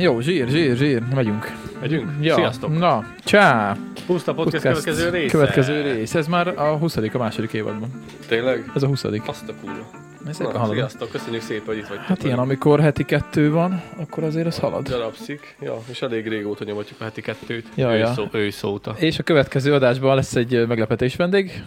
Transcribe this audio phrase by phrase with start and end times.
[0.00, 1.56] jó, zsír, zsír, zsír, megyünk.
[1.80, 2.10] Megyünk?
[2.20, 2.34] Ja.
[2.34, 2.78] Sziasztok!
[2.78, 3.76] Na, csá!
[4.06, 5.36] Puszta podcast, Podcast következő része.
[5.36, 6.14] Következő rész.
[6.14, 8.04] Ez már a 20 a második évadban.
[8.28, 8.70] Tényleg?
[8.74, 9.90] Ez a 20 Azt a kurva.
[10.28, 10.74] Ez szépen halad.
[10.74, 12.06] sziasztok, köszönjük szépen, hogy itt vagytok.
[12.06, 14.88] Hát ilyen, amikor heti kettő van, akkor azért az halad.
[14.88, 15.56] Darabszik.
[15.60, 17.66] Ja, és elég régóta nyomatjuk a heti kettőt.
[17.74, 18.08] Ja, ja.
[18.08, 18.94] Őszó, őszóta.
[18.98, 21.64] És a következő adásban lesz egy meglepetés vendég.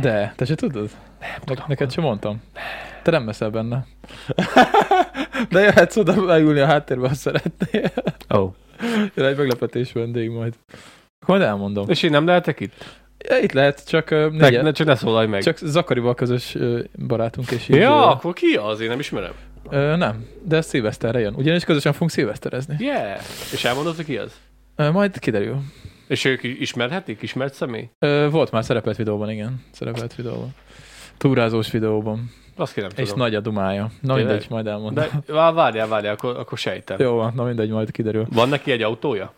[0.00, 0.90] De, te se tudod?
[1.46, 2.42] Ne- neked sem mondtam.
[3.02, 3.86] Te nem veszel benne.
[5.50, 7.90] De jöhetsz oda beülni a háttérbe, ha szeretnél.
[8.28, 8.52] Oh.
[9.14, 10.54] Jön egy meglepetés vendég majd.
[11.20, 11.88] Akkor majd elmondom.
[11.88, 12.98] És én nem lehetek itt?
[13.28, 15.42] Ja, itt lehet, csak ö, Ne, csak ne szólalj meg.
[15.42, 18.80] Csak Zakarival közös ö, barátunk és így, Ja, ö, akkor ki az?
[18.80, 19.32] Én nem ismerem.
[19.70, 21.34] ö, nem, de ez szilveszterre jön.
[21.34, 22.76] Ugyanis közösen fogunk szilveszterezni.
[22.78, 23.18] Yeah.
[23.52, 24.32] És elmondod, hogy ki az?
[24.76, 25.60] Ö, majd kiderül.
[26.08, 27.22] És ők ismerhetik?
[27.22, 27.90] Ismert személy?
[27.98, 29.64] Ö, volt már szerepelt videóban, igen.
[29.70, 30.54] Szerepelt videóban.
[31.20, 32.30] Túrázós videóban.
[32.56, 33.18] Azt ki nem És tudom.
[33.18, 33.82] nagy a dumája.
[33.82, 34.26] Na Tényleg?
[34.26, 35.04] mindegy, majd elmondom.
[35.26, 37.00] De vá- várjál, várjál, akkor, akkor sejtem.
[37.00, 38.26] Jó van, na mindegy, majd kiderül.
[38.32, 39.32] Van neki egy autója?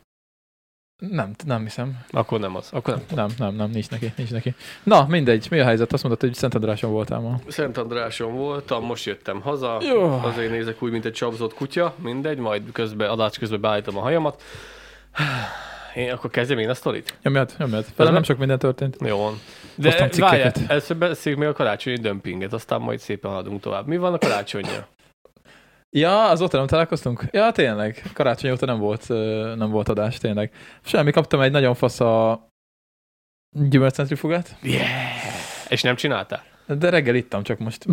[1.10, 2.00] Nem, nem hiszem.
[2.10, 2.68] Akkor nem az.
[2.72, 3.04] Akkor nem.
[3.16, 4.54] Nem, nem, nem, nincs neki, nincs neki.
[4.82, 5.92] Na, mindegy, mi a helyzet?
[5.92, 7.40] Azt mondtad, hogy Szent Andráson voltál ma.
[7.48, 9.78] Szent Andráson voltam, most jöttem haza.
[9.80, 10.02] Jó.
[10.22, 11.94] Azért nézek úgy, mint egy csapzott kutya.
[12.02, 14.42] Mindegy, majd közben, adás közben beállítom a hajamat.
[15.94, 17.18] Én akkor kezdjem én a sztorit?
[17.22, 17.84] Nyomjad, nyomjad.
[17.96, 18.96] Velem nem sok minden történt.
[19.00, 19.40] Jó van.
[19.74, 23.86] De várjál, először beszéljük még a karácsonyi dömpinget, aztán majd szépen haladunk tovább.
[23.86, 24.88] Mi van a karácsonyja?
[25.90, 27.24] Ja, azóta nem találkoztunk?
[27.30, 28.02] Ja, tényleg.
[28.14, 29.08] Karácsony óta nem volt,
[29.56, 30.52] nem volt adás, tényleg.
[30.84, 32.46] Semmi, kaptam egy nagyon fasz a
[33.50, 34.86] gyümölccentrifugát, Yeah!
[35.68, 36.42] És nem csináltál?
[36.66, 37.84] De reggel ittam, csak most,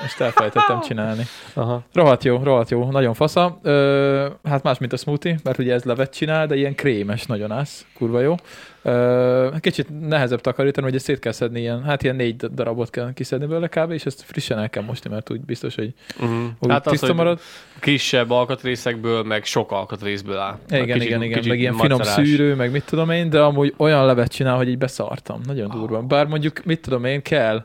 [0.00, 1.22] most elfelejtettem csinálni.
[1.54, 1.82] Aha.
[1.92, 3.58] Rohadt jó, rohadt jó, nagyon fasza.
[3.62, 7.50] Ö, hát más, mint a smoothie, mert ugye ez levet csinál, de ilyen krémes, nagyon
[7.52, 8.34] ász, kurva jó.
[8.82, 13.46] Ö, kicsit nehezebb takarítani, hogy szét kell szedni, ilyen, hát ilyen négy darabot kell kiszedni
[13.46, 13.90] belőle kb.
[13.90, 16.44] és ezt frissen el kell mosni, mert úgy biztos, hogy Uh-huh.
[16.60, 17.40] úgy Hát az, tiszta hogy marad.
[17.80, 20.58] kisebb alkatrészekből, meg sok alkatrészből áll.
[20.68, 22.26] Igen, Kicsit- igen, igen, kicsit meg ilyen finom macerás.
[22.28, 25.40] szűrő, meg mit tudom én, de amúgy olyan levet csinál, hogy így beszartam.
[25.46, 26.02] Nagyon durva.
[26.02, 27.64] Bár mondjuk, mit tudom én, kell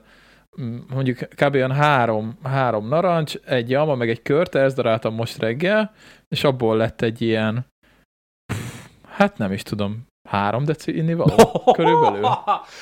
[0.89, 1.53] mondjuk kb.
[1.53, 5.93] olyan három, három narancs, egy alma, meg egy körte, ezt daráltam most reggel,
[6.27, 7.65] és abból lett egy ilyen,
[9.07, 11.35] hát nem is tudom, három deci inni való,
[11.77, 12.23] körülbelül.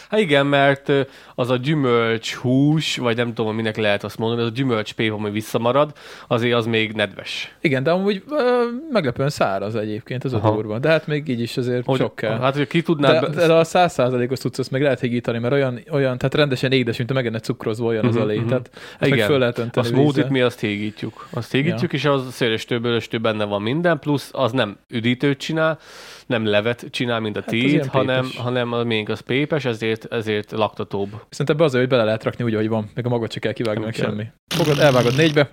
[0.10, 0.92] Hát igen, mert
[1.36, 5.14] az a gyümölcs hús, vagy nem tudom, minek lehet azt mondani, az a gyümölcs pép,
[5.14, 5.92] ami visszamarad,
[6.28, 7.56] azért az még nedves.
[7.62, 10.52] Igen, de amúgy ö, meglepően száraz egyébként, ez a Aha.
[10.54, 10.80] durva.
[10.80, 12.40] De hát még így is azért Hogy, sok kell.
[12.40, 13.14] Hát, hogy ki tudnád...
[13.26, 16.72] De, be- de a százszázalékos tudsz azt meg lehet higítani, mert olyan, olyan tehát rendesen
[16.72, 18.38] édes, mint a megenne cukrozva olyan az Mhm, a lé.
[18.38, 18.48] mhm.
[18.48, 19.28] Tehát azt meg Igen.
[19.28, 20.32] föl lehet A önteni smoothie-t vízzel.
[20.32, 21.28] mi azt hígítjuk.
[21.30, 25.80] Azt hígítjuk, és az szélestő, bőlöstő benne van minden, plusz az nem üdítőt csinál,
[26.26, 28.38] nem levet csinál, mint a Hát az tiéd, hanem, pépes.
[28.38, 31.10] hanem a miénk az pépes, ezért, ezért laktatóbb.
[31.30, 33.52] Viszont ebbe azért, hogy bele lehet rakni úgy, ahogy van, meg a magot se kell
[33.54, 34.26] kivágni, meg semmi.
[34.48, 35.52] Fogod, elvágod négybe,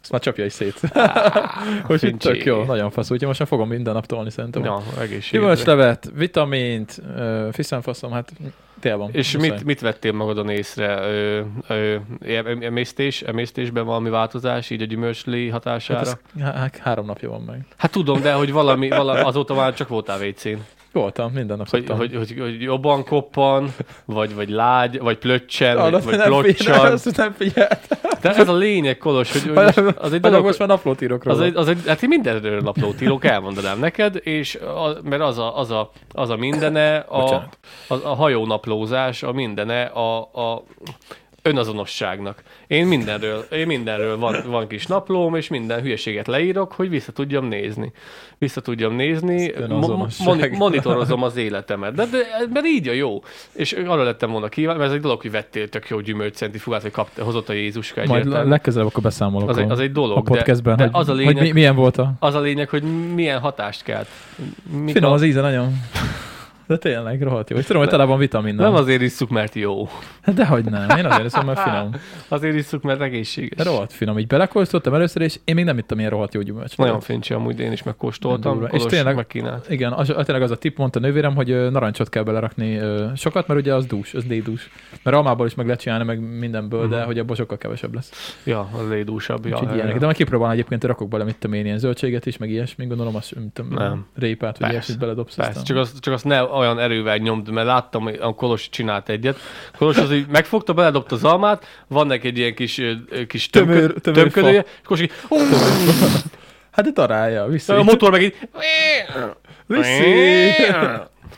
[0.00, 0.80] azt már csapja is szét.
[1.88, 2.48] Úgyhogy tök fincsi.
[2.48, 3.10] jó, nagyon fasz.
[3.10, 4.64] Úgyhogy most már fogom minden nap tolni szerintem.
[4.64, 5.38] Ja, egészségedre.
[5.38, 7.02] Gyümölcslevet, vitamint,
[7.52, 8.32] fiszenfaszom, hát
[8.80, 9.10] tél van.
[9.12, 9.50] És muszáj.
[9.50, 10.98] mit, mit vettél magadon észre?
[11.00, 11.96] Ö, ö,
[12.26, 15.98] em- emésztés, emésztésben valami változás, így a gyümölcslé hatására?
[15.98, 17.66] Hát ez, há- há- három napja van meg.
[17.76, 20.56] hát tudom, de hogy valami, valami azóta már csak voltál WC-n.
[20.92, 25.90] Voltam, minden nap Hogy, hogy, hogy, hogy jobban koppan, vagy, vagy lágy, vagy plöccsen, Ah,
[25.90, 26.92] vagy, vagy plocsan.
[26.92, 27.98] azt nem figyelt.
[28.20, 31.24] De ez a lényeg, Kolos, hogy, hogy most, az egy dolog, most már naplót írok
[31.24, 31.36] róla.
[31.36, 35.38] az egy, az egy, hát én mindenről naplót írok, elmondanám neked, és a, mert az
[35.38, 37.34] a, az a, az a mindene, a,
[37.88, 40.64] a, a hajónaplózás, a mindene a, a
[41.42, 42.42] önazonosságnak.
[42.66, 47.44] Én mindenről, én mindenről van, van kis naplóm, és minden hülyeséget leírok, hogy vissza tudjam
[47.46, 47.92] nézni.
[48.38, 49.52] Vissza tudjam nézni,
[50.24, 51.94] moni- monitorozom az életemet.
[51.94, 52.18] De, de,
[52.52, 53.22] mert így a jó.
[53.52, 56.90] És arra lettem volna kíváncsi, mert ez egy dolog, hogy vettél tök jó gyümölcscentrifugát, vagy
[56.90, 58.50] kapta, hozott a Jézuska Majd egyértelmű.
[58.50, 61.08] legközelebb akkor beszámolok Az egy, a, az egy dolog, a podcastben, de, de hogy, az
[61.08, 62.12] a hogy lényeg, mi, milyen volt a...
[62.18, 64.08] az a lényeg, hogy milyen hatást kelt.
[64.84, 65.72] Mik Finom a- az íze nagyon.
[66.68, 67.56] De tényleg, rohadt jó.
[67.56, 68.54] És tudom, hogy tele van vitamin.
[68.54, 69.88] Nem azért isszuk, mert jó.
[70.34, 71.90] De hogy nem, én azért iszom, mert finom.
[72.28, 73.64] Azért isszuk, mert egészséges.
[73.66, 74.18] Rohadt finom.
[74.18, 76.76] Így belekóstoltam először, és én még nem ittam ilyen rohadt jó gyümölcs.
[76.76, 78.52] Nagyon fincsi, amúgy én is megkóstoltam.
[78.52, 78.66] Durva.
[78.66, 79.70] És Kolos tényleg- megkínált.
[79.70, 82.80] Igen, az, tényleg az a tipp, mondta a nővérem, hogy narancsot kell belerakni
[83.16, 84.70] sokat, mert ugye az dús, az lédús.
[85.02, 87.06] Mert almából is meg lehet csinálni, meg mindenből, de Mhm.
[87.06, 88.40] hogy abból sokkal kevesebb lesz.
[88.44, 89.46] Ja, az lédúsabb.
[89.46, 89.98] Ja, ja, ilyenek.
[89.98, 93.16] De majd kipróbálom egyébként, rakok bele, mit tudom én, ilyen zöldséget is, meg ilyesmi, gondolom,
[93.16, 94.06] azt, mint tudom, Nem.
[94.14, 95.34] répát, vagy ilyesmit beledobsz.
[95.34, 99.08] Persze, csak azt, csak azt ne olyan erővel nyomd, mert láttam, hogy a Kolos csinált
[99.08, 99.38] egyet.
[99.78, 102.80] Kolos az így megfogta, beledobta az almát, van neki egy ilyen kis,
[103.28, 105.12] kis Tömör- tömör tömködője, és Kolos így!
[106.70, 107.72] Hát de darálja, viszi.
[107.72, 108.34] a motor meg így,
[109.66, 110.14] viszi.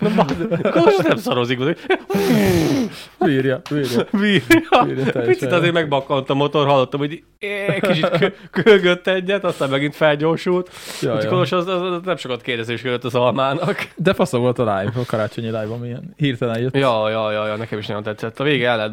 [0.72, 1.78] Kolos nem szarozik, az így,
[3.18, 4.04] Bírja, bírja.
[4.10, 4.84] Bírja.
[4.86, 5.20] Bírja.
[5.20, 10.70] Picit azért megbakkant a motor, hallottam, hogy é, kicsit kö- kölgött egyet, aztán megint felgyorsult.
[11.00, 11.28] Ja, Úgyhogy.
[11.28, 13.88] Kolos az, az, az, nem sokat kérdezés jött az almának.
[13.96, 16.76] De fasza volt a live, a karácsonyi live, ami ilyen hirtelen jött.
[16.76, 18.40] Ja, ja, ja, ja, nekem is nagyon tetszett.
[18.40, 18.92] A vége el lett...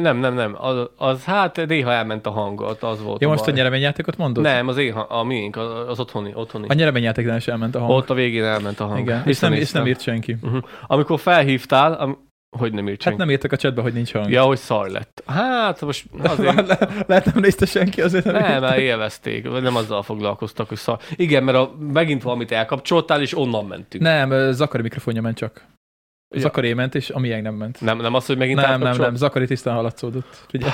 [0.00, 0.56] Nem, nem, nem.
[0.58, 3.54] Az, az hát néha elment a hangot, az volt Ja, a most a baj.
[3.54, 4.42] nyereményjátékot mondod?
[4.44, 5.56] Nem, az én, a miénk,
[5.88, 6.30] az, otthoni.
[6.34, 6.66] otthoni.
[6.68, 7.90] A nyereményjátéknál is elment a hang.
[7.90, 8.98] Ott a végén elment a hang.
[8.98, 10.36] Igen, és nem, és nem írt senki.
[10.42, 10.62] Uh-huh.
[10.86, 12.26] Amikor felhívtál, am...
[12.58, 14.30] hogy nem írt Hát nem írtak a chatbe, hogy nincs hang.
[14.30, 15.22] Ja, hogy szar lett.
[15.26, 16.66] Hát most azért...
[16.68, 20.98] Le, lehet nem nézte senki, azért nem, Nem, mert élvezték, nem azzal foglalkoztak, hogy szar.
[21.16, 24.02] Igen, mert a, megint valamit elkapcsoltál, és onnan mentünk.
[24.02, 25.66] Nem, Zakari mikrofonja ment csak.
[26.30, 26.40] Ja.
[26.40, 27.80] Zakari ment, és a miénk nem ment.
[27.80, 30.44] Nem, nem az, hogy megint Nem, nem, nem, Zakari tisztán haladszódott.
[30.48, 30.72] Figyelj.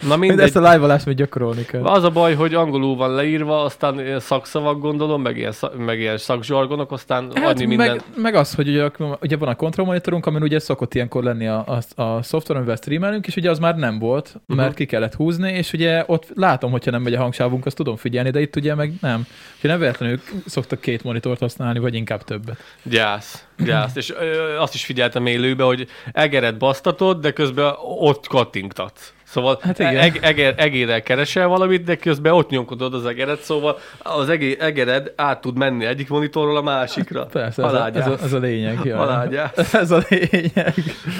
[0.00, 0.44] Na Mind mindegy.
[0.46, 1.82] ezt a live-alást még gyakorolni kell.
[1.84, 6.92] Az a baj, hogy angolul van leírva, aztán szakszavak gondolom, meg ilyen, meg ilyen szakzsargonok,
[6.92, 7.88] aztán Hát adni minden.
[7.88, 8.90] meg, meg, az, hogy ugye,
[9.20, 12.76] ugye van a control monitorunk, amin ugye szokott ilyenkor lenni a, a, a szoftver, amivel
[12.76, 14.58] streamelünk, és ugye az már nem volt, mert Mhm.
[14.58, 14.74] uh-huh.
[14.74, 18.30] ki kellett húzni, és ugye ott látom, hogyha nem megy a hangsávunk, azt tudom figyelni,
[18.30, 19.26] de itt ugye meg nem.
[19.54, 22.56] Úgyhogy nem véletlenül szoktak két monitort használni, vagy inkább többet.
[22.82, 23.96] Gyász, gyász.
[23.96, 29.12] És ö, azt is figyeltem élőben, hogy egeret basztatod, de közben ott kattingtatsz.
[29.34, 34.28] Szóval Hát eg, eger, egérrel keresel valamit, de közben ott nyomkodod az egeret, szóval az
[34.28, 37.26] egé, egered át tud menni egyik monitorról a másikra.
[37.26, 38.78] Persze, ez a, ez, a, ez a lényeg.
[39.72, 40.74] Ez a lényeg.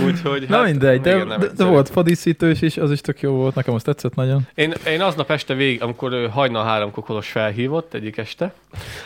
[0.06, 3.54] Úgyhogy Na hát, mindegy, de, de, de volt fadíszítős is, az is tök jó volt,
[3.54, 4.46] nekem az tetszett nagyon.
[4.54, 8.52] Én, én aznap este végig, amikor hajnal háromkor Kolos felhívott egyik este,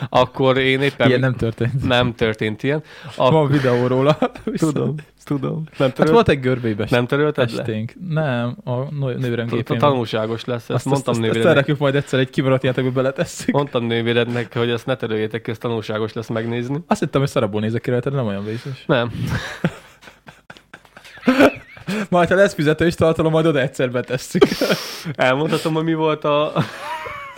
[0.09, 1.07] akkor én éppen...
[1.07, 1.87] Ilyen nem történt.
[1.87, 2.83] nem történt ilyen.
[3.15, 4.17] A, Van videó róla.
[4.57, 4.95] tudom,
[5.29, 5.63] tudom.
[5.77, 7.59] Nem Hát törölt, volt egy görbébe nem törölted le?
[7.59, 7.93] esténk.
[8.09, 9.77] Nem, a nő- nővérem T- gépén.
[9.77, 11.45] Tanulságos lesz, ezt mondtam nővérednek.
[11.45, 13.55] elrakjuk majd egyszer egy kibaradt játékba beletesszük.
[13.55, 16.77] Mondtam nővérednek, hogy ezt ne töröljétek, ez tanulságos lesz megnézni.
[16.87, 18.83] Azt hittem, hogy szarabból nézek ki de nem olyan vészes.
[18.85, 19.11] Nem.
[22.09, 24.43] Majd, ha lesz fizetős tartalom, majd oda egyszer betesszük.
[25.15, 26.53] Elmondhatom, hogy mi volt a...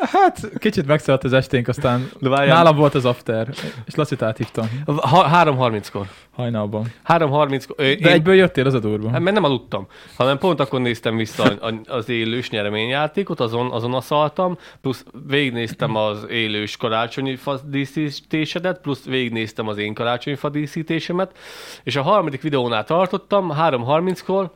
[0.02, 3.48] Hát, kicsit megszállt az esténk, aztán De várjál, nálam volt az after,
[3.86, 6.06] és Lacit áthívtam ha, 3.30-kor.
[6.32, 6.92] hajnalban.
[7.08, 7.76] 3.30-kor.
[7.78, 9.10] Ö, De én- egyből jöttél az a durva.
[9.10, 9.88] Hát, mert nem aludtam,
[10.18, 11.54] hanem pont akkor néztem vissza
[11.88, 19.78] az élős nyereményjátékot, azon, azon aszaltam, plusz végignéztem az élős karácsonyi fadíszítésedet, plusz végignéztem az
[19.78, 21.38] én karácsonyi fadíszítésemet,
[21.84, 24.52] és a harmadik videónál tartottam, 3.30-kor,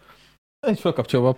[0.66, 1.38] Egy felkapcsolva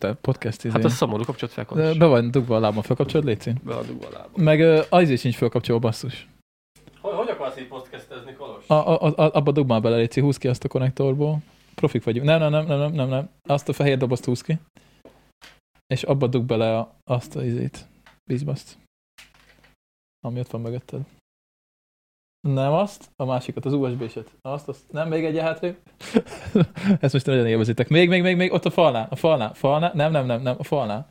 [0.00, 0.74] a podcast izé.
[0.74, 1.96] hát az szomorú kapcsolat fel, De Kolos.
[1.96, 3.52] be van dugva a lábam, felkapcsolod, Léci?
[3.64, 4.42] Be a dugva a lábam.
[4.42, 4.60] Meg
[4.90, 6.28] az is nincs felkapcsolva, basszus.
[7.00, 8.68] Hogy, hogy akarsz így podcastezni, Kolos?
[8.68, 11.38] A, a, a, abba dugd már bele, Léci, húz ki azt a konnektorból.
[11.74, 12.26] Profik vagyunk.
[12.26, 13.28] Nem, nem, nem, nem, nem, nem, nem.
[13.48, 14.58] Azt a fehér dobozt húz ki.
[15.86, 17.86] És abba dugd bele a, azt az izét.
[18.30, 18.78] Vízbaszt.
[20.26, 21.00] Ami ott van mögötted.
[22.48, 24.30] Nem azt, a másikat, az USB-set.
[24.40, 25.76] Azt, azt, nem, még egy hátrébb.
[27.00, 27.88] Ezt most nagyon élvezitek.
[27.88, 30.64] Még, még, még, még, ott a falnál, a falnál, falnál, nem, nem, nem, nem, a
[30.64, 31.10] falnál.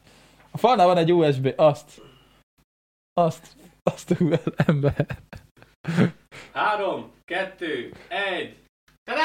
[0.51, 2.01] A falnál van egy USB, azt.
[3.13, 5.05] Azt, azt bele, ember.
[6.53, 8.55] Három, kettő, egy.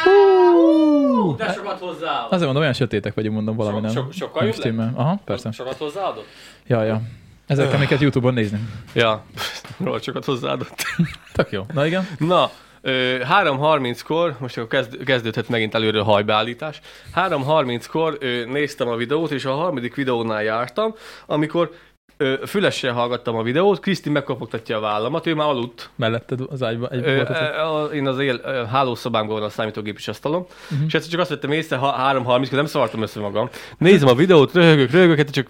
[0.05, 1.37] Hú!
[1.37, 2.25] De sokat hozzá.
[2.25, 3.93] Azért mondom, olyan sötétek vagyunk, mondom, valami So- nem.
[3.93, 4.79] so- sokkal jobb.
[4.79, 5.51] Aha, persze.
[5.51, 6.27] Sokat hozzáadott?
[6.67, 7.03] Ja, ja.
[7.47, 8.59] Ezek, amiket YouTube-on nézni.
[8.95, 9.25] Ja,
[9.85, 10.85] rohadt sokat hozzáadott.
[11.33, 11.63] Tök jó.
[11.73, 12.09] Na igen.
[12.19, 12.51] Na,
[12.81, 16.81] ö, 3.30-kor, most akkor kezd, kezdődhet megint előre a hajbeállítás.
[17.15, 20.95] 3.30-kor ö, néztem a videót, és a harmadik videónál jártam,
[21.27, 21.71] amikor
[22.17, 25.91] ö, fülessel hallgattam a videót, Kriszti megkopogtatja a vállamat, ő már aludt.
[25.97, 27.21] Melletted az ágyba egy Ö,
[27.61, 30.53] a- én az él, ö, hálószobámban van a számítógépes asztalom, Mhm.
[30.73, 30.87] uh-huh.
[30.87, 33.49] és egyszer csak azt vettem észre, ha 3.30-kor nem szavartam össze magam.
[33.79, 35.47] Nézem a videót, röhögök, röhögök, hát csak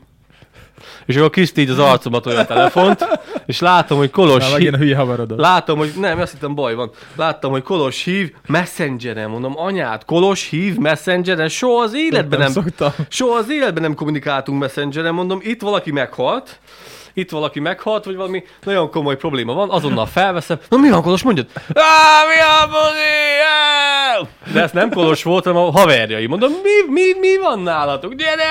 [1.06, 3.06] és akkor Kriszti így az arcomat olyan a telefont,
[3.46, 5.04] és látom, hogy Kolos Már hív, a hülye.
[5.36, 6.90] Látom, hogy nem, azt hittem baj van.
[7.16, 12.92] Láttam, hogy Kolos hív Messengeren, mondom, anyát, Kolos hív Messengeren, soha az életben nem, szoktam.
[13.08, 16.58] soha az életben nem kommunikáltunk Messengeren, mondom, itt valaki meghalt,
[17.16, 20.58] itt valaki meghalt, vagy valami nagyon komoly probléma van, azonnal felveszem.
[20.68, 21.46] Na mi van, Kolos, mondjad?
[21.54, 24.52] Á, mi a buzi?
[24.52, 26.26] De ez nem Kolos volt, hanem a haverjai.
[26.26, 28.14] Mondom, mi, mi, mi van nálatok?
[28.14, 28.44] Gyere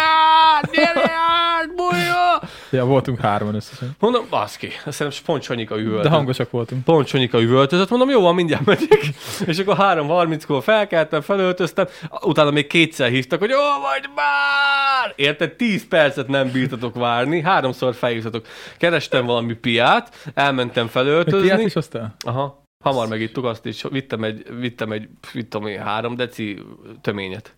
[0.56, 2.42] át, gyere át, bujja!
[2.70, 3.92] Ja, voltunk hárman összesen.
[4.00, 6.04] Mondom, baszki, szerintem pont Sanyika üvölt.
[6.04, 6.84] De hangosak voltunk.
[6.84, 9.00] Pont Sanyika üvöltözött, mondom, jó van, mindjárt megyek.
[9.46, 11.88] És akkor 3.30-kor felkeltem, felöltöztem,
[12.22, 15.14] utána még kétszer hívtak, hogy jó vagy már!
[15.16, 18.46] Érted, 10 percet nem bírtatok várni, háromszor felhívtatok.
[18.78, 21.42] Kerestem valami piát, elmentem Egy felöltözni.
[21.42, 22.16] piát is aztán?
[22.26, 26.62] Aha, hamar megittuk azt is, vittem egy, vittem egy, mit tudom én, három deci
[27.02, 27.56] töményet.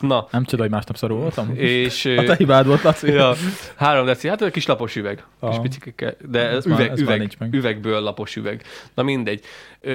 [0.00, 1.50] Na, Nem csoda, hogy másnap szarul voltam.
[1.56, 2.04] és...
[2.18, 3.10] A te hibád volt, Laci.
[3.12, 3.34] Ja,
[3.76, 5.60] három deci, hát egy kis lapos üveg, kis Aha.
[5.60, 7.54] picikekkel, de ez, Ez már- üveg, ez üveg, nincs meg.
[7.54, 8.62] üvegből lapos üveg.
[8.94, 9.44] Na mindegy.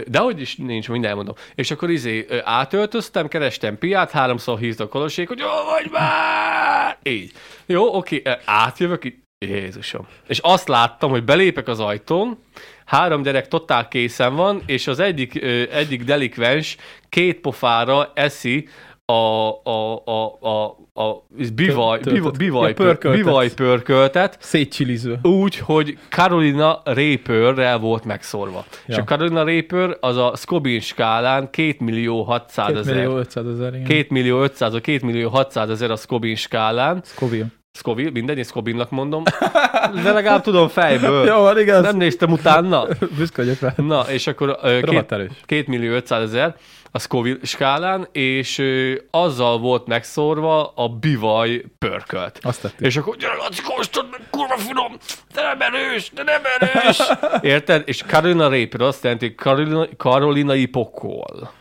[0.07, 1.35] De hogy is nincs, mindjárt elmondom.
[1.55, 6.97] És akkor izé átöltöztem, kerestem piát, háromszor hívtak Kolosék, hogy jó vagy már!
[7.03, 7.31] Így.
[7.65, 10.07] Jó, oké, átjövök, így- Jézusom.
[10.27, 12.37] És azt láttam, hogy belépek az ajtón,
[12.85, 16.77] három gyerek totál készen van, és az egyik, ö, egyik delikvens
[17.09, 18.67] két pofára eszi
[19.07, 20.65] a, a, a, a,
[21.01, 21.25] a
[21.55, 23.23] bivaj, bivaj, bivaj, Ja, pör, pörköltet.
[23.23, 25.19] bivaj pörköltet, Szétcsiliző.
[25.21, 28.65] úgy, hogy Carolina Reaperrel volt megszórva.
[28.69, 28.75] Ja.
[28.85, 32.95] És a Carolina Reaper az a Scobin skálán 2 millió 600 2 ezer.
[32.95, 33.83] millió 500 ezer, igen.
[33.87, 37.01] 2 millió 500 vagy 2 millió 600 ezer a Scobin skálán.
[37.05, 37.47] Scoville.
[37.75, 39.23] Scoville, mindegy, én Scobinnak mondom.
[40.03, 41.25] De legalább tudom fejből.
[41.25, 41.81] Jó, van, igaz.
[41.83, 42.87] Nem néztem utána.
[43.17, 43.73] Büszke vagyok rá.
[43.77, 45.13] Na, és akkor ö, két.
[45.45, 46.55] 2 millió 500 ezer
[46.91, 52.39] a Scoville skálán, és ö, azzal volt megszórva a bivaj pörkölt.
[52.41, 52.85] Azt tettük.
[52.85, 54.97] És akkor gyere, Laci, kóstold meg, kurva finom,
[55.33, 56.97] de nem erős, de nem erős.
[57.53, 57.83] Érted?
[57.85, 61.51] És Carolina Reaper azt jelenti, hogy Carolina, karolinai pokol.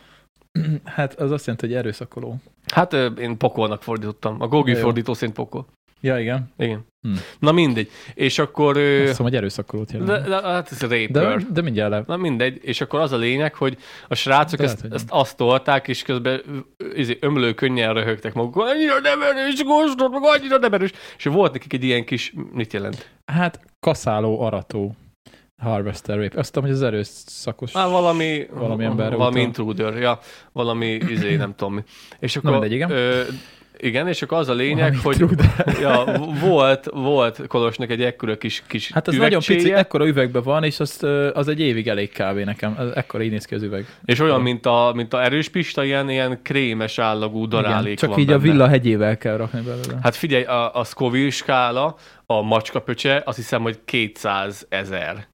[0.85, 2.35] Hát az azt jelenti, hogy erőszakoló.
[2.73, 4.41] Hát én pokolnak fordítottam.
[4.41, 5.65] A Gogi fordító szerint pokol.
[6.01, 6.53] Ja, igen.
[6.57, 6.85] Igen.
[7.01, 7.13] Hm.
[7.39, 7.89] Na mindegy.
[8.13, 8.77] És akkor...
[8.77, 10.27] Azt hiszem, hogy erőszakolót de, jelent.
[10.27, 10.87] de, hát ez De,
[11.21, 11.37] Raper.
[11.51, 12.03] de mindjárt le.
[12.07, 15.37] Na mindegy, és akkor az a lényeg, hogy a srácok Lehet, ezt, hogy ezt azt
[15.37, 16.41] tolták, és közben
[16.93, 20.91] izé, ömlő könnyen röhögtek maguk, annyira nem erős, kóstold meg, annyira nem erős.
[21.17, 23.09] És volt nekik egy ilyen kis, mit jelent?
[23.25, 24.95] Hát kaszáló, arató.
[25.61, 26.39] Harvester Rape.
[26.39, 27.71] Azt tudom, hogy az erőszakos.
[27.71, 29.45] Már valami, Valami emberre valami utal.
[29.47, 30.19] intruder, ja,
[30.51, 31.83] valami izé, nem tudom mi.
[32.19, 32.91] És akkor, mindegy, igen.
[32.91, 33.21] Ö,
[33.77, 35.37] igen, és akkor az a lényeg, Valami hogy
[35.81, 36.03] ja,
[36.41, 40.79] volt, volt Kolosnak egy ekkora kis, kis Hát az nagyon pici, ekkora üvegben van, és
[40.79, 42.37] azt, ö, az egy évig elég kb.
[42.37, 42.75] nekem.
[42.77, 43.85] Az ekkora így néz ki az üveg.
[44.05, 48.09] és olyan, mint a, mint a erős pista, ilyen, ilyen krémes állagú darálék Igen, csak
[48.09, 48.51] van így a benne.
[48.51, 49.99] villa hegyével kell rakni belőle.
[50.01, 55.27] Hát figyelj, a, a Scoville skála, a macskapöcse, azt hiszem, hogy 200 ezer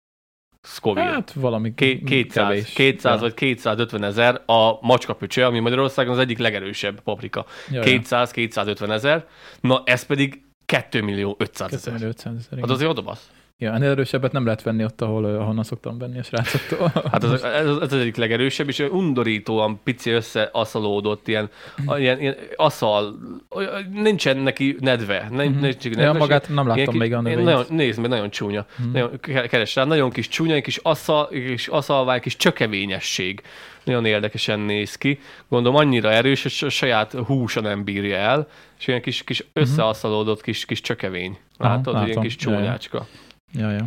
[0.62, 1.10] Scoville.
[1.10, 2.74] Hát valami Ké- 200, kevés.
[2.74, 3.22] 200 ja.
[3.22, 7.46] vagy 250 ezer a macskapöcse, ami Magyarországon az egyik legerősebb paprika.
[7.72, 8.00] Ja, ja.
[8.02, 9.26] 200-250 ezer,
[9.62, 11.94] na ez pedig 2 millió 500 ezer.
[11.94, 12.52] 2500 ezer.
[12.52, 12.70] Az igen.
[12.70, 13.30] azért odabasz.
[13.62, 16.92] Ja, ennél erősebbet nem lehet venni ott, ahol, ö, ahonnan szoktam venni a srácoktól.
[17.12, 21.50] Hát az, ez, ez az egyik legerősebb, és undorítóan pici összeaszalódott, ilyen,
[21.98, 23.16] ilyen, ilyen aszal,
[23.94, 25.28] nincsen neki nedve.
[25.32, 25.60] Nem, Mhm.
[25.62, 27.44] nincs neki Ja, nedve, magát nem láttam Ilyen még a növényt.
[27.44, 28.66] Nagyon, nézd meg, nagyon csúnya.
[28.78, 28.92] Mhm.
[28.92, 33.42] Nagyon, ke- keres rá, nagyon kis csúnya, egy kis, aszal, kis aszalvány, kis csökevényesség.
[33.84, 35.20] Nagyon érdekesen néz ki.
[35.50, 38.48] Gondolom annyira erős, hogy a saját húsa nem bírja el,
[38.80, 41.38] és ilyen kis, kis összeaszalódott kis, kis csökevény.
[41.58, 42.24] Aha, Látod, ilyen látom.
[42.24, 42.78] kis Ja, ja.
[43.54, 43.84] Ja, ja.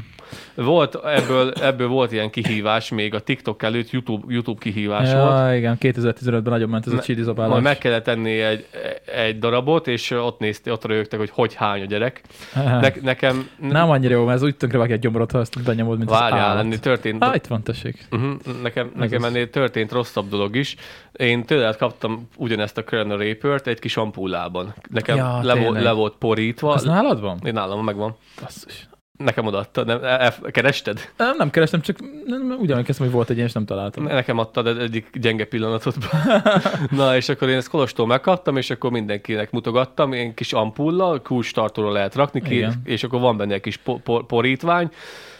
[0.55, 5.39] Volt, ebből, ebből volt ilyen kihívás, még a TikTok előtt YouTube, YouTube kihívás volt.
[5.39, 8.67] ja igen, 2015-ben nagyon ment ez a chili Majd meg kellett tenni egy,
[9.15, 12.21] egy darabot, és ott nézte, ott rögtek, hogy hogy hány a gyerek.
[12.81, 13.49] Ne, nekem...
[13.61, 16.19] Nem annyira jó, mert ez úgy tönkre vágja a gyomrot, ha ezt benyomod, mint az
[16.19, 16.65] Várjál, állat.
[16.65, 18.07] ennél történt, Há, itt van, tessék.
[18.11, 19.29] uh-huh, nekem, nekem az.
[19.29, 20.77] ennél történt rosszabb dolog is.
[21.13, 24.75] Én tőled kaptam ugyanezt a Corona Reaper-t egy kis ampullában.
[24.91, 25.83] Nekem Ja, le, volt, tényleg.
[25.83, 26.73] le volt porítva.
[26.73, 27.39] Az nálad van?
[27.45, 28.17] Én nálam megvan.
[28.41, 28.87] Basszus.
[29.19, 29.85] Nekem odaadta.
[29.85, 31.11] Nem, el, el, kerested?
[31.17, 34.05] Nem, nem kerestem, csak nem, úgy emlékeztem, hogy volt egy ilyen, és nem találtam.
[34.05, 36.11] Nekem adtad egy- egyik gyenge pillanatodban.
[36.91, 41.93] Na, és akkor én ezt Kolostól megkaptam, és akkor mindenkinek mutogattam, én kis ampulla, kulcstartóra
[41.93, 42.81] lehet rakni, ki, Igen.
[42.85, 44.89] és akkor van benne egy kis po- por- porítvány.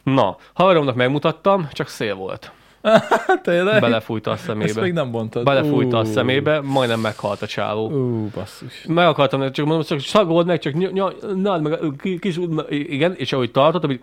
[0.03, 2.53] Na, haveromnak megmutattam, csak szél volt.
[3.43, 3.81] Tényleg?
[3.81, 4.95] Belefújta a Ezt még szemébe.
[5.01, 5.45] nem mondtad.
[5.45, 6.05] Belefújta a Ú.
[6.05, 7.89] szemébe, majdnem meghalt a csávó.
[7.91, 8.85] Ú, basszus.
[8.89, 12.39] Meg akartam, csak mondom, csak szagold meg, csak ny- ny- nyald meg, a ki- kis,
[12.69, 14.01] igen, és ahogy tartottam, így,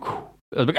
[0.49, 0.75] ez meg!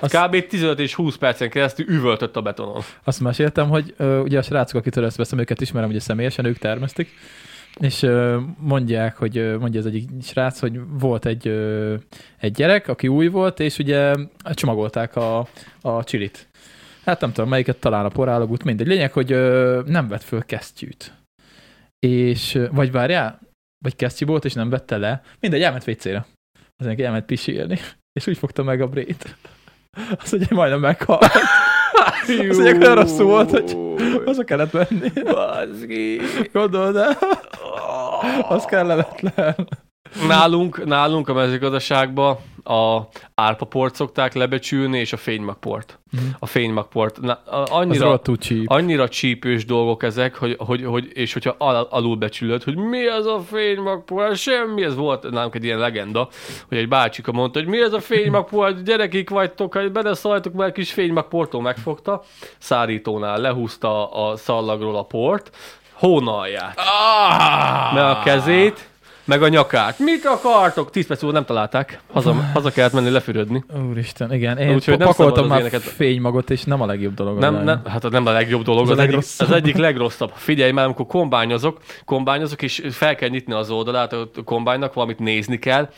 [0.00, 0.46] Azt- Kb.
[0.46, 2.80] 15 és 20 percen keresztül üvöltött a betonon.
[3.04, 6.58] Azt meséltem, hogy ö, ugye a srácok, akitől ezt veszem, őket ismerem ugye személyesen, ők
[6.58, 7.08] termesztik,
[7.80, 8.06] és
[8.58, 11.48] mondják, hogy mondja az egyik srác, hogy volt egy,
[12.38, 14.14] egy gyerek, aki új volt, és ugye
[14.54, 15.48] csomagolták a,
[15.80, 16.48] a csilit.
[17.04, 18.86] Hát nem tudom, melyiket talán a porálogút, mindegy.
[18.86, 19.28] Lényeg, hogy
[19.86, 21.12] nem vett föl kesztyűt.
[21.98, 23.40] És, vagy várjál,
[23.84, 25.22] vagy kesztyű volt, és nem vette le.
[25.40, 26.26] Mindegy, elment vécére.
[26.76, 27.78] Az neki elment pisilni,
[28.18, 29.36] és úgy fogta meg a brét.
[30.30, 31.30] Mondja, hogy majdnem meghalt.
[32.28, 33.76] Azt mondják, olyan rosszul volt, hogy
[34.24, 35.08] Haza kellett menni.
[35.24, 36.20] Bazgi.
[36.52, 37.18] Gondold el.
[38.48, 39.68] Az kellemetlen.
[40.28, 43.00] Nálunk, nálunk a mezőgazdaságban a
[43.34, 45.98] árpaport szokták lebecsülni, és a fénymagport.
[46.38, 47.20] A fénymagport.
[47.20, 48.64] Na, Az annyira, cheap.
[48.66, 53.40] annyira csípős dolgok ezek, hogy, hogy, hogy és hogyha al, alulbecsülöd, hogy mi az a
[53.40, 56.28] fénymagpor, semmi, ez volt nálunk egy ilyen legenda,
[56.68, 60.92] hogy egy bácsika mondta, hogy mi ez a fénymagpor, gyerekik vagytok, hogy beleszóltok, mert kis
[60.92, 62.22] fénymagportól megfogta,
[62.58, 65.50] szárítónál lehúzta a szallagról a port,
[66.06, 67.94] hónalját, Ah!
[67.94, 68.88] meg a kezét,
[69.24, 69.98] meg a nyakát.
[69.98, 70.90] Mit akartok?
[70.90, 72.00] 10 perc múlva nem találták.
[72.12, 73.64] Haza, haza kellett menni lefürödni.
[73.90, 74.58] Úristen, igen.
[74.58, 77.38] Én Úgyhogy nem pakoltam már ilyeneket- fénymagot, és nem a legjobb dolog.
[77.38, 77.64] Nem, világon.
[77.84, 79.48] nem, hát nem a legjobb dolog, Az az, egyik, legrosszabb.
[79.48, 80.32] az egyik legrosszabb.
[80.34, 85.58] Figyelj már, amikor kombányozok, kombányozok, és fel kell nyitni az oldalát a kombánynak, valamit nézni
[85.58, 85.88] kell,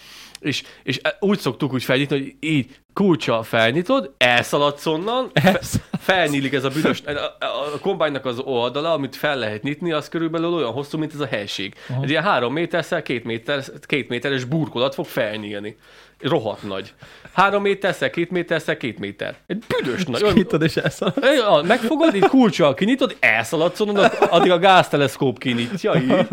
[0.45, 5.61] és, és úgy szoktuk úgy felnyitni, hogy így kulcsal felnyitod, elszaladsz onnan, fe,
[6.01, 10.55] felnyílik ez a büdös, a, a, kombánynak az oldala, amit fel lehet nyitni, az körülbelül
[10.55, 11.75] olyan hosszú, mint ez a helység.
[11.89, 12.03] Aha.
[12.03, 15.77] Egy ilyen három méterszel két, méter, két méteres burkolat fog felnyílni.
[16.21, 16.93] Rohadt nagy.
[17.33, 19.37] Három méterszel, két méterszel, két méter.
[19.47, 20.33] Egy büdös nagy.
[20.33, 21.15] Kitod és elszalad.
[21.23, 26.27] Ja, megfogod, így kulcsal kinyitod, elszaladsz onnan, addig a gázteleszkóp kinyitja így,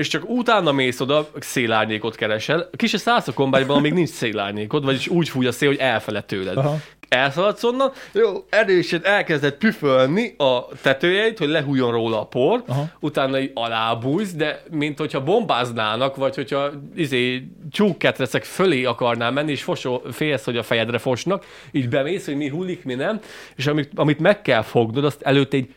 [0.00, 2.70] és csak utána mész oda, szélárnyékot keresel.
[2.76, 6.56] Kis a kombányban, amíg nincs szélárnyékod, vagyis úgy fúj a szél, hogy elfele tőled.
[6.56, 6.76] Aha.
[7.08, 12.88] Elszaladsz onnan, jó, erősen elkezded püfölni a tetőjeit, hogy lehújjon róla a por, Aha.
[13.00, 19.62] utána így alábújsz, de mint hogyha bombáznának, vagy hogyha izé, csúkketrecek fölé akarnál menni, és
[19.62, 23.20] fosó, félsz, hogy a fejedre fosnak, így bemész, hogy mi hullik, mi nem,
[23.56, 25.68] és amit, amit meg kell fognod, azt előtte így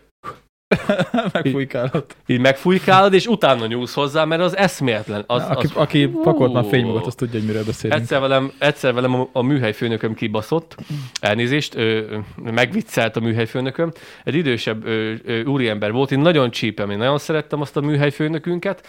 [1.34, 2.06] Megfújkálod.
[2.28, 5.24] így megfújkálod, és utána nyúlsz hozzá, mert az eszméletlen.
[5.28, 6.68] Az, Aki, az, aki pakolt már Ú.
[6.68, 8.00] fénymagat, az tudja, hogy miről beszélünk.
[8.02, 10.76] Egyszer velem, egyszer velem a, a műhelyfőnököm kibaszott,
[11.20, 13.92] elnézést, ő megviccelt a műhelyfőnököm.
[14.24, 18.88] Egy idősebb ő, ő, úriember volt, én nagyon csípem, én nagyon szerettem azt a műhelyfőnökünket,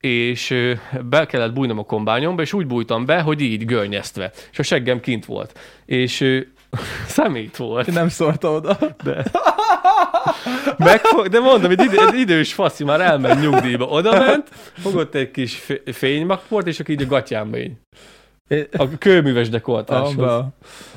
[0.00, 0.72] és ö,
[1.08, 4.32] be kellett bújnom a kombányomba, és úgy bújtam be, hogy így görnyeztve.
[4.52, 5.58] És a seggem kint volt.
[5.84, 6.40] És ö,
[7.06, 7.92] szemét volt.
[7.92, 8.78] Nem szólta oda.
[9.04, 9.24] De,
[10.78, 13.84] Megfog, de mondom, egy, idő, egy idős faszi már elment nyugdíjba.
[13.84, 17.72] Oda ment, fogott egy kis fé- fénymagport, és akkor így a gatyámba így.
[18.76, 20.42] A kőműves dekoltáshoz.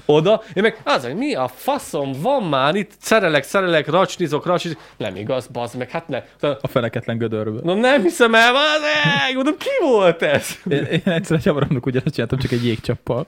[0.06, 4.80] Oda, én meg az, hogy mi a faszom van már itt, szerelek, szerelek, racsnizok, racsnizok.
[4.98, 6.24] Nem igaz, bazd meg, hát ne.
[6.62, 7.62] A feneketlen gödörből.
[7.64, 10.48] Na nem hiszem el, bazd meg, mondom, ki volt ez?
[10.70, 13.28] Én, én egyszer egy havaromnak ugyanazt csináltam, csak egy jégcsappal.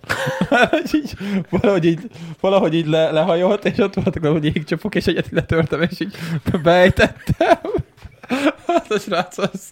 [0.94, 1.14] Így,
[1.50, 2.00] valahogy így,
[2.40, 6.16] valahogy így le, lehajolt, és ott voltak valahogy jégcsapok, és egyet letörtem, és így
[6.64, 7.60] beejtettem.
[8.68, 9.70] Hát a srác az...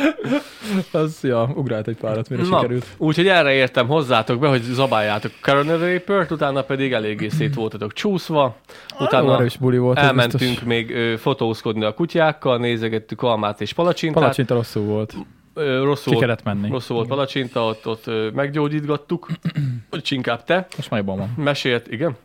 [0.92, 2.86] Az, ja, ugrált egy párat, mire Na, sikerült.
[2.96, 8.56] úgyhogy erre értem hozzátok be, hogy zabáljátok Coronary Reaper-t, utána pedig eléggé szét voltatok csúszva,
[8.98, 9.98] utána erős buli volt.
[9.98, 10.64] elmentünk biztos.
[10.64, 14.20] még ö, fotózkodni a kutyákkal, nézegettük almát és palacsintát.
[14.22, 15.14] Palacsinta rosszul volt.
[15.54, 16.68] Ö, rosszul, Ki kellett menni.
[16.70, 19.26] rosszul volt palacsinta, ott, ott ö, meggyógyítgattuk,
[19.90, 20.66] vagy inkább te.
[20.76, 21.34] Most már jobban van.
[21.44, 22.16] Mesélt, igen?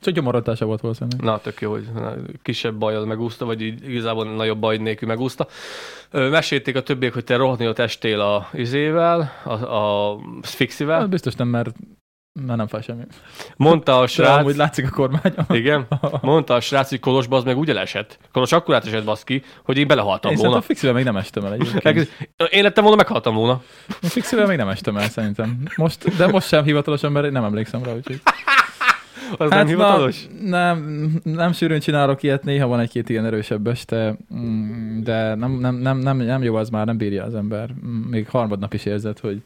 [0.00, 1.20] Csak gyomorodása volt valószínűleg.
[1.20, 1.88] Na, tök jó, hogy
[2.42, 5.46] kisebb bajjal megúszta, vagy így igazából nagyobb baj nélkül megúszta.
[6.10, 10.98] Mesélték a többiek, hogy te rohanni ott estél a izével, a, a Sfixivel.
[10.98, 11.70] Hát biztos nem, mert
[12.46, 13.02] már nem fáj semmi.
[13.56, 14.38] Mondta a Srác.
[14.38, 15.46] amúgy látszik a kormányon.
[15.48, 15.86] igen,
[16.20, 18.18] mondta a srác, hogy Kolosba az meg úgy elesett.
[18.32, 20.52] Kolos akkor átesett baszki, hogy én belehaltam Én volna.
[20.52, 22.28] szerintem fixivel még nem estem el egyébként.
[22.50, 23.62] Én lettem volna, meghaltam volna.
[24.02, 25.62] Én fixivel még nem estem el szerintem.
[25.76, 28.20] Most, de most sem hivatalosan, mert én nem emlékszem rá, úgyhogy.
[29.36, 30.22] Az nem hivatalos?
[30.22, 35.34] Hát Na, nem, nem sűrűn csinálok ilyet, néha van egy-két ilyen erősebb este, mm, de
[35.34, 37.70] nem, nem, nem, nem, nem jó az már, nem bírja az ember.
[37.86, 39.42] Mm, Még harmadnap is érzed, hogy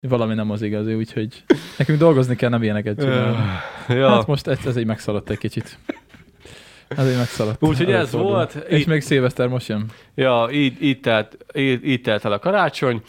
[0.00, 1.44] valami nem az igazi, úgyhogy
[1.78, 3.36] nekünk dolgozni kell, nem ilyeneket csinálni.
[3.88, 4.08] Ja.
[4.08, 5.78] Hát most ez, ez így megszaladt egy kicsit.
[6.88, 7.62] Ez így megszaladt.
[7.62, 8.30] Úgyhogy ez Előfordul.
[8.30, 8.54] volt.
[8.68, 9.84] És Így- még szilveszter most jön.
[10.14, 13.02] Ja, így, így, telt, így, így telt el a karácsony.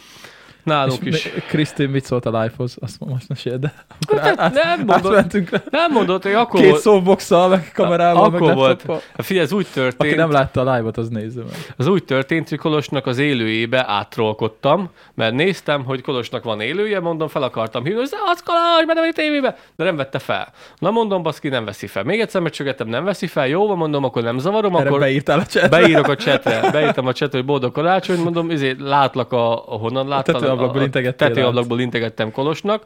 [0.66, 1.32] Nálunk És is.
[1.48, 2.78] Krisztin mit szólt a live-hoz?
[2.82, 5.62] Azt most mesél, de akkor Hát át, nem rá.
[5.70, 6.82] nem mondod, hogy akkor Két volt.
[6.82, 8.68] szóboxal, meg kamerával, meg Akkor volt.
[8.70, 9.02] laptoppal.
[9.18, 11.74] Hát Figyelj, ez úgy Aki történt, nem látta a live-ot, az nézze meg.
[11.78, 17.28] az úgy történt, hogy Kolosnak az élőjébe áttrolkodtam, mert néztem, hogy Kolosnak van élője, mondom,
[17.28, 20.48] fel akartam hívni, hogy az Kolos, vagy a tévébe, de nem vette fel.
[20.80, 22.04] Na mondom, baszki, nem veszi fel.
[22.04, 25.40] Még egyszer megcsögettem, nem veszi fel, jó van, mondom, akkor nem zavarom, Erre akkor beírtál
[25.40, 25.68] a chatbe.
[25.80, 30.08] beírok a csetre, beírtam a csetre, hogy boldog karácsony, mondom, izé, látlak a, a honnan
[30.08, 30.54] láttam.
[30.56, 32.84] Tetőablakból integettél Tetőablakból integettem Kolosnak,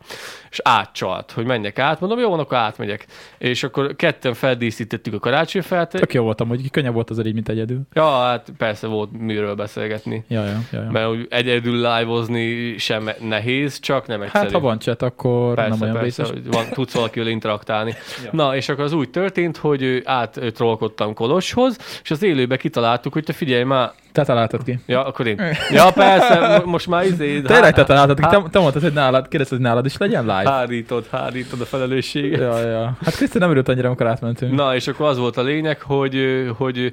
[0.49, 1.99] és átcsalt, hogy menjek át.
[1.99, 3.05] Mondom, jó van, akkor átmegyek.
[3.37, 5.89] És akkor ketten feldíszítettük a karácsonyfát.
[5.89, 7.81] Tök jó voltam, hogy könnyebb volt az így, mint egyedül.
[7.93, 10.23] Ja, hát persze volt miről beszélgetni.
[10.27, 10.91] Ja, ja, ja, ja.
[10.91, 14.43] Mert úgy egyedül live-ozni sem nehéz, csak nem egyszerű.
[14.43, 16.29] Hát, ha van chat, akkor Persze, nem olyan persze, vészes.
[16.29, 17.93] hogy van, tudsz valakivel interaktálni.
[18.23, 18.29] Ja.
[18.31, 23.33] Na, és akkor az úgy történt, hogy áttrollkodtam Koloshoz, és az élőbe kitaláltuk, hogy te
[23.33, 24.79] figyelj már, Te találtad ki.
[24.85, 25.39] ja, akkor én.
[25.71, 27.41] Ja, persze, mo- most már izé...
[27.41, 28.21] Tényleg te találtad ki.
[28.23, 30.49] há- Te, te mondtad, hogy nálad, kérdezted, hogy nálad is legyen live.
[30.49, 32.39] Hárítod, hárítod a felelősséget.
[32.39, 32.97] Ja, ja.
[33.03, 34.55] Hát Krisztin nem örült annyira, amikor átmentünk.
[34.55, 36.91] Na, és akkor az volt a lényeg, hogy, hogy,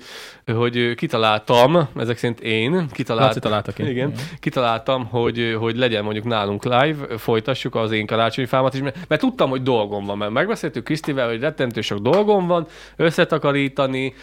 [0.54, 3.88] hogy kitaláltam, ezek szerint én, Laci kitaláltam, találta ki.
[3.90, 9.20] igen, kitaláltam, hogy, hogy legyen mondjuk nálunk live, folytassuk az én karácsonyfámat is, mert, mert
[9.20, 14.14] tudtam, hogy dolgom van, mert megbeszéltük Krisztivel, hogy rettentő sok dolgom van, összetakarítani,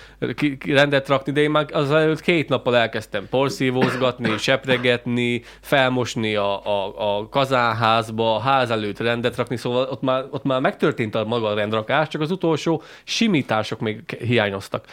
[0.68, 7.18] rendet rakni, de én már az előtt két nappal elkezdtem porszívózgatni, sepregetni, felmosni a, a,
[7.18, 11.48] a kazánházba, a ház előtt rendet rakni, szóval ott már, ott már megtörtént a maga
[11.48, 14.86] a rendrakás, csak az utolsó simítások még hiányoztak.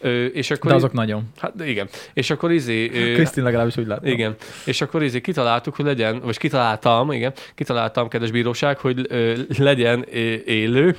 [0.00, 1.22] Ö, és akkor De azok nagyon.
[1.36, 1.88] Hát igen.
[2.12, 2.90] És akkor izé...
[2.94, 4.10] ö, Krisztin legalábbis úgy látom.
[4.10, 4.36] igen.
[4.64, 10.04] És akkor izé kitaláltuk, hogy legyen, vagy kitaláltam, igen, kitaláltam, kedves bíróság, hogy ö, legyen
[10.46, 10.96] élő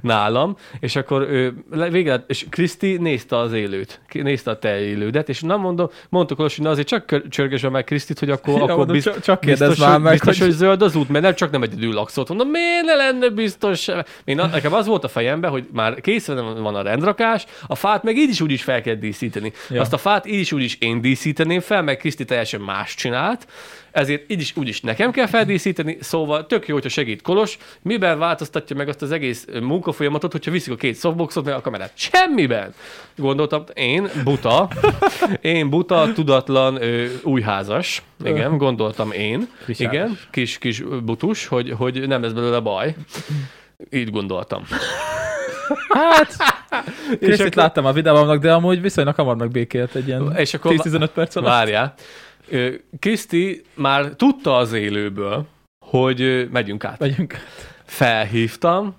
[0.00, 1.54] nálam, és akkor ő,
[1.90, 6.56] végre, és Kriszti nézte az élőt, nézte a te élődet, és nem mondom, mondtuk Kolos,
[6.56, 9.40] hogy na azért csak csörgesve meg Krisztit, hogy akkor, Ja, akkor mondom, bizt, csak- csak
[9.40, 11.92] biztos, már hogy, meg, biztos, hogy- hogy zöld az út, mert nem csak nem egyedül
[11.92, 12.28] laksz ott.
[12.28, 13.88] Mondom, miért ne lenne biztos?
[14.24, 18.16] Én, nekem az volt a fejemben, hogy már készen van a rendrakás, a fát meg
[18.16, 19.52] így is úgy is fel kell díszíteni.
[19.70, 19.80] Ja.
[19.80, 23.46] Azt a fát így is úgy is én díszíteném fel, meg Kriszti teljesen más csinált,
[23.92, 28.18] ezért így is úgy is nekem kell feldíszíteni, szóval tök jó, hogyha segít Kolos, miben
[28.18, 31.92] változtatja meg azt az egész munkafolyamatot, hogyha viszik a két softboxot, meg a kamerát.
[31.94, 32.74] Semmiben!
[33.16, 34.68] Gondoltam, én buta,
[35.40, 39.94] én buta, tudatlan, ö, újházas, igen, gondoltam én, Frisáros.
[39.94, 42.94] igen, kis, kis butus, hogy, hogy nem lesz belőle baj.
[43.90, 44.62] Így gondoltam.
[45.88, 46.36] Hát,
[47.20, 51.08] Krisztit akkor- láttam a videómnak, de amúgy viszonylag hamar megbékélt egy ilyen És akkor 10-15
[51.14, 51.48] perc alatt.
[51.48, 51.94] Várjál.
[52.98, 55.46] Kriszti már tudta az élőből,
[55.86, 56.98] hogy megyünk át.
[56.98, 57.34] Megyünk.
[57.84, 58.96] Felhívtam,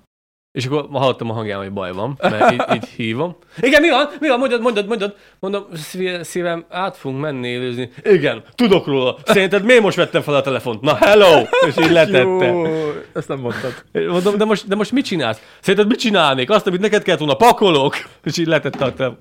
[0.51, 3.35] és akkor hallottam a hangján, hogy baj van, mert így, így hívom.
[3.59, 4.09] Igen, mi van?
[4.19, 4.39] Mi van?
[4.39, 5.15] Mondjad, mondjad, mondjad.
[5.39, 7.91] Mondom, szíve- szívem, át fogunk menni élőzni.
[8.03, 9.17] Igen, tudok róla.
[9.25, 10.81] Szerinted miért most vettem fel a telefont?
[10.81, 11.41] Na, hello!
[11.67, 12.45] És így letette.
[12.45, 12.65] Jó,
[13.13, 13.83] ezt nem mondtad.
[13.91, 15.41] Mondom, de most, de most mit csinálsz?
[15.59, 16.49] Szerinted mit csinálnék?
[16.49, 17.95] Azt, amit neked kellett volna, pakolok!
[18.23, 19.19] És így letette a telefont.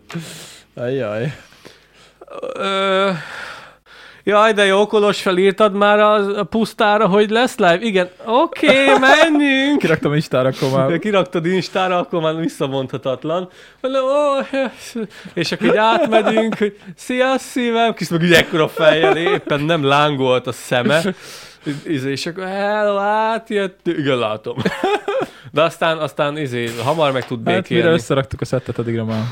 [0.75, 1.33] Ajjaj.
[2.55, 3.11] Ö,
[4.25, 7.79] Jaj, de jó, Kolos, felírtad már a, pusztára, hogy lesz live?
[7.81, 9.79] Igen, oké, okay, menjünk!
[9.83, 13.49] Kiraktam Instára, akkor már kiraktad Instára, akkor már visszamondhatatlan.
[13.81, 14.59] Mondom, ó,
[15.35, 20.47] és akkor így átmegyünk, hogy szia, szívem, kis meg így ekkora fejjel, éppen nem lángolt
[20.47, 21.03] a szeme.
[21.85, 24.57] Izé, és akkor hello, átjött, igen, látom.
[25.53, 27.95] De aztán, aztán izé, hamar meg tud hát mire békélni.
[27.95, 29.23] összeraktuk a szettet, addigra már.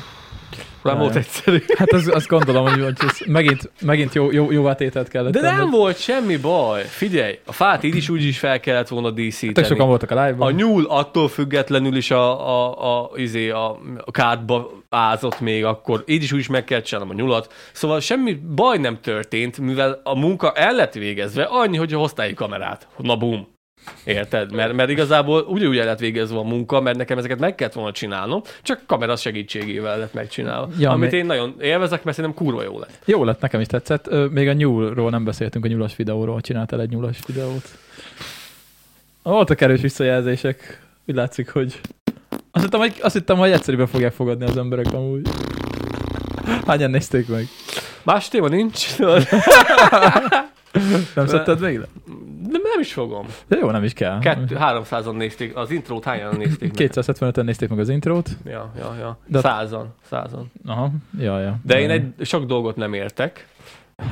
[0.82, 1.58] Nem volt egyszerű.
[1.76, 5.40] Hát az, azt gondolom, hogy, hogy ez megint, megint jó, jó, jóvá tételt kellett De
[5.40, 6.82] nem volt semmi baj.
[6.82, 9.66] Figyelj, a fát így is úgy is fel kellett volna Tök díszíteni.
[9.66, 10.52] sokan voltak a A live-ban.
[10.52, 16.02] nyúl attól függetlenül is a, a, a, izé, a, a kádba ázott még akkor.
[16.06, 17.52] Így is úgy is meg kell csinálnom a nyulat.
[17.72, 22.34] Szóval semmi baj nem történt, mivel a munka el lett végezve, annyi, hogy hoztál egy
[22.34, 22.88] kamerát.
[22.96, 23.56] Na bum.
[24.04, 24.52] Érted?
[24.52, 27.92] Mert, mert igazából ugyanúgy el lett végezve a munka, mert nekem ezeket meg kellett volna
[27.92, 30.68] csinálnom, csak kamera segítségével lett megcsinálva.
[30.78, 32.98] Ja, amit mi- én nagyon élvezek, mert szerintem kurva jó lett.
[33.04, 34.30] Jó lett, nekem is tetszett.
[34.30, 36.40] Még a nyúlról nem beszéltünk, a nyulas videóról.
[36.40, 37.68] Csináltál egy nyulas videót.
[39.22, 40.86] Voltak erős visszajelzések.
[41.06, 41.80] Úgy látszik, hogy...
[42.50, 45.28] Azt hittem, hogy, azt hittem, hogy egyszerűen fogják fogadni az emberek amúgy.
[46.66, 47.46] Hányan nézték meg?
[48.02, 48.98] Más téma nincs,
[51.14, 51.86] Nem szedted még le?
[52.50, 53.26] De nem is fogom.
[53.48, 54.18] De jó, nem is kell.
[54.18, 56.90] Kettő, 300-an nézték, az intrót hányan nézték meg?
[56.92, 58.28] 275-en nézték meg az intrót.
[58.44, 59.18] Ja, ja, ja.
[59.26, 60.50] De- Százan, százan.
[60.66, 61.56] Aha, ja, ja.
[61.62, 63.46] De én egy sok dolgot nem értek.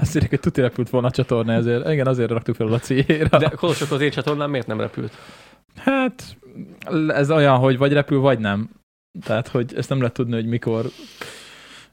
[0.01, 3.38] Azt írják, hogy tuti repült volna a csatorna, ezért, igen, azért raktuk fel a cíjére.
[3.38, 5.12] De Kolosok az én csatornám miért nem repült?
[5.77, 6.37] Hát,
[7.09, 8.70] ez olyan, hogy vagy repül, vagy nem.
[9.25, 10.85] Tehát, hogy ezt nem lehet tudni, hogy mikor.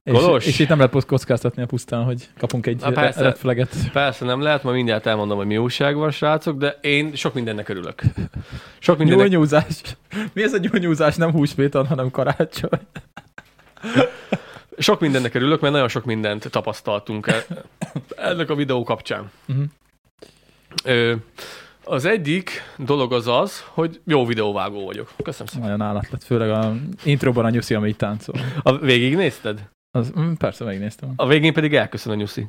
[0.03, 0.45] És, Kolos?
[0.45, 3.21] és itt nem lehet kockáztatni a pusztán, hogy kapunk egy Na, persze.
[3.21, 3.75] red flaget.
[3.91, 7.69] Persze nem lehet, ma mindjárt elmondom, hogy mi újság van, srácok, de én sok mindennek
[7.69, 8.01] örülök.
[8.79, 9.27] Sok mindennek...
[9.27, 9.81] Nyúlnyúzás.
[10.33, 11.15] Mi ez a nyúlnyúzás?
[11.15, 12.79] Nem húsvéton, hanem karácsony.
[14.77, 17.43] Sok mindennek örülök, mert nagyon sok mindent tapasztaltunk el,
[18.15, 19.31] ennek a videó kapcsán.
[19.47, 19.65] Uh-huh.
[20.83, 21.13] Ö,
[21.83, 25.11] az egyik dolog az az, hogy jó videóvágó vagyok.
[25.23, 25.69] Köszönöm szépen.
[25.69, 28.35] Nagyon állat lett, főleg a introban a nyuszi, ami táncol.
[28.61, 29.71] A végig nézted?
[29.97, 31.13] Az, mm, persze, megnéztem.
[31.15, 32.45] A végén pedig elköszön a nyuszi.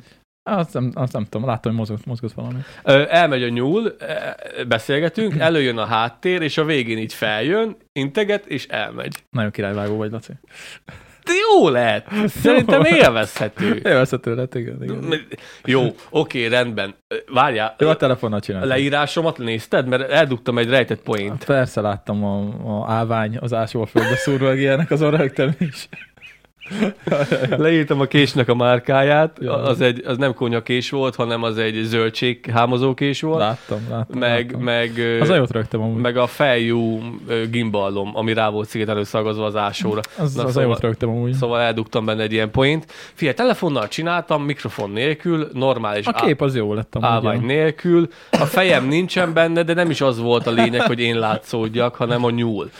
[0.50, 2.58] Azt nem, azt nem tudom, láttam, hogy mozgott, mozgott valami.
[2.84, 4.36] Ö, elmegy a nyúl, e,
[4.68, 9.24] beszélgetünk, előjön a háttér, és a végén így feljön, integet, és elmegy.
[9.30, 10.32] Nagyon királyvágó vagy, Laci.
[11.24, 12.06] De jó lett!
[12.26, 13.80] Szerintem élvezhető.
[13.84, 14.82] Élvezhető lett, igen.
[14.82, 15.26] igen.
[15.64, 16.94] Jó, oké, rendben.
[17.32, 18.70] Várjál, Jó, a telefonnal csináltam.
[18.70, 19.86] leírásomat nézted?
[19.86, 21.44] Mert eldugtam egy rejtett poént.
[21.44, 25.88] Persze láttam a, a állvány az ásóföldbe szúrva, meg ilyenek, azon rögtem is.
[27.56, 32.46] Leírtam a késnek a márkáját, az, egy, az nem konyakés volt, hanem az egy zöldség
[32.52, 33.38] hámozókés volt.
[33.38, 34.18] Láttam, láttam.
[34.18, 34.62] meg, láttam.
[34.62, 36.00] meg, Az jót rögtem amúgy.
[36.00, 40.00] meg a fejjú ö, gimballom, ami rá volt szigetelő szagazva az ásóra.
[40.18, 41.32] az, Na, az szóval- jót rögtem amúgy.
[41.32, 42.84] Szóval eldugtam benne egy ilyen point.
[43.14, 47.08] Figyelj, telefonnal csináltam, mikrofon nélkül, normális A kép az jó lett amúgy.
[47.08, 47.46] állvány ja.
[47.46, 48.08] nélkül.
[48.30, 52.24] A fejem nincsen benne, de nem is az volt a lényeg, hogy én látszódjak, hanem
[52.24, 52.70] a nyúl.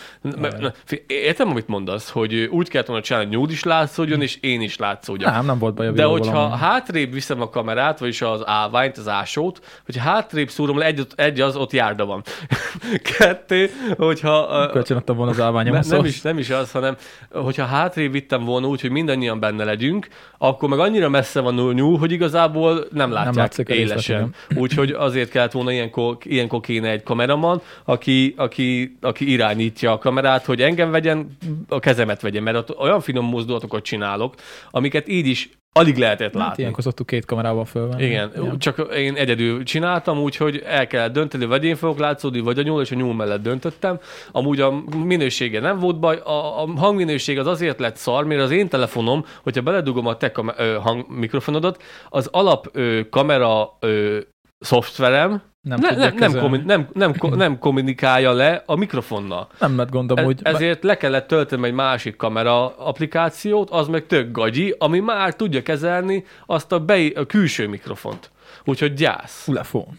[1.07, 4.77] Értem, amit mondasz, hogy úgy kellett volna csinálni, hogy nyúl is látszódjon, és én is
[4.77, 5.33] látszódjak.
[5.33, 6.59] Nem, nem volt baj a De hogyha amúgy.
[6.59, 11.41] hátrébb viszem a kamerát, vagyis az állványt, az ásót, hogyha hátrébb szúrom le, egy, egy
[11.41, 12.23] az, ott járda van.
[13.19, 14.49] Kettő, hogyha...
[14.51, 15.75] ö, Kölcsönadtam volna az állványom.
[15.75, 16.97] ne, nem, is, nem is az, hanem
[17.33, 20.09] hogyha hátrébb vittem volna úgy, hogy mindannyian benne legyünk,
[20.39, 24.35] akkor meg annyira messze van nyúl, hogy igazából nem látják részlet, élesen.
[24.63, 30.45] Úgyhogy azért kellett volna ilyenkor, ilyenkor kéne egy kameraman, aki, aki, aki irányítja a kamerát,
[30.45, 31.37] hogy engem vegyen,
[31.69, 33.25] a kezemet vegyen, mert ott olyan finom
[33.65, 34.35] mozdulatokat csinálok,
[34.71, 36.61] amiket így is alig lehetett Hát látni.
[36.63, 38.05] ilyenkor szoktuk két kamerával fölvenni.
[38.05, 42.63] Igen, csak én egyedül csináltam, úgyhogy el kellett dönteni, vagy én fogok látszódni, vagy a
[42.63, 43.99] nyúl, és a nyúl mellett döntöttem.
[44.33, 48.51] Amúgy a minősége nem volt baj, a, a hangminőség az azért lett szar, mert az
[48.51, 54.19] én telefonom, hogyha beledugom a te kam- ö, hang mikrofonodat, az alap ö, kamera ö,
[54.59, 59.49] szoftverem Nem, ne, nem, nem, kommun, nem, nem, nem kommunikálja le a mikrofonnal.
[59.59, 64.07] Nem lett gondom, Ez, hogy ezért le kellett töltenem egy másik kamera applikációt, az meg
[64.07, 68.31] tök gagyi, ami már tudja kezelni azt a, be, a külső mikrofont.
[68.65, 69.49] Úgyhogy gyász.
[69.49, 69.99] Ulefon.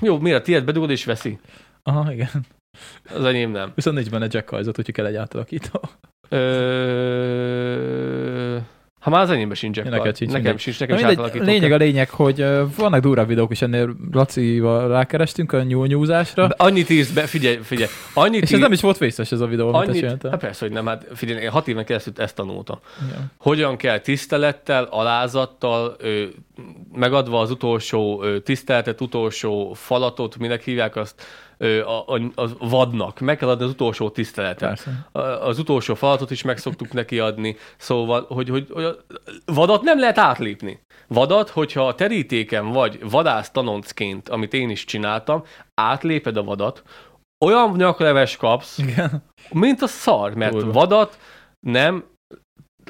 [0.00, 1.38] Jó, miért a tiéd bedugod és veszi?
[1.82, 2.46] Aha, igen.
[3.14, 3.72] Az enyém nem.
[3.74, 5.80] Viszont nincs benne jack hajzat, úgyhogy kell egy átalakító.
[6.28, 8.56] Ö...
[9.00, 10.60] Ha már az enyémben sincs jack Neked sincs, Nekem mindegy.
[10.60, 12.44] sincs, nekem Na is mindegy, átalakítom lényeg a lényeg, hogy
[12.76, 17.90] vannak durva videók is ennél Lacival rákerestünk a nyúlnyúzásra, De Annyit írsz be, figyelj, figyelj.
[18.14, 20.64] Annyit és ez ír- nem is volt vészes ez a videó, amit Annyit, hát persze,
[20.64, 22.78] hogy nem, hát figyelj, én hat éven keresztül ezt tanultam.
[23.08, 23.30] Igen.
[23.36, 26.22] hogyan kell tisztelettel, alázattal, ö,
[26.92, 31.22] megadva az utolsó tiszteletet, utolsó falatot, minek hívják azt,
[31.84, 33.18] a, a, a vadnak.
[33.20, 34.68] Meg kell adni az utolsó tiszteletet.
[34.68, 35.08] Persze.
[35.12, 37.56] A- Az utolsó falatot is meg szoktuk neki adni.
[37.76, 38.96] Szóval, hogy, hogy, hogy a
[39.44, 40.80] vadat nem lehet átlépni.
[41.08, 45.42] Vadat, hogyha a terítéken vagy vadász tanoncként, amit én is csináltam,
[45.74, 46.82] átléped a vadat,
[47.44, 49.22] olyan nyakleves kapsz, Igen.
[49.52, 50.72] mint a szar, mert Durva.
[50.72, 51.18] vadat
[51.66, 52.04] nem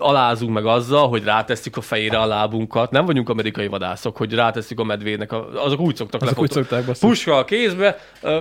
[0.00, 2.90] alázunk meg azzal, hogy rátesszük a fejére a lábunkat.
[2.90, 5.32] Nem vagyunk amerikai vadászok, hogy rátesszük a medvének.
[5.32, 7.08] A, azok úgy szoktak Azok úgy lefotó- szokták basszus.
[7.08, 7.98] Puska a kézbe,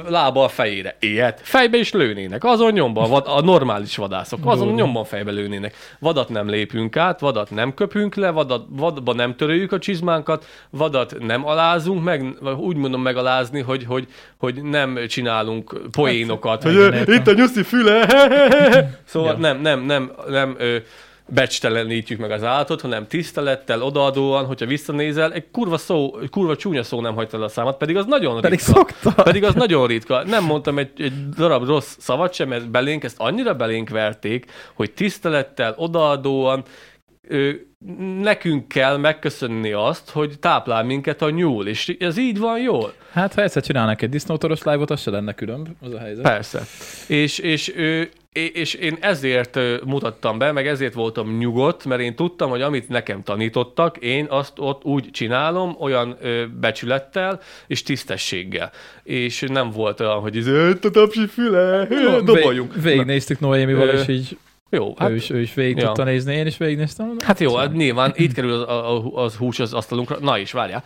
[0.07, 0.95] lába a fejére.
[0.99, 1.39] Ilyet.
[1.43, 2.43] Fejbe is lőnének.
[2.43, 4.39] Azon nyomban, vad, a normális vadászok.
[4.43, 5.75] Azon nyomban fejbe lőnének.
[5.99, 11.15] Vadat nem lépünk át, vadat nem köpünk le, vadat, vadba nem törőjük a csizmánkat, vadat
[11.19, 12.25] nem alázunk meg,
[12.57, 16.63] úgy mondom megalázni, hogy, hogy, hogy nem csinálunk poénokat.
[16.63, 17.13] Hogy igen, "Ö, értem.
[17.13, 18.05] itt a nyuszi füle!
[19.05, 19.37] szóval Ja.
[19.37, 20.77] nem, nem, nem, nem ö,
[21.33, 26.83] becstelenítjük meg az állatot, hanem tisztelettel, odaadóan, hogyha visszanézel, egy kurva szó, egy kurva csúnya
[26.83, 28.73] szó nem hagyta el a számat, pedig az nagyon Pedig ritka.
[28.73, 29.23] szokta.
[29.23, 30.23] Pedig az nagyon ritka.
[30.23, 34.91] Nem mondtam egy, egy darab rossz szavat sem, mert belénk ezt annyira belénk verték, hogy
[34.91, 36.63] tisztelettel, odaadóan
[37.27, 37.49] ö,
[38.21, 42.93] nekünk kell megköszönni azt, hogy táplál minket a nyúl, és ez így van jól.
[43.11, 46.23] Hát, ha egyszer csinálnak egy disznótoros live-ot, az se lenne különb, az a helyzet.
[46.23, 46.63] Persze.
[47.07, 52.49] És, és, é- és én ezért mutattam be, meg ezért voltam nyugodt, mert én tudtam,
[52.49, 56.17] hogy amit nekem tanítottak, én azt ott úgy csinálom, olyan
[56.59, 58.71] becsülettel és tisztességgel.
[59.03, 61.87] És nem volt olyan, hogy ez "Itt a tapsi füle,
[62.25, 62.73] doboljunk.
[62.73, 64.37] vég- Végignéztük Noémival, és így
[64.71, 65.85] Jó, hát, ő, is, ő is végig ja.
[65.85, 67.15] tudta nézni, én is végignéztem.
[67.25, 70.17] hát jó, hát nyilván itt kerül az, az, az hús az asztalunkra.
[70.21, 70.83] Na is, várjál.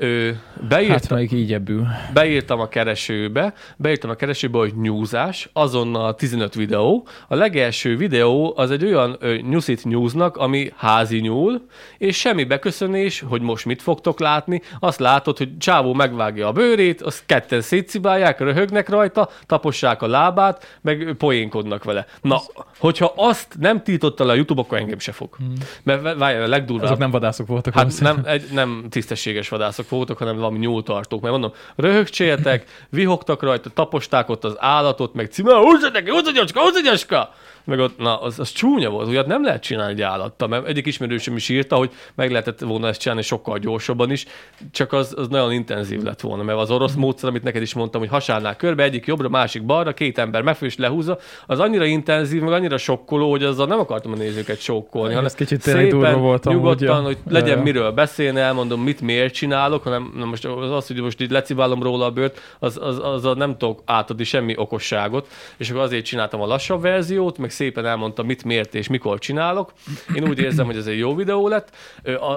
[0.00, 0.30] Ö,
[0.68, 1.86] beírtam, Hát még így ebből.
[2.12, 7.06] beírtam a keresőbe, beírtam a keresőbe, hogy nyúzás, azonnal 15 videó.
[7.28, 11.66] A legelső videó az egy olyan ö, nyuszit nyúznak, ami házi nyúl,
[11.98, 14.62] és semmi beköszönés, hogy most mit fogtok látni.
[14.80, 20.78] Azt látod, hogy csávó megvágja a bőrét, azt ketten szétszibálják, röhögnek rajta, tapossák a lábát,
[20.80, 22.06] meg poénkodnak vele.
[22.22, 22.40] Na,
[22.78, 25.36] hogyha azt nem tiltotta le a YouTube, akkor engem se fog.
[25.82, 26.84] Mert várjál, a legdurvább.
[26.86, 27.74] Azok nem vadászok voltak.
[27.74, 31.20] Hát nem, egy, nem tisztességes vadászok voltak, hanem valami nyúltartók.
[31.20, 36.60] Mert mondom, röhögcséltek, vihogtak rajta, taposták ott az állatot, meg címe, húzzad neki, húzzad gyorska,
[36.82, 37.34] gyorska!
[37.68, 40.86] Meg ott, na, az, az csúnya volt, ugye nem lehet csinálni egy állattal, mert egyik
[40.86, 44.26] ismerősöm is írta, hogy meg lehetett volna ezt csinálni sokkal gyorsabban is,
[44.72, 48.00] csak az, az nagyon intenzív lett volna, mert az orosz módszer, amit neked is mondtam,
[48.00, 52.42] hogy hasálnál körbe, egyik jobbra, másik balra, két ember megfő és lehúzza, az annyira intenzív,
[52.42, 56.16] meg annyira sokkoló, hogy azzal nem akartam a nézőket sokkolni, hanem Ez kicsit tényleg durva
[56.16, 57.02] volt amúgy, nyugodtan, ja.
[57.02, 61.00] hogy legyen Ja, miről beszélni, elmondom, mit miért csinálok, hanem na most az, az, hogy
[61.00, 65.28] most így lecibálom róla a bőrt, az, az, az a nem tudok átadni semmi okosságot,
[65.56, 69.72] és akkor azért csináltam a lassabb verziót, meg szépen elmondtam, mit miért és mikor csinálok.
[70.14, 71.76] Én úgy érzem, hogy ez egy jó videó lett,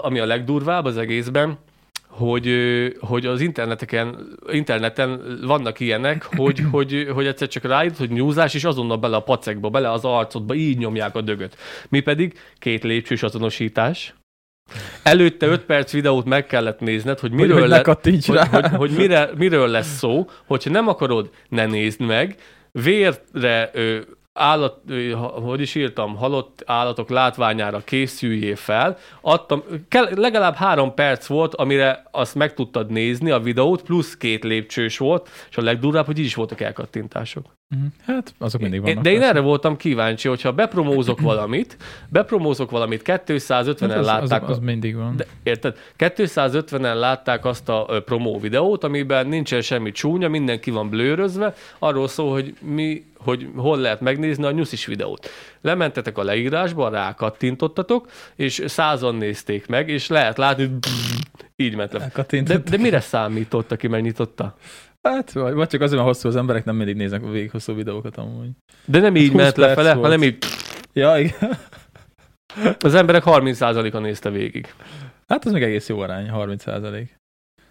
[0.02, 1.58] ami a legdurvább az egészben,
[2.08, 2.50] hogy,
[3.00, 8.64] hogy az interneteken, interneten vannak ilyenek, hogy, hogy, hogy egyszer csak rájött, hogy nyúzás, és
[8.64, 11.58] azonnal bele a pacekba, bele az arcodba, így nyomják a dögöt.
[11.90, 14.14] Mi pedig két lépcsős azonosítás.
[15.04, 18.46] Előtte 5 perc videót meg kellett nézned, hogy Hogy, miről, hogy le, hogy, rá.
[18.46, 22.36] hogy, hogy mire, miről lesz szó, hogyha nem akarod, ne nézd meg,
[22.72, 24.00] vérre ö,
[24.42, 24.78] állat,
[25.44, 32.04] hogy is írtam, halott állatok látványára készüljél fel, adtam, kell, legalább három perc volt, amire
[32.12, 36.26] azt meg tudtad nézni a videót, plusz két lépcsős volt, és a legdurvább, hogy így
[36.26, 37.46] is voltak elkattintások.
[37.68, 37.86] Mhm.
[38.06, 39.04] Hát, azok mindig vannak.
[39.04, 39.32] De én persze.
[39.32, 41.78] erre voltam kíváncsi, hogyha bepromózok valamit,
[42.10, 45.16] bepromózok valamit, 250-en Hát az, látták, az, az, mindig van.
[45.16, 45.78] de, érted?
[45.98, 52.32] 250-en látták azt a promó videót, amiben nincsen semmi csúnya, mindenki van blőrözve, arról szól,
[52.32, 55.30] hogy mi, hogy hol lehet megnézni a nyuszis videót.
[55.62, 60.74] Lementetek a leírásba, rákattintottatok, és százan nézték meg, és lehet látni, hogy
[61.56, 62.12] így ment le.
[62.42, 64.56] De, de mire számított, aki megnyitotta?
[65.02, 68.18] Hát, vagy, vagy csak azért, mert hosszú az emberek nem mindig néznek végig hosszú videókat
[68.18, 68.50] amúgy.
[68.86, 70.06] De nem így 20 ment lefele, volt.
[70.06, 70.38] hanem így
[70.94, 71.58] Ja, igen.
[72.80, 74.74] az emberek 30%-a nézte végig.
[75.28, 77.21] Hát az még egész jó arány, 30 százalék.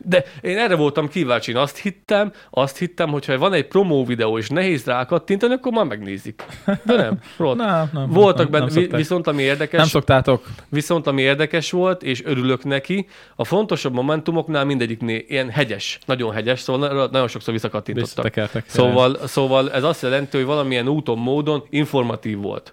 [0.05, 4.39] De én erre voltam kíváncsi, én azt hittem, azt hittem, hogyha van egy promó videó,
[4.39, 6.45] és nehéz rá kattintani, akkor már megnézik.
[6.85, 7.57] De nem, rossz.
[7.71, 8.11] Nem, nem.
[8.11, 10.47] Voltak nem, benne, nem viszont ami érdekes, Nem szoktátok.
[10.69, 16.61] viszont ami érdekes volt, és örülök neki, a fontosabb momentumoknál mindegyiknél ilyen hegyes, nagyon hegyes,
[16.61, 18.25] szóval na- nagyon sokszor visszakattintottak.
[18.67, 22.73] Szóval, szóval ez azt jelenti, hogy valamilyen úton, módon informatív volt.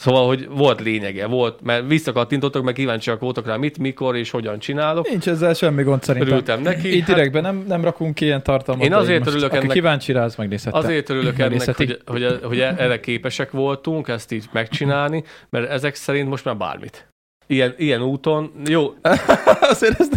[0.00, 4.58] Szóval, hogy volt lényege, volt, mert visszakattintottak, meg kíváncsiak voltak rá, mit, mikor és hogyan
[4.58, 5.08] csinálok.
[5.08, 6.30] Nincs ezzel semmi gond szerintem.
[6.30, 6.88] Örültem neki.
[6.94, 8.84] Így Hát- direktben nem, nem rakunk ki ilyen tartalmat.
[8.84, 10.78] Én azért most, örülök aki ennek- kíváncsi rá, az megnézhette.
[10.78, 16.28] Azért örülök ennek, hogy, hogy, hogy erre képesek voltunk ezt így megcsinálni, mert ezek szerint
[16.28, 17.08] most már bármit.
[17.46, 18.94] Ilyen, ilyen úton, jó,
[19.72, 20.08] azért ez,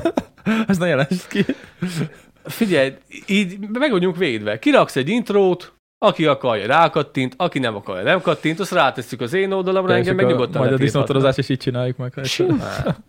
[0.68, 1.46] ez ne jelensd ki.
[2.44, 2.94] figyelj,
[3.28, 4.60] így meg vagyunk védve.
[4.60, 9.52] Kiraksz egy intrót, aki akarja rákattint, aki nem akarja nem kattint, azt rátesszük az én
[9.52, 12.14] oldalamra, engem meg nyugodtan Majd a disznótorozás is így csináljuk meg.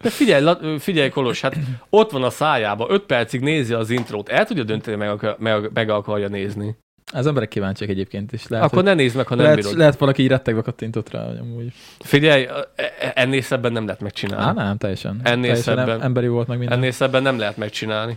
[0.02, 1.56] De figyelj, figyelj Kolos, hát
[1.90, 5.70] ott van a szájába, öt percig nézi az intrót, el tudja dönteni, meg, akar, meg,
[5.74, 6.76] meg akarja nézni.
[7.12, 8.46] Az emberek kíváncsiak egyébként is.
[8.48, 9.76] Lehet, Akkor ne nézd meg, ha nem lehet, bírod.
[9.76, 11.72] lehet valaki így rettegve kattintott rá, hogy amúgy.
[11.98, 14.60] Figyelj, e- ennél szebben nem lehet megcsinálni.
[14.60, 15.20] Á, nem, teljesen.
[15.22, 16.02] Ennél teljesen szebben.
[16.02, 16.76] emberi volt meg minden.
[16.78, 18.16] Ennél szebben nem lehet megcsinálni.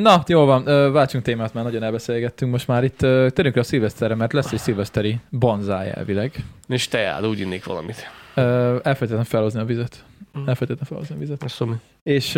[0.00, 2.98] Na, jó van, váltsunk témát, már nagyon elbeszélgettünk most már itt.
[2.98, 6.44] Térjünk a szilveszterre, mert lesz egy szilveszteri bonzáj elvileg.
[6.68, 8.10] És te áll, úgy innék valamit.
[8.34, 10.04] Elfelejtettem felhozni a vizet.
[10.38, 10.46] Mm.
[10.48, 11.42] Elfelejtettem felhozni a vizet.
[11.42, 11.74] Asszomi.
[12.02, 12.32] És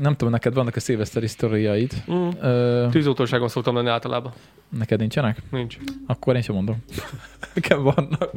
[0.00, 1.92] nem tudom, neked vannak a szilveszteri sztoriaid.
[2.12, 2.28] Mm.
[2.40, 4.32] Ö, Tűzoltóságon szoktam lenni általában.
[4.78, 5.42] neked nincsenek?
[5.50, 5.76] Nincs.
[6.06, 6.84] Akkor én sem mondom.
[7.54, 8.30] Nekem vannak.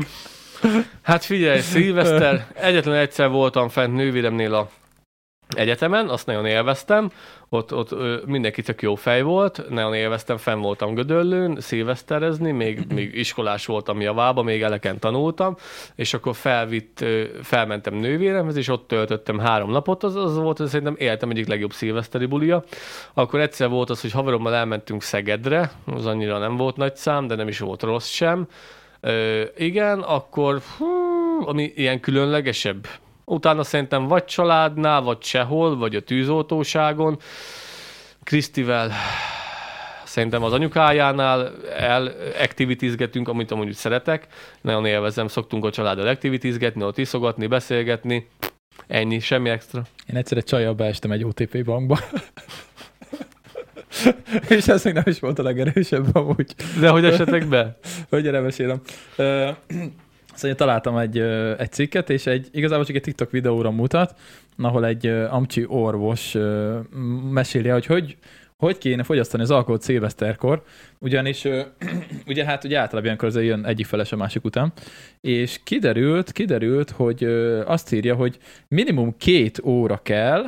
[1.02, 4.70] Hát figyelj, szilveszter, egyetlen egyszer voltam fent nővéremnél a
[5.56, 7.10] egyetemen, azt nagyon élveztem,
[7.50, 13.16] ott, ott mindenki tök jó fej volt, nagyon élveztem, fenn voltam Gödöllőn, szilveszterezni, még, még
[13.16, 15.56] iskolás voltam javába, még eleken tanultam,
[15.96, 17.06] és akkor felvitt,
[17.42, 21.74] felmentem nővéremhez, és ott töltöttem három napot, az, az volt az szerintem életem egyik legjobb
[21.74, 22.64] szilveszteri bulia.
[23.14, 27.36] Akkor egyszer volt az, hogy haverommal elmentünk Szegedre, az annyira nem volt nagy szám, de
[27.36, 28.48] nem is volt rossz sem,
[29.04, 30.86] Ö, igen, akkor hú,
[31.48, 32.88] ami ilyen különlegesebb.
[33.32, 37.20] Utána szerintem vagy családnál, vagy sehol, vagy a tűzoltóságon.
[38.24, 38.92] Krisztivel
[40.04, 44.28] szerintem az anyukájánál el activitizgetünk, amit amúgy szeretek.
[44.62, 48.28] Nagyon élvezem, szoktunk a családdal activitizgetni, ott iszogatni, beszélgetni.
[48.88, 49.82] Ennyi, semmi extra.
[50.10, 52.00] Én egyszer egy csajjal beestem egy OTP bankba.
[54.50, 56.56] És ez még nem is volt a legerősebb amúgy.
[56.80, 57.78] De hogy esetek be?
[58.10, 58.82] Hogy gyere, mesélem.
[60.42, 61.20] Szóval találtam egy,
[61.58, 64.16] egy cikket, és egy, igazából csak egy TikTok videóra mutat,
[64.58, 66.38] ahol egy amcsi orvos
[67.32, 68.18] meséli, hogy hogy,
[68.58, 70.64] hogy kéne fogyasztani az alkoholt szilveszterkor,
[71.00, 71.48] ugyanis
[72.28, 74.74] ugye hát ugye általában ilyenkor azért jön egyik feles a másik után,
[75.22, 77.24] és kiderült, kiderült, hogy
[77.66, 80.44] azt írja, hogy minimum két óra kell,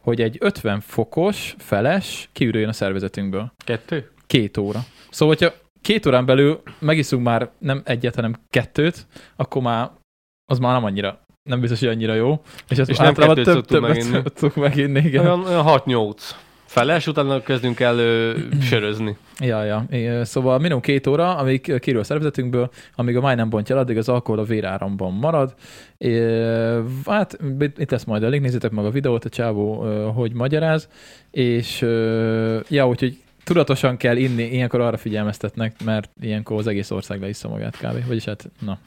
[0.00, 3.52] hogy egy 50 fokos feles kiürüljön a szervezetünkből.
[3.64, 4.10] Kettő?
[4.26, 4.80] Két óra.
[5.10, 9.90] Szóval, hogyha két órán belül megiszunk már nem egyet, hanem kettőt, akkor már
[10.46, 12.40] az már nem annyira, nem biztos, hogy annyira jó.
[12.68, 14.20] És, az És nem kettőt szoktunk többet meginni.
[14.24, 15.00] szoktunk meginni.
[15.00, 15.24] Igen.
[15.24, 16.16] Olyan, olyan 6-8.
[16.64, 19.16] Feles, utána kezdünk el ö, sörözni.
[19.38, 19.84] Ja, ja.
[19.90, 23.96] É, Szóval minimum két óra, amíg kirül a szervezetünkből, amíg a máj nem bontja addig
[23.96, 25.54] az alkohol a véráramban marad.
[25.98, 26.20] É,
[27.06, 27.38] hát
[27.76, 29.74] itt lesz majd elég, nézzétek meg a videót, a csávó
[30.10, 30.88] hogy magyaráz,
[31.30, 31.80] és
[32.68, 37.76] ja, úgyhogy tudatosan kell inni, ilyenkor arra figyelmeztetnek, mert ilyenkor az egész ország leissza magát
[37.76, 38.06] kb.
[38.06, 38.78] Vagyis hát, na,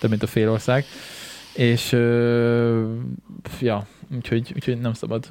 [0.00, 0.84] több mint a fél ország.
[1.56, 2.94] És ö,
[3.60, 5.26] ja, úgyhogy, úgyhogy nem szabad.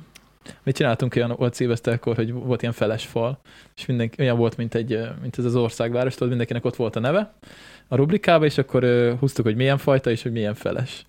[0.64, 3.40] Mi csináltunk olyan volt szilveszterkor, hogy volt ilyen feles fal,
[3.76, 7.00] és mindenki olyan volt, mint, egy, mint ez az országváros, tudod, mindenkinek ott volt a
[7.00, 7.34] neve
[7.88, 11.06] a rubrikába, és akkor ö, húztuk, hogy milyen fajta, és hogy milyen feles.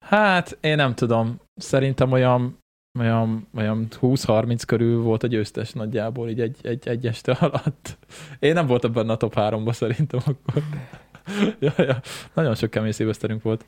[0.00, 2.58] Hát, én nem tudom, szerintem olyan
[2.98, 7.98] olyan, olyan 20-30 körül volt a győztes nagyjából így egy, egy, egy este alatt.
[8.38, 10.62] Én nem voltam benne a top 3-ba szerintem akkor.
[11.58, 12.00] ja, ja.
[12.34, 13.64] Nagyon sok kemény szilveszterünk volt.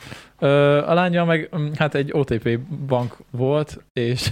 [0.87, 4.31] A lánya meg mm, hát egy OTP bank volt, és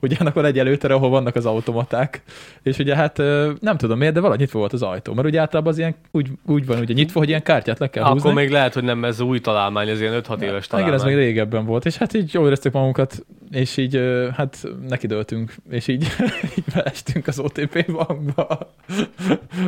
[0.34, 2.22] van egy előtere, ahol vannak az automaták,
[2.62, 3.16] és ugye hát
[3.60, 6.30] nem tudom miért, de valahogy nyitva volt az ajtó, mert ugye általában az ilyen úgy,
[6.46, 8.32] úgy van ugye nyitva, hogy ilyen kártyát le kell Akkor húzni.
[8.32, 10.94] még lehet, hogy nem ez új találmány, ez ilyen 5-6 éves Igen, találmány.
[10.94, 14.00] ez még régebben volt, és hát így jól éreztük magunkat, és így
[14.36, 16.06] hát nekidőltünk, és így,
[16.58, 18.74] így beestünk az OTP bankba.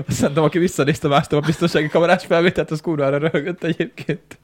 [0.08, 4.38] Szerintem, aki visszanézte másnap a biztonsági kamerás felvételt, az kurvára röhögött egyébként.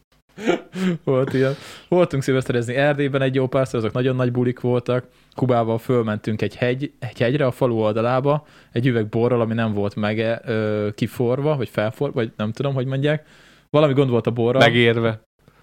[1.05, 1.55] Volt ilyen.
[1.89, 5.07] Voltunk szilveszterezni Erdélyben egy jó párszor, azok nagyon nagy bulik voltak.
[5.35, 9.95] Kubával fölmentünk egy, hegy, egy hegyre a falu oldalába, egy üveg borral, ami nem volt
[9.97, 13.27] meg ö, kiforva, vagy felforva, vagy nem tudom, hogy mondják.
[13.71, 14.63] Valami gond volt a borral.
[14.63, 15.21] Megérve.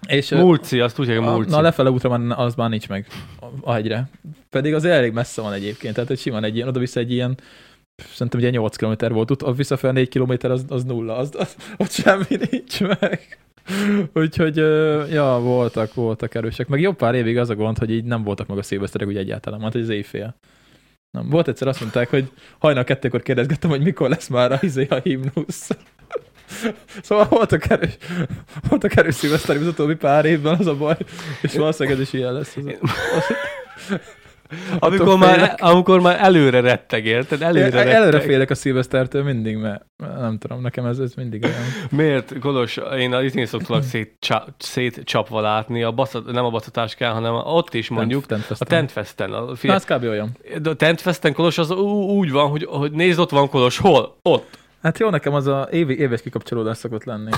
[0.08, 1.50] és, Mulci, azt úgy a, mulci.
[1.50, 3.06] na, lefele útra már az már nincs meg
[3.60, 4.08] a, hegyre.
[4.50, 7.38] Pedig az elég messze van egyébként, tehát hogy simán egy ilyen, oda-vissza egy ilyen,
[8.12, 11.56] szerintem ugye 8 km volt, ott, a visszafelé 4 km az, az nulla, az, az,
[11.76, 13.38] ott semmi nincs meg.
[14.14, 14.56] Úgyhogy,
[15.12, 16.68] ja, voltak, voltak erősek.
[16.68, 19.16] Meg jobb pár évig az a gond, hogy így nem voltak meg a szilveszterek úgy
[19.16, 20.36] egyáltalán, mert hogy az éjfél.
[21.10, 21.28] Nem.
[21.28, 24.94] Volt egyszer azt mondták, hogy hajnal kettőkor kérdezgettem, hogy mikor lesz már a, izé, a
[24.94, 25.68] himnusz.
[27.02, 27.96] Szóval voltak erős,
[28.68, 30.96] voltak erős szilveszteri az utóbbi pár évben, az a baj,
[31.42, 32.56] és valószínűleg ez is ilyen lesz.
[32.56, 32.64] Az
[34.78, 35.60] Amikor már, félek.
[35.60, 37.42] amikor már előre retteg, érted?
[37.42, 37.94] Előre, Előre, retteg.
[37.94, 39.84] előre félek a szilvesztertől mindig, mert
[40.18, 41.62] nem tudom, nekem ez, ez mindig olyan.
[41.90, 47.34] Miért, Kolos, én a itthon szoktalak szétcsa, szétcsapva látni, a baszat, nem a baszatáskán, hanem
[47.34, 49.32] ott is mondjuk, Tent, a Tentfesten.
[49.32, 50.02] A, Na, figyelj, ez kb.
[50.04, 50.36] olyan.
[50.62, 54.16] de a Tentfesten, Kolos, az ú- úgy van, hogy, hogy nézd, ott van Kolos, hol?
[54.22, 54.60] Ott.
[54.82, 57.30] Hát jó, nekem az a évi, éves kikapcsolódás szokott lenni.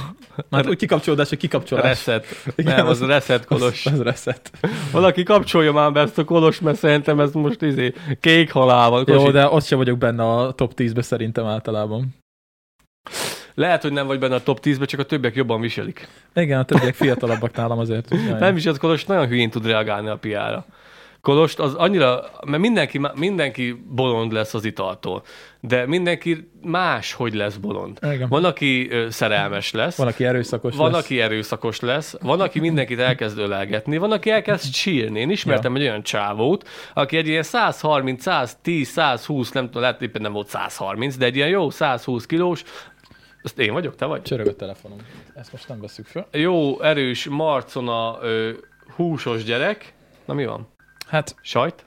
[0.48, 1.84] Már úgy kikapcsolódás, hogy kikapcsolás.
[1.84, 2.26] Reset.
[2.56, 3.86] Igen, nem, az, az- reset, Kolos.
[3.86, 4.50] Az, az reset.
[4.92, 9.04] Valaki kapcsolja már be ezt a Kolos, mert szerintem ez most izé, kék halál van.
[9.06, 12.08] Jó, de ott sem vagyok benne a top 10-be szerintem általában.
[13.54, 16.08] Lehet, hogy nem vagy benne a top 10-be, csak a többiek jobban viselik.
[16.34, 18.10] Igen, a többiek fiatalabbak nálam azért.
[18.10, 18.38] Jaj.
[18.38, 20.66] Nem is az Kolos nagyon hülyén tud reagálni a piára.
[21.24, 25.22] Kolost az annyira, mert mindenki, mindenki bolond lesz az italtól,
[25.60, 27.98] de mindenki más, hogy lesz bolond.
[28.02, 28.28] Igen.
[28.28, 31.02] Van, aki szerelmes lesz, Van, aki erőszakos van, lesz.
[31.04, 35.20] aki erőszakos lesz, van, aki mindenkit elkezd ölelgetni, van, aki elkezd sírni.
[35.20, 40.22] Én ismertem egy olyan csávót, aki egy ilyen 130, 110, 120, nem tudom, lehet éppen
[40.22, 42.62] nem volt 130, de egy ilyen jó 120 kilós,
[43.42, 44.22] ezt én vagyok, te vagy?
[44.22, 44.98] Csörög a telefonom.
[45.34, 46.26] Ezt most nem veszük fel.
[46.32, 48.18] Jó, erős, marcona,
[48.96, 49.92] húsos gyerek.
[50.24, 50.72] Na mi van?
[51.06, 51.86] Hát Sajt?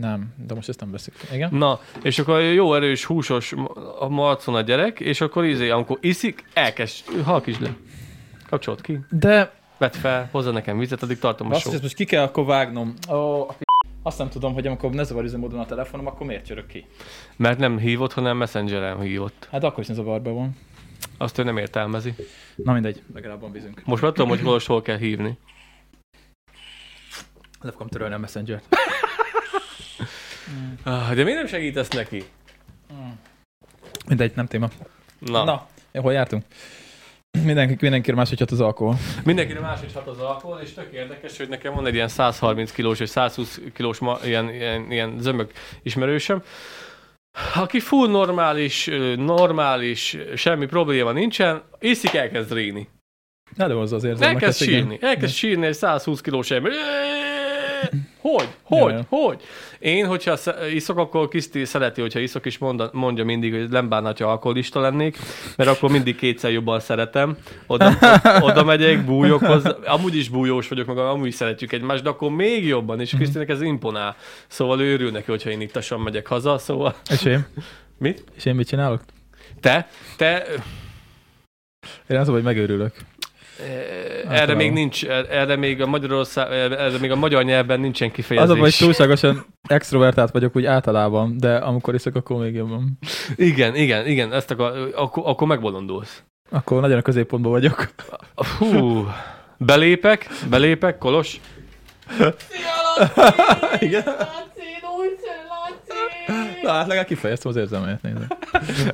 [0.00, 1.14] nem, de most ezt nem veszük.
[1.32, 1.54] Igen?
[1.54, 3.54] Na, és akkor jó erős, húsos
[3.98, 7.76] a marcona gyerek, és akkor izé, amikor iszik, elkezd, halkítsd le.
[8.48, 12.04] Kapcsolt ki, De vedd fel, hozza nekem vizet, addig tartom a azt, ezt most ki
[12.04, 12.94] kell akkor vágnom.
[13.08, 13.62] A f-
[14.02, 16.86] azt nem tudom, hogy amikor ne zavar üzemmódon a telefonom, akkor miért csörög ki?
[17.36, 19.48] Mert nem hívott, hanem messengeren hívott.
[19.50, 20.56] Hát akkor is zavarban van.
[21.18, 22.14] Azt ő nem értelmezi.
[22.56, 23.82] Na mindegy, legalább vízünk.
[23.84, 25.38] Most már tudom, hogy Kolos hol kell hívni.
[27.66, 28.60] Le fogom törölni a messenger
[30.84, 32.24] Ah, De miért nem segítesz neki?
[34.08, 34.68] Mindegy, nem téma.
[35.18, 35.66] Na, Na.
[36.00, 36.44] Hol jártunk?
[37.44, 38.96] Mindenki, mindenkire más, hogy hat az alkohol.
[39.24, 43.00] mindenkire máshogy hat az alkohol, és tök érdekes, hogy nekem van egy ilyen 130 kilós
[43.00, 45.52] és 120 kilós ma, ilyen, ilyen, ilyen zömök
[45.82, 46.42] ismerősöm,
[47.54, 52.88] aki full normális, normális, semmi probléma nincsen, iszik, elkezd ríni.
[53.56, 54.42] Előhozza az érzelmeket.
[54.42, 56.72] Elkezd sírni, elkezd sírni egy 120 kilós ember.
[58.26, 58.48] Hogy?
[58.62, 58.92] Hogy?
[58.92, 59.02] Jaj.
[59.08, 59.42] Hogy?
[59.78, 60.36] Én, hogyha
[60.74, 64.80] iszok, akkor Kiszti szereti, hogyha iszok, és mondja, mondja mindig, hogy nem bánna, ha alkoholista
[64.80, 65.16] lennék,
[65.56, 67.36] mert akkor mindig kétszer jobban szeretem.
[67.66, 67.92] Oda,
[68.48, 69.70] oda megyek, bújok hozzá.
[69.84, 73.62] Amúgy is bújós vagyok, meg amúgy szeretjük egymást, de akkor még jobban, és Krisztinek ez
[73.62, 74.16] imponál.
[74.46, 76.94] Szóval ő örül neki, hogyha én ittasan megyek haza, szóval...
[77.10, 77.46] És én?
[77.98, 78.24] Mit?
[78.36, 79.02] És én mit csinálok?
[79.60, 79.88] Te?
[80.16, 80.46] Te?
[82.08, 82.94] Én az, hogy megőrülök.
[83.60, 84.56] Erre Általában.
[84.56, 88.48] még nincs, erre még a Magyarország, erre még a magyar nyelvben nincsen Az kifejezés.
[88.50, 92.98] a baj, hogy túlságosan extrovertált vagyok úgy általában, de amikor iszok, akkor még jobban.
[93.36, 96.22] Igen, igen, igen, ezt akar, akkor, akkor megbolondulsz.
[96.50, 97.88] Akkor nagyon a középpontban vagyok.
[98.58, 99.06] Hú,
[99.58, 101.40] belépek, belépek, Kolos.
[103.78, 104.04] Igen.
[106.62, 108.16] Na, hát legalább kifejeztem az érzelmeit, nézd.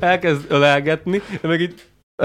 [0.00, 1.74] Elkezd ölelgetni, de meg így...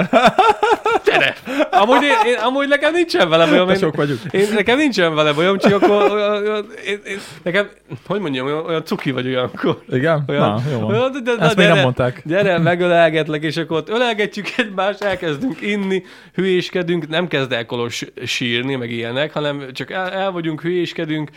[1.06, 1.36] Gyere!
[1.72, 3.70] Amúgy, én, én, amúgy nekem nincsen vele bajom.
[3.70, 4.20] Én, sok vagyunk.
[4.32, 7.70] én, nekem nincsen vele bajom, csak akkor olyan, olyan, én, én, nekem,
[8.08, 9.82] hogy mondjam, olyan, olyan cuki vagy olyankor.
[9.90, 10.24] Igen?
[10.28, 10.96] Olyan, Na, jó van.
[10.96, 12.22] olyan, de, de, Ezt még gyere, nem mondták.
[12.26, 18.76] Gyere, megölelgetlek, és akkor ott ölelgetjük egymást, elkezdünk inni, hülyéskedünk, nem kezd el Kolos sírni,
[18.76, 21.30] meg ilyenek, hanem csak el, el vagyunk, hülyéskedünk,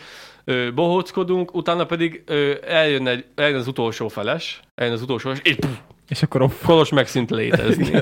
[0.75, 2.23] bohóckodunk, utána pedig
[2.67, 5.69] eljön, egy, eljön az utolsó feles, eljön az utolsó feles, és, pff,
[6.11, 6.63] És akkor off.
[6.65, 8.01] Kolos megszűnt létezni.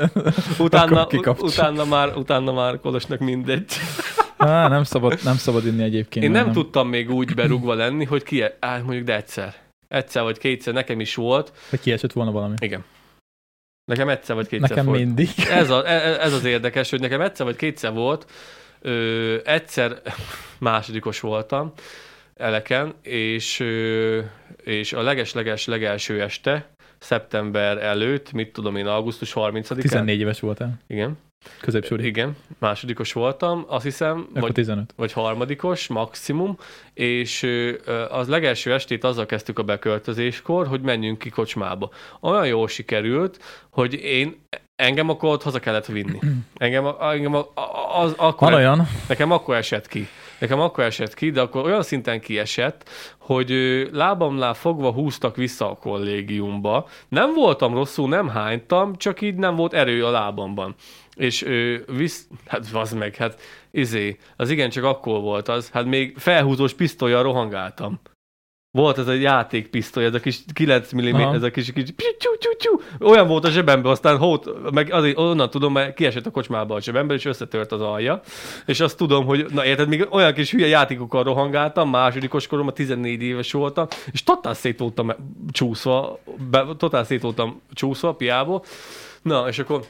[0.59, 1.07] Utána,
[1.39, 3.65] utána, már, utána már Kolosnak mindegy.
[4.37, 6.25] Á, nem szabad, nem szabad inni egyébként.
[6.25, 9.55] Én mert nem tudtam még úgy berúgva lenni, hogy ki, á, mondjuk de egyszer.
[9.87, 11.51] Egyszer vagy kétszer nekem is volt.
[11.69, 12.53] Hogy kiesett volna valami.
[12.59, 12.83] Igen.
[13.85, 14.99] Nekem egyszer vagy kétszer Nekem volt.
[14.99, 15.29] mindig.
[15.49, 18.31] Ez, a, e- ez az érdekes, hogy nekem egyszer vagy kétszer volt,
[18.81, 20.01] ö, egyszer
[20.59, 21.73] másodikos voltam
[22.35, 24.19] eleken, és, ö,
[24.63, 29.81] és a leges-leges legelső este, szeptember előtt, mit tudom én, augusztus 30-án.
[29.81, 30.79] 14 éves voltál.
[30.87, 31.17] Igen,
[31.61, 32.05] Középsúli.
[32.05, 34.93] igen, másodikos voltam, azt hiszem, vagy, 15.
[34.95, 36.57] vagy harmadikos maximum,
[36.93, 37.47] és
[38.09, 41.89] az legelső estét azzal kezdtük a beköltözéskor, hogy menjünk ki kocsmába.
[42.19, 43.39] Olyan jól sikerült,
[43.69, 44.35] hogy én
[44.75, 46.19] engem akkor ott haza kellett vinni.
[46.55, 47.35] Engem, engem
[47.95, 50.07] az, akkor, Van olyan, nekem akkor esett ki.
[50.39, 53.49] Nekem akkor esett ki, de akkor olyan szinten kiesett, hogy
[53.91, 56.87] lábamnál fogva húztak vissza a kollégiumba.
[57.09, 60.75] Nem voltam rosszul, nem hánytam, csak így nem volt erő a lábamban.
[61.15, 65.85] És ö, visz, hát az meg, hát izé, az igen csak akkor volt az, hát
[65.85, 67.99] még felhúzós pisztolyjal rohangáltam.
[68.71, 71.33] Volt ez a játékpisztoly, ez a kis 9 mm, Aha.
[71.33, 73.07] ez a kis, kis piu, csiu, csiu.
[73.09, 76.81] olyan volt a zsebemben, aztán hót, meg azért onnan tudom, mert kiesett a kocsmába a
[76.81, 78.21] zsebemben, és összetört az alja.
[78.65, 83.21] És azt tudom, hogy, na érted, még olyan kis hülye játékokkal rohangáltam, másodikos koromban 14
[83.21, 85.11] éves voltam, és totál szét voltam
[85.51, 88.63] csúszva, be, totál szét voltam csúszva a piából.
[89.21, 89.81] Na, és akkor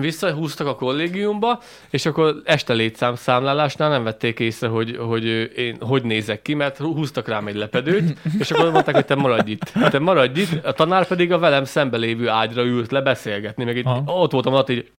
[0.00, 5.24] visszahúztak a kollégiumba, és akkor este létszám számlálásnál nem vették észre, hogy, hogy
[5.56, 9.50] én hogy nézek ki, mert húztak rám egy lepedőt, és akkor mondták, hogy te maradj
[9.50, 9.72] itt.
[9.90, 13.76] Te maradj itt, a tanár pedig a velem szembe lévő ágyra ült le beszélgetni, meg
[13.76, 14.02] így, Aha.
[14.06, 14.90] ott voltam alatt, így,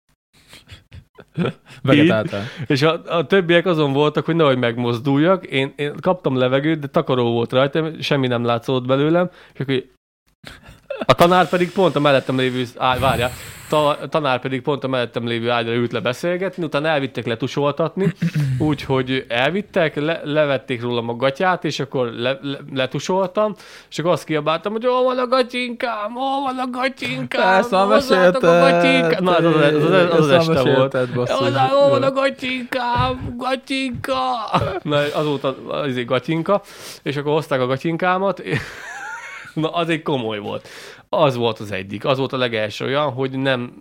[1.84, 2.44] vegetáltál.
[2.68, 5.46] és a, a többiek azon voltak, hogy nehogy megmozduljak.
[5.46, 9.84] Én, én kaptam levegőt, de takaró volt rajta, semmi nem látszott belőlem, és akkor
[11.06, 13.32] a tanár pedig pont a mellettem lévő, á, várjál,
[13.70, 18.14] ta, tanár pedig pont a mellettem lévő ágyra ült le beszélgetni, utána elvittek letusoltatni,
[18.58, 23.56] úgyhogy elvittek, le, levették rólam a gatyát, és akkor le, le, letusoltam,
[23.90, 28.44] és akkor azt kiabáltam, hogy hol van a gacsinkám, hol van a gacsinkám, már hozzátok
[28.44, 29.24] a gatyinká-" mesélted.
[29.24, 30.66] Na, az az, az, az, az, este volt.
[30.66, 31.50] mesélted, basszus.
[31.90, 34.22] Van a gacsinkám, gacsinka!
[34.82, 36.62] Na, azóta az egy gatyinka,
[37.04, 38.44] és akkor hozták a gatyinkámat,
[39.58, 40.68] na, az egy komoly volt.
[41.10, 42.06] Az volt az egyik.
[42.06, 43.74] Az volt a legelső olyan, hogy nem,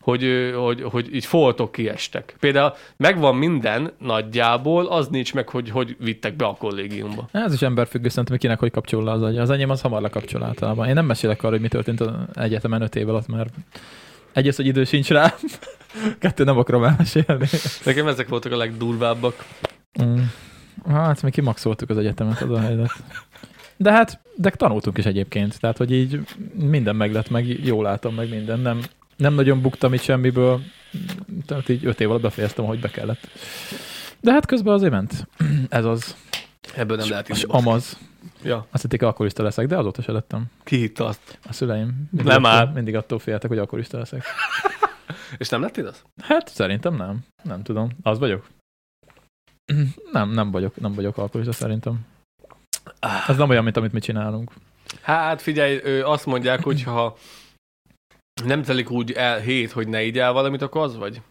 [0.00, 2.36] hogy, ö, hogy, hogy így foltok kiestek.
[2.40, 7.28] Például megvan minden nagyjából, az nincs meg, hogy hogy vittek be a kollégiumba.
[7.32, 9.38] Ez is emberfüggő, szerintem, hogy kinek hogy kapcsol le az agy.
[9.38, 10.88] Az enyém az hamar lekapcsol általában.
[10.88, 13.54] Én nem mesélek arról, hogy mi történt az egyetemen öt év alatt, mert
[14.32, 15.34] egyrészt, hogy idő sincs rá,
[16.18, 17.46] kettő nem akarom elmesélni.
[17.84, 19.44] Nekem ezek voltak a legdurvábbak.
[20.02, 20.18] Mm.
[20.88, 22.92] Hát, mi kimaxoltuk az egyetemet, az a helyzet.
[23.76, 26.20] De hát, de tanultunk is egyébként, tehát, hogy így
[26.54, 28.60] minden meg lett, meg jól látom, meg minden.
[28.60, 28.80] Nem,
[29.16, 30.60] nem nagyon buktam itt semmiből,
[31.46, 33.28] tehát így öt év alatt befejeztem, ahogy be kellett.
[34.20, 35.28] De hát közben azért ment.
[35.68, 36.16] Ez az.
[36.76, 37.42] Ebből nem lehet És is.
[37.42, 37.98] amaz.
[38.42, 40.44] Ja, Azt hitték, alkoholista leszek, de azóta se lettem.
[40.64, 41.38] ki hitte azt?
[41.48, 42.08] A szüleim.
[42.10, 42.72] Mindig Nem attól.
[42.74, 44.24] Mindig attól féltek, hogy alkoholista leszek.
[45.38, 46.02] És nem lettél az?
[46.22, 47.24] Hát szerintem nem.
[47.42, 47.90] Nem tudom.
[48.02, 48.46] Az vagyok?
[50.12, 52.06] Nem, nem vagyok, nem vagyok alkoholista szerintem.
[53.28, 54.52] Ez nem olyan, mint amit mi csinálunk.
[55.02, 57.16] Hát figyelj, azt mondják, hogy ha
[58.44, 61.22] nem telik úgy el hét, hogy ne igyál valamit, akkor az vagy.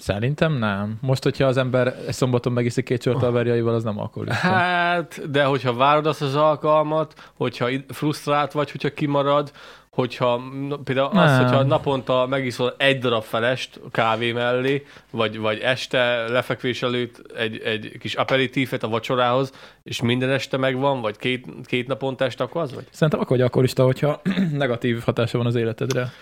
[0.00, 0.98] Szerintem nem.
[1.00, 4.46] Most, hogyha az ember egy szombaton megiszik két sört alverjaival, az nem alkoholista.
[4.46, 9.52] Hát, de hogyha várod azt az alkalmat, hogyha frusztrált vagy, hogyha kimarad,
[9.94, 10.42] hogyha
[10.84, 11.42] például az, Nem.
[11.42, 17.96] hogyha naponta megiszol egy darab felest kávé mellé, vagy, vagy este lefekvés előtt egy, egy
[17.98, 22.74] kis aperitífet a vacsorához, és minden este megvan, vagy két, két naponta este, akkor az
[22.74, 22.84] vagy?
[22.90, 24.20] Szerintem akkor vagy alkoholista, hogyha
[24.52, 26.12] negatív hatása van az életedre.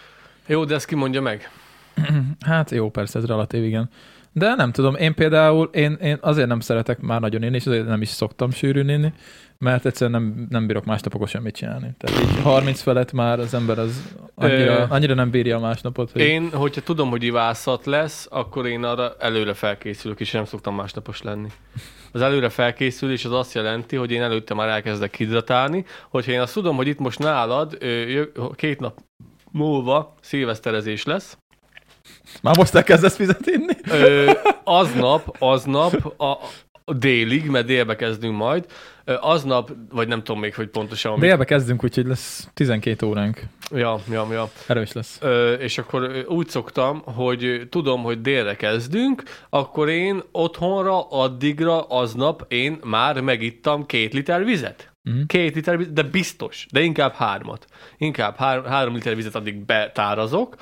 [0.46, 1.50] Jó, de ezt ki mondja meg?
[2.46, 3.90] Hát jó, persze, ez relatív, igen.
[4.32, 7.86] De nem tudom, én például, én, én azért nem szeretek már nagyon inni, és azért
[7.86, 9.12] nem is szoktam sűrűn inni,
[9.62, 11.90] mert egyszerűen nem, nem bírok másnapokon semmit csinálni.
[11.98, 16.20] Tehát így 30 felett már az ember az annyira, annyira nem bírja a másnapot, hogy
[16.20, 21.22] Én, hogyha tudom, hogy ivászat lesz, akkor én arra előre felkészülök, és nem szoktam másnapos
[21.22, 21.48] lenni.
[22.12, 26.54] Az előre felkészülés az azt jelenti, hogy én előtte már elkezdek hidratálni, hogyha én azt
[26.54, 27.78] tudom, hogy itt most nálad
[28.54, 29.00] két nap
[29.50, 31.36] múlva szilveszterezés lesz,
[32.42, 33.74] már most elkezdesz fizet inni?
[33.90, 34.30] ö,
[34.64, 36.38] aznap, aznap a
[36.87, 38.66] délig, mert délbe kezdünk majd,
[39.20, 43.43] aznap, vagy nem tudom még, hogy pontosan, amit, Délbe kezdünk, úgyhogy lesz 12 óránk.
[43.70, 44.51] ja, ja, ja.
[44.66, 45.18] Erős lesz.
[45.20, 52.45] Ö, és akkor úgy szoktam, hogy tudom, hogy délre kezdünk, akkor én otthonra, addigra, aznap
[52.49, 54.93] én már megittam két liter vizet.
[55.03, 55.22] Mhm.
[55.26, 57.66] Két liter vizet, de biztos, de inkább hármat.
[57.97, 60.57] Inkább három, három liter vizet addig betárazok,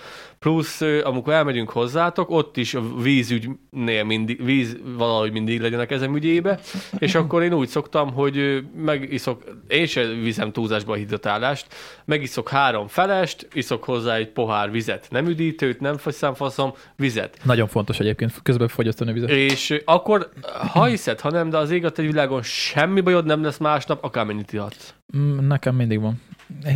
[0.44, 6.16] plusz amikor elmegyünk hozzátok, ott is a vízügynél mindig, víz valahogy mindig legyen a kezem
[6.16, 6.60] ügyébe,
[6.98, 11.66] és akkor én úgy szoktam, hogy megiszok, én sem viszem túlzásba a hidratálást,
[12.04, 15.96] megiszok három felest, iszok hozzá egy pohár vizet, nem üdítőt, nem
[16.34, 17.38] faszom, vizet.
[17.42, 19.30] Nagyon fontos egyébként közben fogyasztani a vizet.
[19.30, 20.28] És akkor,
[20.72, 24.52] ha hiszed, ha nem, de az ég a világon semmi bajod nem lesz másnap, akármennyit
[24.52, 24.94] ihatsz.
[25.16, 26.20] Mm, Nekem mindig van.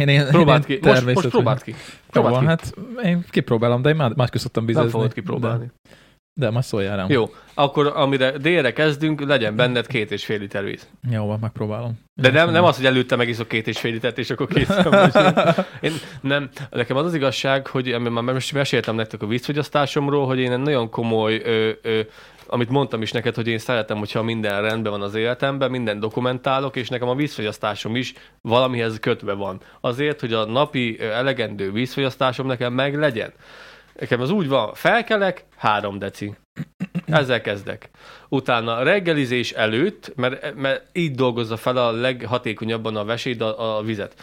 [0.00, 0.88] Én, én, Próbáld én ki.
[0.88, 1.70] Most, most próbáld ki.
[1.70, 1.76] Jó
[2.10, 2.46] Próbáld van, ki.
[2.46, 4.88] hát én kipróbálom, de én már máskor szoktam bizezni.
[4.88, 5.64] Nem fogod kipróbálni.
[5.64, 5.90] De,
[6.34, 7.10] de majd szóljál rám.
[7.10, 10.88] Jó, akkor amire délre kezdünk, legyen benned két és fél liter víz.
[11.10, 11.98] Jó van, megpróbálom.
[12.14, 14.68] De nem, nem az, hogy előtte megiszok két és fél litert, és akkor két
[15.80, 20.52] Én nem, nekem az az igazság, hogy már most meséltem nektek a vízfogyasztásomról, hogy én
[20.52, 22.00] egy nagyon komoly, ö, ö,
[22.46, 26.76] amit mondtam is neked, hogy én szeretem, hogyha minden rendben van az életemben, minden dokumentálok,
[26.76, 29.60] és nekem a vízfogyasztásom is valamihez kötve van.
[29.80, 33.32] Azért, hogy a napi elegendő vízfogyasztásom nekem meg legyen.
[33.98, 36.34] Nekem az úgy van, felkelek, három deci.
[37.06, 37.90] Ezzel kezdek.
[38.28, 44.14] Utána reggelizés előtt, mert, mert így dolgozza fel a leghatékonyabban a veséd a, a vizet.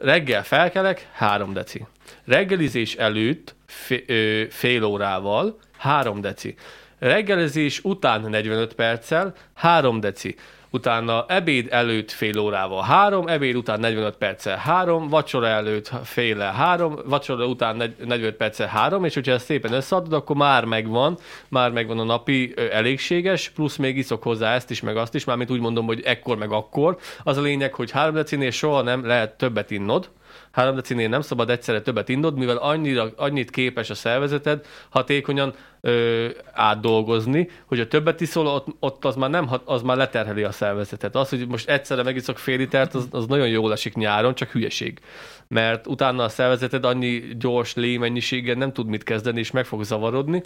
[0.00, 1.86] Reggel felkelek, három deci.
[2.24, 6.54] Reggelizés előtt fé, ö, fél órával, három deci.
[6.98, 10.36] Reggelizés után 45 perccel, három deci.
[10.70, 16.98] Utána ebéd előtt fél órával három, ebéd után 45 perccel három, vacsora előtt féle három,
[17.06, 21.18] vacsora után negy- 45 perccel három, és hogyha ezt szépen összeadod, akkor már megvan,
[21.48, 25.50] már megvan a napi elégséges, plusz még iszok hozzá ezt is, meg azt is, mármint
[25.50, 26.98] úgy mondom, hogy ekkor meg akkor.
[27.22, 30.10] Az a lényeg, hogy három decinél soha nem lehet többet innod,
[30.50, 36.28] három decinél nem szabad egyszerre többet innod, mivel annyira, annyit képes a szervezeted hatékonyan ö,
[36.52, 41.16] átdolgozni, hogy a többet iszol, ott, ott az, már nem, az már leterheli a szervezetet.
[41.16, 45.00] Az, hogy most egyszerre megiszok fél litert, az, az nagyon jól esik nyáron, csak hülyeség.
[45.48, 50.42] Mert utána a szervezeted annyi gyors lémennyiséggel nem tud mit kezdeni, és meg fog zavarodni.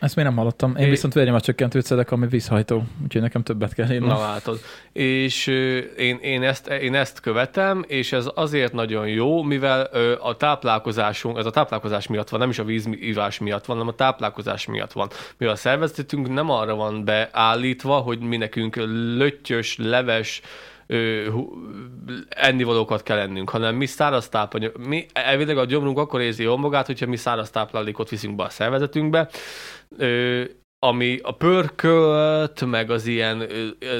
[0.00, 0.76] Ezt még nem hallottam.
[0.76, 4.08] Én É- viszont vérnyomat csökkentőt szedek, ami vízhajtó, úgyhogy nekem többet kell innom.
[4.08, 4.60] Na látod.
[4.92, 5.46] És
[5.96, 9.90] én, én, ezt, én ezt követem, és ez azért nagyon jó, mivel
[10.20, 13.96] a táplálkozásunk, ez a táplálkozás miatt van, nem is a vízivás miatt van, hanem a
[13.96, 15.08] táplálkozás miatt van.
[15.36, 18.76] Mivel a szervezetünk nem arra van beállítva, hogy mi nekünk
[19.16, 20.40] löttyös, leves,
[20.86, 21.28] ö,
[22.28, 26.86] ennivalókat kell ennünk, hanem mi száraz tápanyag, mi elvileg a gyomrunk akkor érzi jól magát,
[26.86, 29.28] hogyha mi száraz táplálékot viszünk be a szervezetünkbe,
[29.98, 30.44] ö,
[30.86, 33.46] ami a pörkölt, meg az ilyen,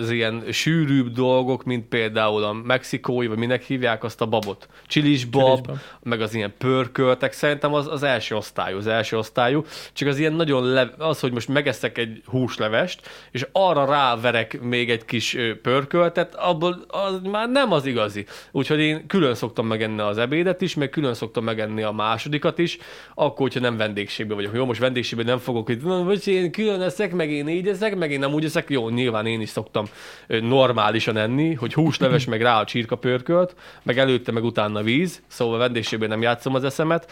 [0.01, 4.69] az ilyen sűrűbb dolgok, mint például a mexikói, vagy minek hívják azt a babot.
[4.87, 5.71] Csilis bab,
[6.03, 10.33] meg az ilyen pörköltek, szerintem az, az első osztályú, az első osztályú, csak az ilyen
[10.33, 16.35] nagyon, le, az, hogy most megeszek egy húslevest, és arra ráverek még egy kis pörköltet,
[16.35, 18.27] abból az már nem az igazi.
[18.53, 22.79] Úgyhogy én külön szoktam megenni az ebédet is, meg külön szoktam megenni a másodikat is,
[23.15, 24.55] akkor, hogyha nem vendégségben vagyok.
[24.55, 27.97] Jó, most vendégségben nem fogok, hogy "Na, vagy én külön eszek, meg én így eszek,
[27.97, 28.71] meg én nem úgy eszek.
[28.71, 29.85] Jó, nyilván én is szoktam
[30.27, 35.59] normálisan enni, hogy húsleves, meg rá a csirka pörkölt, meg előtte, meg utána víz, szóval
[35.59, 37.11] vendégségben nem játszom az eszemet,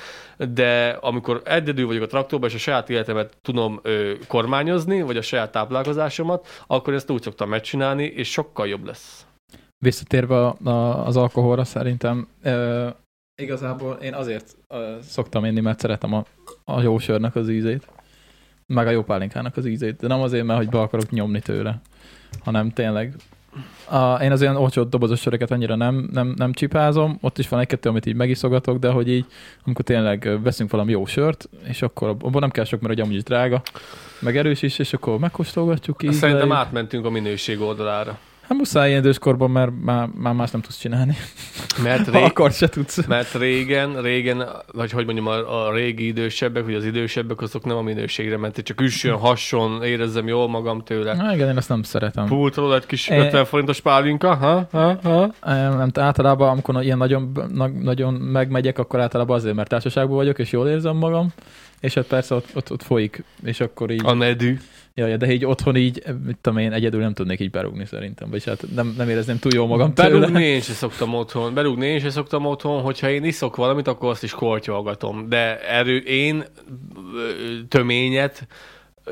[0.55, 5.23] de amikor egyedül vagyok a traktorban, és a saját életemet tudom ö, kormányozni, vagy a
[5.23, 9.27] saját táplálkozásomat, akkor ezt úgy szoktam megcsinálni, és sokkal jobb lesz.
[9.79, 10.55] Visszatérve
[11.05, 12.89] az alkoholra szerintem, ö,
[13.43, 16.25] igazából én azért ö, szoktam inni, mert szeretem a,
[16.65, 17.87] a jó sörnek az ízét,
[18.67, 21.81] meg a jó pálinkának az ízét, de nem azért, mert hogy be akarok nyomni tőle,
[22.45, 23.15] hanem tényleg
[23.89, 27.61] a, én az olyan olcsó dobozos söröket annyira nem, nem, nem csipázom, ott is van
[27.61, 29.27] egy-kettő, amit így megiszogatok, de hogy így,
[29.65, 33.15] amikor tényleg veszünk valami jó sört, és akkor abban nem kell sok, mert ugye amúgy
[33.15, 33.63] is drága,
[34.19, 36.13] meg erős is, és akkor megkóstolgatjuk így.
[36.13, 38.19] Szerintem átmentünk a minőség oldalára.
[38.49, 41.17] Hát muszáj ilyen időskorban, mert már, már más nem tudsz csinálni.
[41.83, 42.23] Mert, ré...
[42.23, 43.07] akar, se tudsz.
[43.07, 47.77] mert régen, régen, vagy hogy mondjam, a, a régi idősebbek, vagy az idősebbek, azok nem
[47.77, 51.15] a minőségre mentek, csak üssön, hasson, érezzem jól magam tőle.
[51.15, 52.27] Na, igen, én ezt nem szeretem.
[52.27, 53.19] Pultról egy kis É.
[53.19, 54.69] 50 forintos pálinka, ha?
[54.71, 54.99] ha?
[55.03, 55.35] ha?
[55.41, 60.53] Nem, általában, amikor ilyen nagyon, na- nagyon megmegyek, akkor általában azért, mert társaságban vagyok, és
[60.53, 61.33] jól érzem magam,
[61.81, 64.59] és hát persze ott, ott, ott folyik, és akkor így, A nedű.
[64.95, 68.45] Jaj, de így otthon így, mit tudom én, egyedül nem tudnék így berúgni szerintem, vagy
[68.45, 70.09] hát nem, nem érezném túl jó magam tőle.
[70.09, 71.55] Berúgni én sem szoktam otthon.
[71.55, 75.29] Berúgni én sem szoktam otthon, hogyha én iszok valamit, akkor azt is kortyolgatom.
[75.29, 76.45] De erő, én
[77.69, 78.47] töményet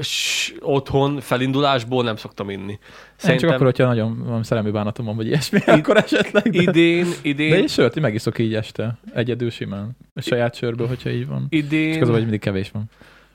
[0.00, 2.78] s, otthon felindulásból nem szoktam inni.
[3.28, 6.50] Én csak akkor, hogyha nagyon van szerelmi bánatom van, vagy ilyesmi, akkor esetleg.
[6.50, 9.96] De, idén, de idén, én sört, megiszok így este, egyedül simán.
[10.14, 11.46] A saját sörből, hogyha így van.
[11.48, 12.84] idén, Csak az, hogy mindig kevés van.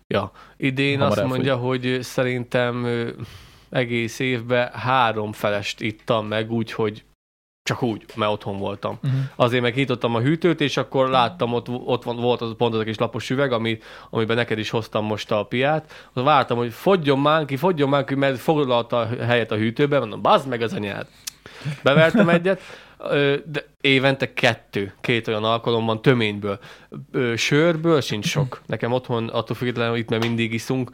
[0.07, 1.33] Ja, idén Hamar azt elfogy.
[1.33, 2.87] mondja, hogy szerintem
[3.69, 7.05] egész évben három felest ittam meg, úgyhogy
[7.63, 8.99] csak úgy, mert otthon voltam.
[9.03, 9.19] Uh-huh.
[9.35, 12.83] Azért megnyitottam a hűtőt, és akkor láttam, ott, ott van, volt az pont az a
[12.83, 13.79] kis lapos üveg, ami,
[14.09, 16.09] amiben neked is hoztam most a piát.
[16.13, 20.21] Azt vártam, hogy fogjon már ki, fogjon már ki, mert foglalta helyet a hűtőben, mondom,
[20.21, 21.07] bazd meg az anyád.
[21.83, 22.61] Bevertem egyet,
[23.45, 26.59] de évente kettő, két olyan alkalommal töményből.
[27.11, 28.61] Ö, Sörből sincs sok.
[28.65, 30.89] Nekem otthon, attól függetlenül itt mert mindig iszunk,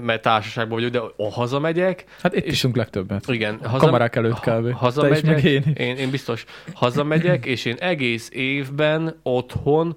[0.00, 3.28] mert társaságban vagyok, de ha hazamegyek, Hát itt És- iszunk legtöbbet.
[3.28, 4.44] igen, A kamerák előtt kb.
[4.62, 5.76] Te is, hazamegyek, meg én is.
[5.76, 6.44] én, én biztos
[6.74, 9.96] hazamegyek, és én egész évben otthon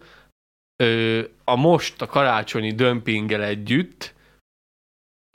[0.84, 4.14] ö, a most a karácsonyi dömpinggel együtt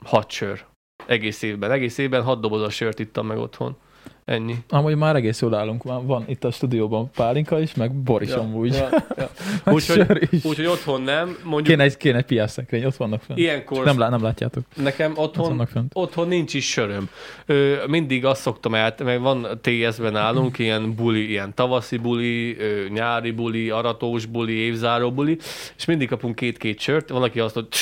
[0.05, 0.65] hat sör.
[1.05, 1.71] Egész évben.
[1.71, 3.77] Egész évben hat doboz a sört ittam meg otthon.
[4.25, 4.55] Ennyi.
[4.69, 5.83] Amúgy már egész jól állunk.
[5.83, 8.73] Van, van itt a stúdióban Pálinka is, meg Boris ja, amúgy.
[8.73, 9.29] Ja, ja.
[9.73, 10.43] Úgyhogy is.
[10.43, 11.37] úgyhogy otthon nem.
[11.43, 13.39] Mondjuk Kéne egy, kéne egy piászekrény, ott vannak fent.
[13.39, 15.91] ilyenkor Nem, lá, nem látjátok, nekem ott otthon vannak fent.
[15.95, 17.09] Otthon nincs is söröm.
[17.45, 22.87] Ö, mindig azt szoktam el, mert van TS-ben nálunk ilyen buli, ilyen tavaszi buli, ö,
[22.89, 25.37] nyári buli, aratós buli, évzáró buli,
[25.77, 27.79] és mindig kapunk két-két sört, valaki azt mondja,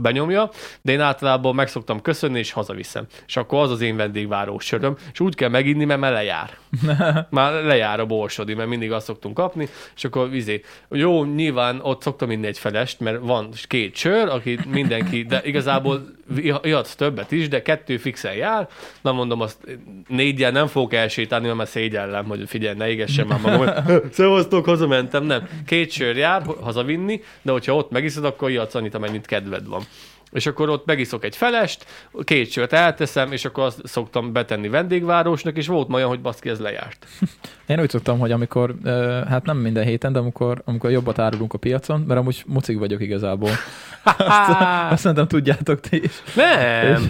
[0.00, 0.50] benyomja,
[0.82, 3.06] de én általában meg szoktam köszönni, és hazaviszem.
[3.26, 6.56] És akkor az az én vendégváró söröm, és úgy kell meginni, mert már lejár.
[7.30, 10.60] Már lejár a borsodi, mert mindig azt szoktunk kapni, és akkor vizé.
[10.90, 16.16] Jó, nyilván ott szoktam inni egy felest, mert van két sör, aki mindenki, de igazából
[16.62, 18.68] ihatsz többet is, de kettő fixen jár.
[19.00, 23.40] Na mondom, azt négyen nem fogok elsétálni, mert már szégyellem, hogy figyelj, ne égessen már
[23.40, 25.48] magam, szevasztok, hazamentem, nem.
[25.66, 29.82] Két sör jár hazavinni, de hogyha ott megiszod, akkor ihatsz annyit, amennyit kedved van.
[30.30, 31.86] És akkor ott megiszok egy felest,
[32.24, 36.48] két sört elteszem, és akkor azt szoktam betenni vendégvárósnak, és volt ma olyan, hogy baszki,
[36.48, 37.06] ez lejárt.
[37.66, 38.74] Én úgy szoktam, hogy amikor,
[39.28, 43.00] hát nem minden héten, de amikor, amikor jobbat árulunk a piacon, mert amúgy mucig vagyok
[43.02, 43.50] igazából.
[44.90, 46.12] Azt szerintem tudjátok ti is.
[46.34, 47.06] Nem, És,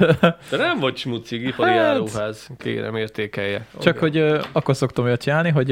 [0.51, 2.49] de nem vagy smucig, ipari Hát- áruház.
[2.59, 3.67] Kérem, értékelje.
[3.81, 4.19] Csak Oké.
[4.21, 5.71] hogy akkor szoktam olyat csinálni, hogy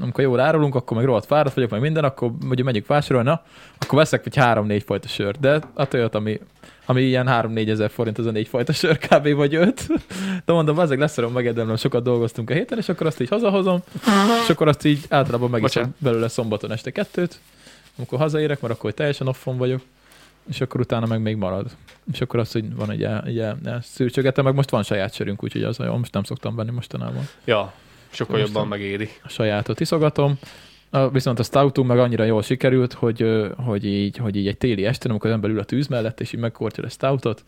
[0.00, 3.42] amikor jól árulunk, akkor meg rohadt fáradt vagyok, meg minden, akkor ugye megyünk vásárolni, na,
[3.78, 6.40] akkor veszek egy három-négy fajta sört, de hát olyat, ami,
[6.86, 9.28] ami ilyen 3-4 ezer forint, az a négy fajta sör kb.
[9.34, 9.86] vagy öt.
[10.44, 13.82] De mondom, azért leszorom, megérdemlem, sokat dolgoztunk a héten, és akkor azt így hazahozom,
[14.42, 15.90] és akkor azt így általában meg is Bocsánat.
[15.98, 17.40] belőle szombaton este kettőt,
[17.96, 19.80] amikor hazaérek, mert akkor teljesen offon vagyok,
[20.50, 21.66] és akkor utána meg még marad.
[22.12, 25.62] És akkor azt, hogy van egy, egy el- szűrcsögetem, meg most van saját sörünk, úgyhogy
[25.62, 27.28] az most nem szoktam venni mostanában.
[27.44, 27.72] Ja,
[28.10, 29.10] sokkal jobban megéri.
[29.22, 30.38] A sajátot iszogatom.
[31.12, 33.26] Viszont a stoutunk meg annyira jól sikerült, hogy,
[33.56, 36.32] hogy, így, hogy így egy téli este, amikor az ember ül a tűz mellett, és
[36.32, 37.44] így megkortja a stoutot,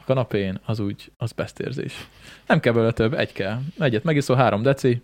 [0.00, 2.08] a kanapén, az úgy, az best érzés.
[2.46, 3.58] Nem kell belőle több, egy kell.
[3.78, 5.02] Egyet megiszol, három deci,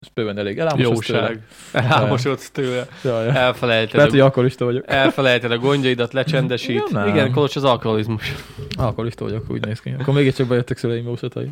[0.00, 0.58] és bőven elég.
[0.58, 1.20] Elámosodsz tőle.
[1.20, 2.50] Jóság.
[2.52, 2.86] Tőle.
[3.04, 3.32] Ja, ja.
[3.32, 4.84] Elfelejted, Lehet, hogy alkoholista vagyok.
[4.86, 6.76] elfelejted a gondjaidat, lecsendesít.
[6.90, 7.08] Ja, nem.
[7.08, 8.34] Igen, Kolos az alkoholizmus.
[8.76, 9.94] Alkoholista vagyok, úgy néz ki.
[10.00, 11.48] Akkor mégiscsak bejöttek szüleim jósatai.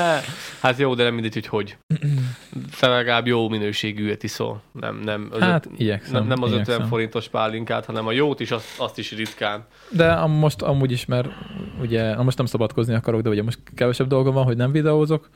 [0.62, 1.76] hát jó, de nem mindegy, hogy hogy.
[2.80, 4.62] Te legalább jó minőségűet iszol.
[4.72, 6.12] Nem, nem, az Hát, öt- igyekszem.
[6.12, 6.86] nem, nem az 50 igyekszem.
[6.88, 9.64] forintos pálinkát, hanem a jót is, azt, azt is ritkán.
[9.90, 11.28] De most amúgy is, mert
[11.80, 15.28] ugye, most nem szabadkozni akarok, de ugye most kevesebb dolgom van, hogy nem videózok,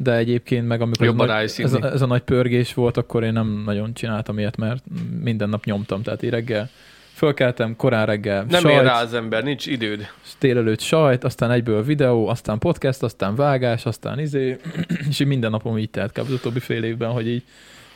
[0.00, 2.74] de egyébként meg amikor ez, a Jobban nagy, rájössz ez, a, ez a nagy pörgés
[2.74, 4.84] volt, akkor én nem nagyon csináltam ilyet, mert
[5.20, 6.70] minden nap nyomtam, tehát így reggel
[7.12, 10.06] fölkeltem, korán reggel Nem sajt, ér rá az ember, nincs időd.
[10.40, 14.56] délelőtt sajt, aztán egyből videó, aztán podcast, aztán vágás, aztán izé,
[15.08, 16.18] és így minden napom így telt kb.
[16.18, 17.42] az utóbbi fél évben, hogy így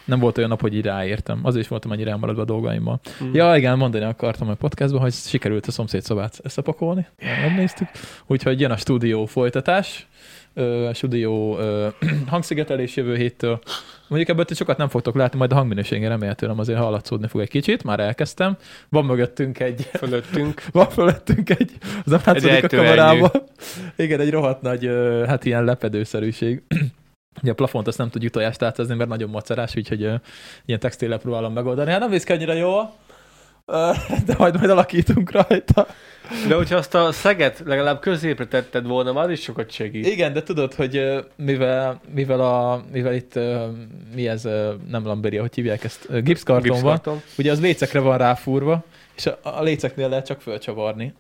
[0.04, 1.40] nem volt olyan nap, hogy így ráértem.
[1.42, 3.00] Azért is voltam annyira elmaradva a dolgaimmal.
[3.24, 3.34] Mm.
[3.34, 7.06] Ja, igen, mondani akartam a podcastban, hogy sikerült a szomszéd szobát összepakolni,
[7.42, 7.88] megnéztük.
[8.26, 10.06] Úgyhogy jön a stúdió folytatás,
[10.54, 11.88] ö, stúdió ö,
[12.26, 13.60] hangszigetelés jövő héttől.
[14.08, 17.84] Mondjuk ebből sokat nem fogtok látni, majd a hangminőségen remélhetően azért hallatszódni fog egy kicsit,
[17.84, 18.56] már elkezdtem.
[18.88, 20.62] Van mögöttünk egy, Fölöttünk.
[20.72, 21.70] van fölöttünk egy,
[22.04, 23.30] az nem látszik a kamerában.
[23.96, 26.62] Igen, egy rohadt nagy, ö, hát ilyen lepedőszerűség.
[27.42, 30.14] Ugye a plafont azt nem tudjuk tojást átazni, mert nagyon macerás, úgyhogy ö,
[30.64, 31.90] ilyen textillel próbálom megoldani.
[31.90, 32.92] Hát nem visz ki annyira jól,
[34.26, 35.86] de majd majd alakítunk rajta.
[36.48, 40.06] De hogyha azt a szeget legalább középre tetted volna, már az is sokat segít.
[40.06, 43.34] Igen, de tudod, hogy mivel, mivel, a, mivel itt
[44.14, 44.42] mi ez,
[44.88, 47.22] nem lamberia, hogy hívják ezt, ö, gipszkarton van, Gipszkarton.
[47.38, 48.84] ugye az lécekre van ráfúrva,
[49.16, 51.14] és a, a léceknél lehet csak fölcsavarni.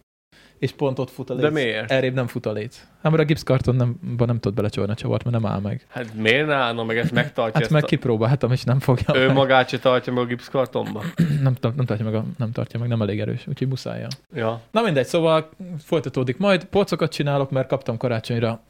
[0.62, 1.42] És pont ott fut a léc.
[1.42, 1.90] De miért?
[1.90, 2.78] Errébb nem fut a léc.
[3.02, 5.86] Hát mert a gipszkarton nem, nem tudod belecsavarni a csavart, mert nem áll meg.
[5.88, 7.86] Hát miért ne állna meg, ezt megtartja Hát ezt meg a...
[7.86, 9.36] kipróbáltam, és nem fogja Ő meg.
[9.36, 11.02] magát se tartja meg a gipszkartonba?
[11.42, 14.06] Nem, nem, nem, tartja meg, a, nem tartja meg, nem elég erős, úgyhogy muszáj.
[14.34, 14.60] Ja.
[14.70, 15.48] Na mindegy, szóval
[15.84, 16.64] folytatódik majd.
[16.64, 18.62] Polcokat csinálok, mert kaptam karácsonyra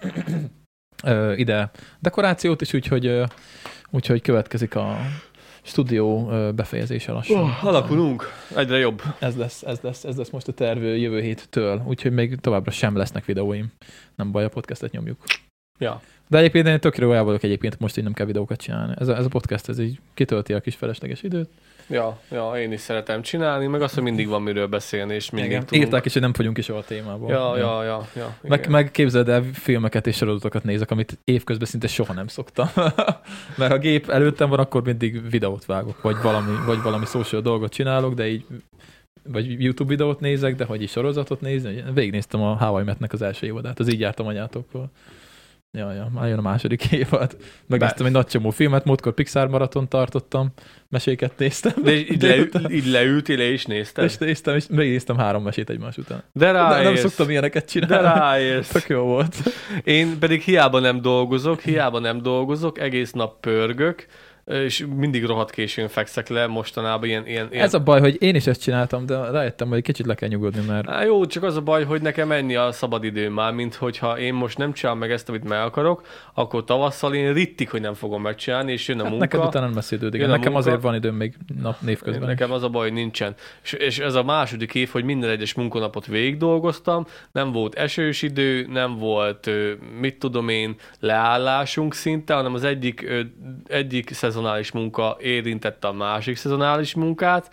[1.04, 3.24] ö, ide dekorációt is, úgyhogy, ö,
[3.90, 4.96] úgyhogy következik a
[5.62, 7.42] stúdió befejezése lassan.
[7.42, 8.24] Oh, alakulunk.
[8.56, 9.02] Egyre jobb.
[9.18, 12.96] Ez lesz, ez lesz, ez lesz most a terv jövő héttől, úgyhogy még továbbra sem
[12.96, 13.72] lesznek videóim.
[14.14, 15.18] Nem baj, a podcastet nyomjuk.
[15.78, 16.00] Ja.
[16.28, 18.94] De egyébként én tökre vagyok egyébként, most így nem kell videókat csinálni.
[18.98, 21.48] Ez a, ez a podcast, ez így kitölti a kis felesleges időt.
[21.86, 25.50] Ja, ja, én is szeretem csinálni, meg azt, hogy mindig van miről beszélni, és mindig
[25.50, 25.64] Igen.
[25.64, 25.84] tudunk.
[25.84, 27.30] Írták is, hogy nem fogyunk is a témából.
[27.30, 28.36] Ja, ja, ja, ja.
[28.42, 28.70] Meg, igen.
[28.70, 32.68] meg képzeld el, filmeket és sorozatokat nézek, amit évközben szinte soha nem szoktam.
[33.58, 37.72] Mert ha gép előttem van, akkor mindig videót vágok, vagy valami, vagy valami social dolgot
[37.72, 38.44] csinálok, de így
[39.28, 41.84] vagy YouTube videót nézek, de hogy is sorozatot nézni.
[41.94, 44.90] Végignéztem a Hawaii Metnek az első évadát, az így jártam anyátokkal.
[45.78, 47.36] Ja, ja, már jön a második évad.
[47.66, 50.52] Megnéztem egy nagy csomó filmet, múltkor Pixar maraton tartottam,
[50.88, 51.72] meséket néztem.
[51.82, 54.04] De így, leül, így leültél és nézted?
[54.04, 56.22] És néztem, és végignéztem három mesét egymás után.
[56.32, 57.00] De De nem ráérsz.
[57.00, 58.18] szoktam ilyeneket De csinálni.
[58.18, 58.68] ráérsz.
[58.68, 59.36] Tök jó volt.
[59.84, 64.06] Én pedig hiába nem dolgozok, hiába nem dolgozok, egész nap pörgök,
[64.44, 67.26] és mindig rohadt későn fekszek le mostanában ilyen...
[67.26, 67.64] ilyen, ilyen...
[67.64, 70.64] Ez a baj, hogy én is ezt csináltam, de rájöttem, hogy kicsit le kell nyugodni,
[70.66, 74.18] mert Á, jó, csak az a baj, hogy nekem ennyi a szabadidőm már, mint hogyha
[74.18, 77.94] én most nem csinálom meg ezt, amit meg akarok, akkor tavasszal én rittik, hogy nem
[77.94, 79.26] fogom megcsinálni, és jön a hát munka.
[79.26, 80.58] neked utána nem a Nekem munka.
[80.58, 82.28] azért van időm még nap névközben.
[82.28, 83.34] Nekem az a baj, hogy nincsen.
[83.62, 88.22] És, és ez a második év, hogy minden egyes munkanapot végig dolgoztam, nem volt esős
[88.22, 89.50] idő, nem volt,
[90.00, 93.10] mit tudom én, leállásunk szinte, hanem az egyik,
[93.66, 97.50] egyik szezonális munka érintette a másik szezonális munkát,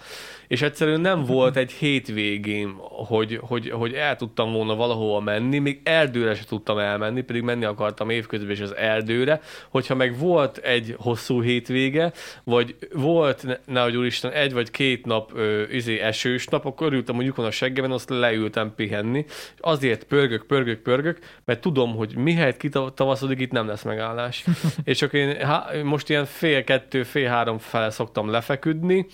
[0.50, 2.74] és egyszerűen nem volt egy hétvégén,
[3.08, 7.66] hogy, hogy, hogy el tudtam volna valahova menni, még erdőre se tudtam elmenni, pedig menni
[7.66, 12.12] akartam évközben is az erdőre, hogyha meg volt egy hosszú hétvége,
[12.44, 17.16] vagy volt, ne, nehogy úristen, egy vagy két nap ö, izé esős nap, akkor örültem,
[17.16, 19.26] hogy lyukon a seggemen, azt leültem pihenni.
[19.28, 24.46] És azért pörgök, pörgök, pörgök, mert tudom, hogy mihelyt kitavaszodik, itt nem lesz megállás.
[24.84, 29.06] és csak én há, most ilyen fél kettő, fél három fele szoktam lefeküdni,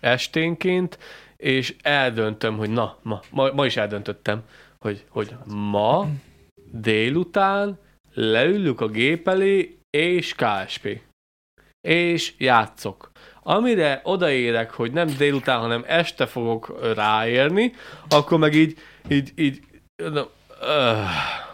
[0.00, 0.98] esténként,
[1.36, 4.42] és eldöntöm, hogy na, ma, ma, ma is eldöntöttem,
[4.78, 6.08] hogy, hogy ma
[6.72, 7.78] délután
[8.14, 11.00] leülök a gép elé, és KSP.
[11.80, 13.10] És játszok.
[13.42, 17.72] Amire odaérek, hogy nem délután, hanem este fogok ráérni,
[18.08, 18.78] akkor meg így,
[19.08, 19.60] így, így,
[19.96, 20.28] na,
[20.60, 21.45] öh,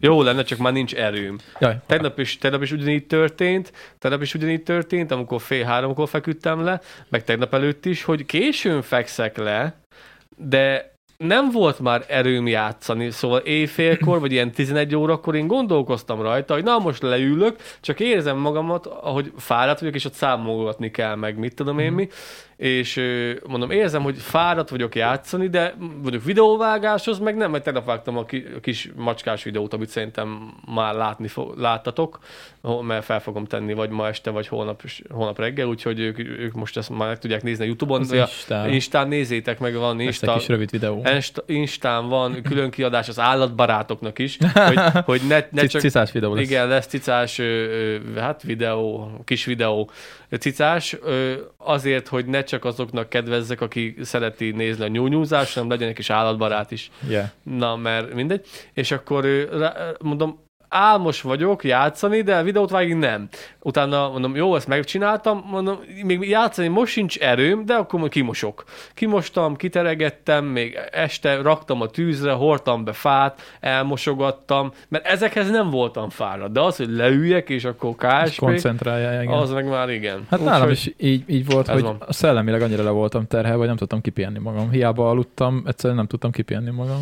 [0.00, 1.38] jó lenne, csak már nincs erőm.
[1.58, 6.64] Jaj, Tegnap is, tegnap is ugyanígy történt, tegnap is ugyanígy történt, amikor fél háromkor feküdtem
[6.64, 9.80] le, meg tegnap előtt is, hogy későn fekszek le,
[10.36, 16.54] de nem volt már erőm játszani, szóval éjfélkor, vagy ilyen 11 órakor én gondolkoztam rajta,
[16.54, 21.38] hogy na most leülök, csak érzem magamat, ahogy fáradt vagyok, és ott számolgatni kell meg,
[21.38, 22.08] mit tudom én mi,
[22.60, 23.00] és
[23.46, 28.24] mondom, érzem, hogy fáradt vagyok játszani, de vagyok videóvágáshoz, meg nem, mert tegnap vágtam a,
[28.24, 32.18] ki, a kis macskás videót, amit szerintem már látni fo- láttatok,
[32.82, 36.76] mert fel fogom tenni, vagy ma este, vagy holnap, holnap reggel, úgyhogy ők, ők most
[36.76, 38.00] ezt már meg tudják nézni a Youtube-on.
[38.00, 38.72] az Instán.
[38.72, 41.02] Instán nézzétek meg, van Insta, kis rövid videó.
[41.14, 45.80] Insta, Instán van külön kiadás az állatbarátoknak is, hogy, hogy ne, ne csak...
[45.80, 46.44] Cicás videó lesz.
[46.44, 47.40] Igen, lesz cicás,
[48.16, 49.90] hát videó, kis videó,
[50.36, 50.96] cicás,
[51.56, 56.10] azért, hogy ne csak azoknak kedvezzek, aki szereti nézni a nyúnyúzást, hanem legyen egy kis
[56.10, 56.90] állatbarát is.
[57.08, 57.26] Yeah.
[57.42, 58.46] Na, mert mindegy.
[58.72, 59.26] És akkor
[60.00, 63.28] mondom, álmos vagyok játszani, de videót vágni nem.
[63.62, 68.64] Utána mondom, jó, ezt megcsináltam, mondom, még játszani most sincs erőm, de akkor majd kimosok.
[68.94, 76.08] Kimostam, kiteregettem, még este raktam a tűzre, hordtam be fát, elmosogattam, mert ezekhez nem voltam
[76.10, 77.94] fáradt, de az, hogy leüljek, és akkor
[78.24, 79.34] És KSP, koncentrálja, igen.
[79.34, 80.26] az meg már igen.
[80.30, 82.02] Hát Úgyhogy- nálam is így, így volt, ez hogy van.
[82.08, 84.70] szellemileg annyira le voltam terhelve, hogy nem tudtam kipihenni magam.
[84.70, 87.00] Hiába aludtam, egyszerűen nem tudtam kipihenni magam.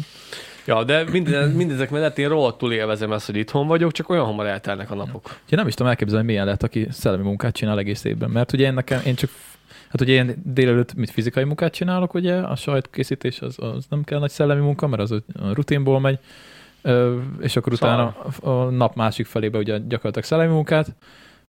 [0.68, 4.46] Ja, de minden, mindezek mellett én rohadtul élvezem ezt, hogy itthon vagyok, csak olyan hamar
[4.46, 5.22] eltelnek a napok.
[5.24, 8.30] Úgyhogy nem is tudom elképzelni, milyen lehet, aki szellemi munkát csinál egész évben.
[8.30, 9.30] Mert ugye én nekem, én csak
[9.88, 14.18] Hát ugye én délelőtt mit fizikai munkát csinálok, ugye, a sajtkészítés az, az nem kell
[14.18, 16.18] nagy szellemi munka, mert az a rutinból megy,
[17.40, 18.06] és akkor utána
[18.40, 20.94] a nap másik felébe ugye gyakorlatilag szellemi munkát,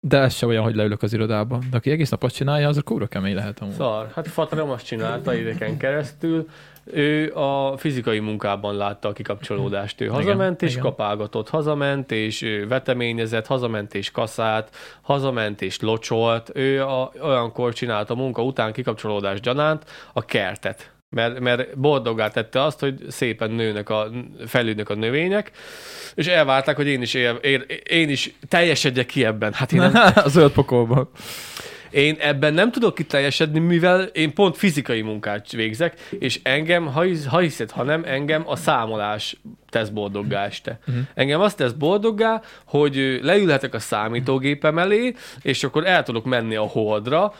[0.00, 1.58] de ez se olyan, hogy leülök az irodába.
[1.70, 3.74] De aki egész nap azt csinálja, az a kúra kemény lehet amúgy.
[3.74, 4.10] Szar.
[4.14, 6.48] Hát Fatram azt csinálta éveken keresztül.
[6.84, 10.00] Ő a fizikai munkában látta a kikapcsolódást.
[10.00, 10.82] Ő hazament és igen.
[10.82, 16.50] kapálgatott, hazament és veteményezett, hazament és kaszált, hazament és locsolt.
[16.54, 20.95] Ő a, olyankor csinálta a munka után kikapcsolódás gyanánt a kertet.
[21.08, 24.10] Mert, mert boldoggá tette azt, hogy szépen nőnek a,
[24.46, 25.50] fejlődnek a növények,
[26.14, 29.52] és elvárták, hogy én is, él, él, én is teljesedjek ki ebben.
[29.52, 31.10] Hát én nem, a zöld pokolban.
[31.90, 37.26] Én ebben nem tudok kiteljesedni, mivel én pont fizikai munkát végzek, és engem, ha, hisz,
[37.26, 39.36] ha hiszed, ha nem, engem a számolás
[39.68, 40.78] tesz boldoggá este.
[40.88, 41.02] Uh-huh.
[41.14, 46.62] Engem azt tesz boldoggá, hogy leülhetek a számítógépem elé, és akkor el tudok menni a
[46.62, 47.34] holdra,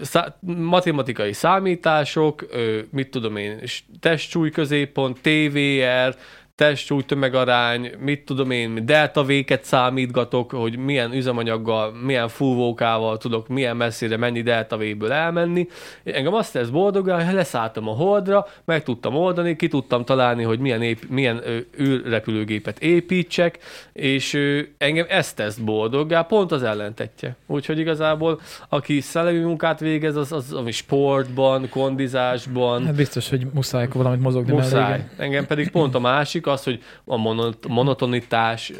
[0.00, 2.46] szá- matematikai számítások,
[2.90, 6.16] mit tudom én, s- testsúly középpont, TVR,
[6.54, 13.48] test súly tömegarány, mit tudom én, delta véket számítgatok, hogy milyen üzemanyaggal, milyen fúvókával tudok
[13.48, 15.68] milyen messzire mennyi delta véből elmenni.
[16.04, 20.58] Engem azt tesz boldogá, hogy leszálltam a holdra, meg tudtam oldani, ki tudtam találni, hogy
[20.58, 21.42] milyen, ép, milyen
[21.80, 23.58] űrrepülőgépet építsek,
[23.92, 24.38] és
[24.78, 27.36] engem ezt tesz boldoggá, pont az ellentetje.
[27.46, 33.88] Úgyhogy igazából, aki szellemi munkát végez, az, az ami sportban, kondizásban, Hát biztos, hogy muszáj
[33.92, 35.04] valamit mozogni Muszáj.
[35.16, 38.72] Engem pedig pont a másik az, hogy a monot- monotonitás,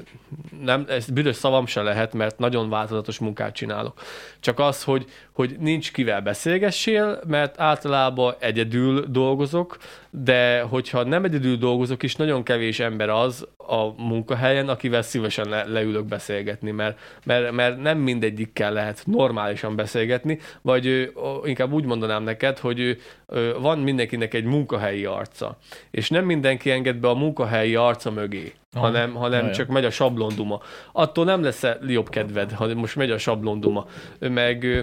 [0.60, 4.00] nem, ez büdös szavam se lehet, mert nagyon változatos munkát csinálok.
[4.40, 9.76] Csak az, hogy, hogy nincs kivel beszélgessél, mert általában egyedül dolgozok,
[10.10, 15.64] de hogyha nem egyedül dolgozok is, nagyon kevés ember az a munkahelyen, akivel szívesen le,
[15.64, 21.12] leülök beszélgetni, mert, mert, mert nem mindegyikkel lehet normálisan beszélgetni, vagy
[21.44, 23.00] inkább úgy mondanám neked, hogy
[23.60, 25.58] van mindenkinek egy munkahelyi arca,
[25.90, 29.52] és nem mindenki enged be a munkahelyi arca mögé, Hanem, hanem Jaj.
[29.52, 30.60] csak megy a sablonduma.
[30.92, 33.86] Attól nem lesz jobb kedved, ha most megy a sablonduma.
[34.18, 34.80] Meg ö,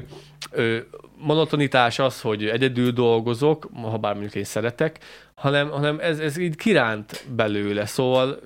[0.52, 0.78] ö,
[1.18, 5.00] monotonitás az, hogy egyedül dolgozok, ha bár mondjuk én szeretek,
[5.40, 8.40] hanem, hanem ez, ez így kiránt belőle, szóval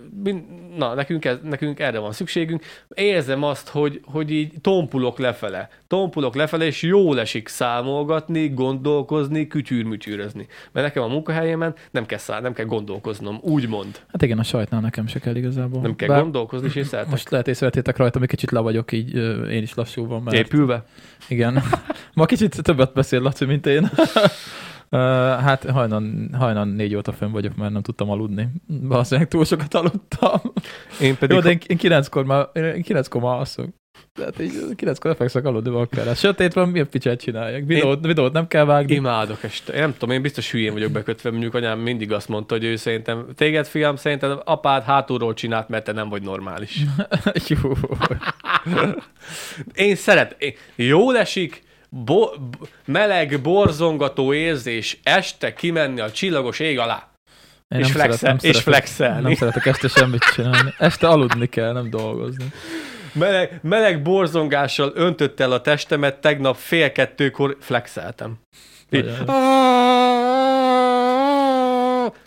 [0.78, 2.64] na, nekünk, ez, nekünk erre van szükségünk.
[2.94, 5.70] Érzem azt, hogy, hogy így tompulok lefele.
[5.88, 10.48] Tompulok lefele, és jól esik számolgatni, gondolkozni, kütyűrmütyűrözni.
[10.72, 14.00] Mert nekem a munkahelyemen nem kell, szá, nem kell gondolkoznom, úgymond.
[14.12, 15.82] Hát igen, a sajtnál nekem se kell igazából.
[15.82, 17.12] Nem kell Bár gondolkozni, és én szeretek.
[17.12, 19.16] most lehet észrevettétek rajta, hogy kicsit le vagyok, így
[19.50, 20.86] én is lassú van, mert Épülve?
[21.28, 21.64] igen.
[22.14, 23.90] Ma kicsit többet beszél Laci, mint én.
[25.40, 28.48] Hát hajnan, hajnan négy óta fönn vagyok, mert nem tudtam aludni.
[28.68, 30.42] Valószínűleg túl sokat aludtam.
[31.02, 33.68] Én pedig Jó, de én, én kilenckor már, én kilenckor már alszok.
[34.14, 36.14] Tehát így kilenckor lefekszek aludni van kell.
[36.14, 37.66] Sötét van, milyen picsát csináljak?
[37.66, 38.94] Videót, videót nem kell vágni.
[38.94, 39.74] Imádok este.
[39.74, 42.76] Én nem tudom, én biztos hülyén vagyok bekötve, mondjuk anyám mindig azt mondta, hogy ő
[42.76, 46.84] szerintem, téged fiam, szerintem apád hátulról csinált, mert te nem vagy normális.
[47.48, 47.72] Jó.
[49.74, 51.64] Én szeret, én, jól esik,
[51.96, 52.30] bo,
[52.86, 57.08] meleg, borzongató érzés, este kimenni a csillagos ég alá,
[57.76, 59.22] Én és, flexel, és szeretek- flexelni.
[59.22, 60.74] Nem szeretek este semmit csinálni.
[60.78, 62.46] Este aludni kell, nem dolgozni.
[63.14, 68.38] Meleg, meleg borzongással öntött el a testemet, tegnap fél kettőkor flexeltem.
[68.90, 69.12] Így.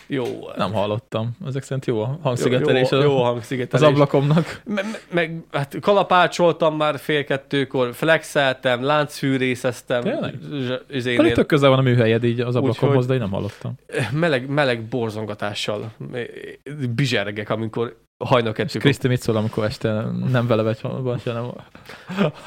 [0.07, 0.25] Jó.
[0.55, 1.31] Nem hallottam.
[1.47, 3.87] Ezek szerint jó a jó, hangszigetelés jó, az, jó az hangszigetelés.
[3.87, 4.61] ablakomnak.
[4.65, 10.01] Me- me- meg hát kalapácsoltam már fél kettőkor, flexeltem, láncfűrészeztem.
[10.01, 10.33] Tényleg?
[10.41, 13.73] z- Pedig izénél- tök közel van a műhelyed így az ablakomhoz, de én nem hallottam.
[14.11, 15.91] meleg, meleg borzongatással
[16.95, 21.55] bizsergek, amikor hajnal kettőkor Kriszti mit szól, amikor este nem vele vagy, van, hanem a,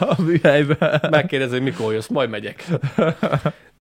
[0.05, 1.01] a műhelyben?
[1.11, 2.65] megkérdezi, hogy mikor jössz, majd megyek.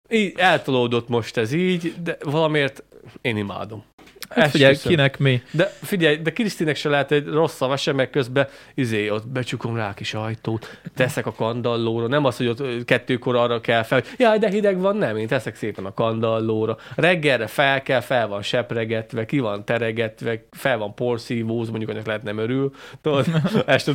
[0.10, 2.84] Így eltolódott most ez így, de valamiért
[3.22, 3.84] én imádom.
[4.30, 4.92] Hát figyelj, Esküszöm.
[4.96, 5.42] kinek mi?
[5.52, 9.76] De figyelj, de Krisztinek se lehet egy rossz szava sem, meg közben izé, ott becsukom
[9.76, 14.00] rá a kis ajtót, teszek a kandallóra, nem az, hogy ott kettőkor arra kell fel,
[14.00, 16.78] hogy jaj, de hideg van, nem, én teszek szépen a kandallóra.
[16.96, 22.24] Reggelre fel kell, fel van sepregetve, ki van teregetve, fel van porszívóz, mondjuk annak lehet
[22.24, 22.72] nem örül.
[23.02, 23.26] Tudod,
[23.66, 23.92] este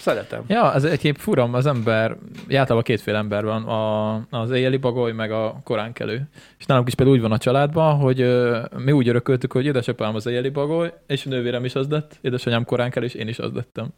[0.00, 0.44] Szeretem.
[0.48, 2.16] Ja, ez egyéb furam, az ember,
[2.48, 6.28] általában kétféle ember van, a, az éjjeli bagoly, meg a koránkelő.
[6.58, 10.14] És nálunk is például úgy van a családban, hogy ö, mi úgy örököltük, hogy édesapám
[10.14, 13.50] az éjjeli bagoly, és a nővérem is az lett, édesanyám koránkelő, és én is az
[13.52, 13.88] lettem.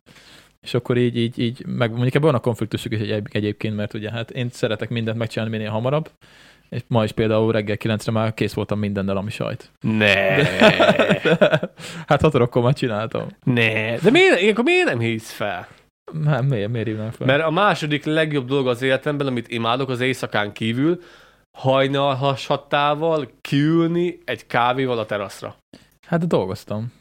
[0.60, 3.94] És akkor így, így, így, meg mondjuk ebben van a konfliktusuk is egy, egyébként, mert
[3.94, 6.10] ugye hát én szeretek mindent megcsinálni minél hamarabb,
[6.68, 9.70] és ma is például reggel 9-re már kész voltam mindennel, ami sajt.
[9.80, 10.14] Ne,
[12.06, 13.26] Hát hat már csináltam.
[13.44, 13.96] ne.
[13.96, 15.68] De miért, ilyenkor miért nem hisz fel?
[16.12, 17.26] Nem, miért, miért hívnám fel?
[17.26, 21.00] Mert a második legjobb dolog az életemben, amit imádok az éjszakán kívül,
[21.58, 25.56] hajnal hasattával kiülni egy kávéval a teraszra.
[26.06, 26.92] Hát dolgoztam.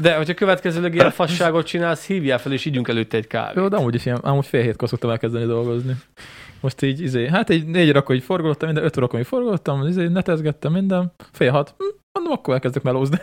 [0.00, 3.56] De hogyha következőleg ilyen fasságot csinálsz, hívjál fel, és ígyunk előtte egy kávét.
[3.56, 5.96] Jó, de amúgy is ilyen, amúgy fél hétkor szoktam elkezdeni dolgozni.
[6.60, 11.12] Most így, izé, hát egy négy így forgolottam, minden, öt így forgolottam, izé, netezgettem minden,
[11.32, 11.84] fél hat, hm,
[12.18, 13.18] mondom, akkor elkezdek melózni.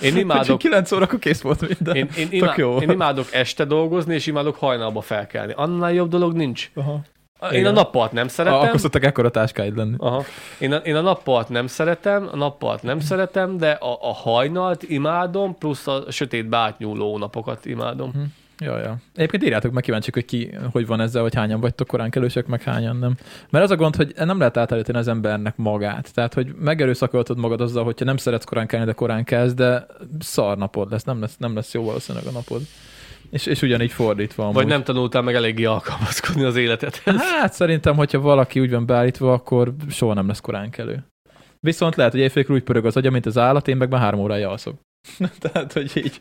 [0.00, 1.96] Én imádok, Úgyhogy kilenc órakor kész volt minden.
[1.96, 2.76] én, én, imá, jó.
[2.76, 5.52] én imádok este dolgozni, és imádok hajnalba felkelni.
[5.56, 6.70] Annál jobb dolog nincs.
[6.74, 7.00] Aha.
[7.42, 7.66] Én Igen.
[7.66, 8.58] a nappalt nem Ah, szeretem.
[8.60, 9.94] akkor szoktak ekkora táskáid lenni.
[9.98, 10.24] Aha.
[10.58, 14.82] Én, a, én a nappalt nem szeretem, a nappalt nem szeretem, de a, a hajnalt
[14.82, 18.10] imádom, plusz a sötét átnyúló napokat imádom.
[18.12, 18.18] Hm.
[18.58, 18.96] Ja, ja.
[19.14, 22.62] Egyébként írjátok meg kíváncsiak, hogy ki, hogy van ezzel, hogy hányan vagytok korán kelősek, meg
[22.62, 23.16] hányan nem.
[23.50, 26.14] Mert az a gond, hogy nem lehet átállítani az embernek magát.
[26.14, 29.86] Tehát, hogy megerőszakoltad magad azzal, hogyha nem szeretsz korán kelni, de korán kezd, de
[30.18, 32.60] szar napod lesz, nem lesz, nem lesz jó valószínűleg a napod.
[33.30, 34.42] És, és ugyanígy fordítva.
[34.42, 34.54] Amúgy.
[34.54, 37.20] Vagy nem tanultál meg eléggé alkalmazkodni az életedhez.
[37.40, 41.04] Hát szerintem, hogyha valaki úgy van beállítva, akkor soha nem lesz korán kelő.
[41.60, 44.20] Viszont lehet, hogy éjfélkor úgy pörög az agya, mint az állat, én meg már három
[44.20, 44.80] órája alszok.
[45.38, 46.20] tehát, hogy így,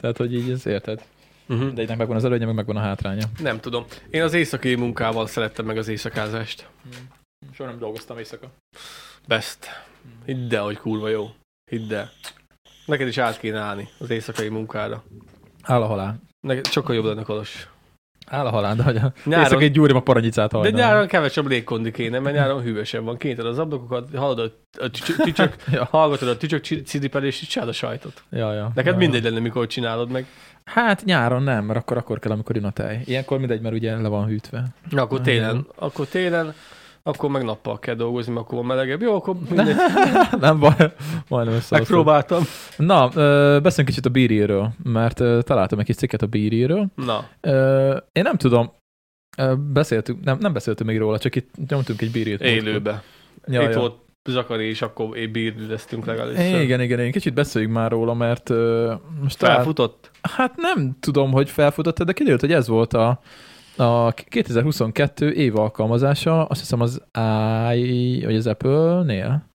[0.00, 1.02] tehát, hogy így ez érted.
[1.48, 1.72] Uh-huh.
[1.72, 3.24] De egynek megvan az előnye, meg megvan a hátránya.
[3.38, 3.84] Nem tudom.
[4.10, 6.68] Én az éjszakai munkával szerettem meg az éjszakázást.
[7.54, 8.46] Soha nem dolgoztam éjszaka.
[9.28, 9.58] Best.
[10.24, 11.30] Hidd el, hogy kurva jó.
[11.70, 12.10] Hidd el.
[12.86, 15.04] Neked is át kéne állni az éjszakai munkára.
[15.62, 16.20] Áll a halál.
[16.40, 17.68] Neked sokkal jobb lenne Kolos.
[18.26, 20.80] Áll a halál, de hogy a Nyáron, éjszaka egy gyúrim a paranyicát de hajnal.
[20.80, 23.16] nyáron kevesebb légkondi kéne, mert nyáron hűvösebb van.
[23.16, 24.52] Kinyited az ablakokat, hallod a
[24.84, 25.84] a tücsök, Ja.
[25.84, 28.22] hallgatod a tücsök ciripelést, és csinálod a sajtot.
[28.30, 28.70] Ja, ja.
[28.74, 30.26] Neked ja, mindegy lenne, mikor csinálod meg.
[30.70, 33.02] Hát nyáron nem, mert akkor, akkor kell, amikor jön a tej.
[33.04, 34.64] Ilyenkor mindegy, mert ugye le van hűtve.
[34.90, 36.54] Na, akkor télen, akkor télen,
[37.02, 39.02] akkor meg nappal kell dolgozni, mert akkor van melegebb.
[39.02, 39.76] Jó, akkor mindegy.
[40.40, 40.74] nem baj,
[41.28, 41.78] majdnem összehoztam.
[41.78, 42.42] Megpróbáltam.
[42.76, 43.08] Na,
[43.60, 46.86] beszéljünk kicsit a bíriről, mert találtam egy kis cikket a bíriről.
[46.94, 47.28] Na,
[48.12, 48.72] én nem tudom,
[49.72, 52.40] beszéltünk, nem, nem beszéltünk még róla, csak itt nyomtunk egy bíriót.
[52.40, 53.02] élőbe.
[53.46, 53.78] Ja, Itt ja.
[53.78, 56.32] volt Zakari, és akkor épp bírdüzeztünk legalább.
[56.32, 60.10] Igen, igen, igen, kicsit beszéljünk már róla, mert ö, most talán, Felfutott?
[60.22, 63.20] hát nem tudom, hogy felfutott de kiderült, hogy ez volt a,
[63.76, 67.02] a 2022 év alkalmazása, azt hiszem az
[67.74, 69.54] i, vagy az Apple-nél.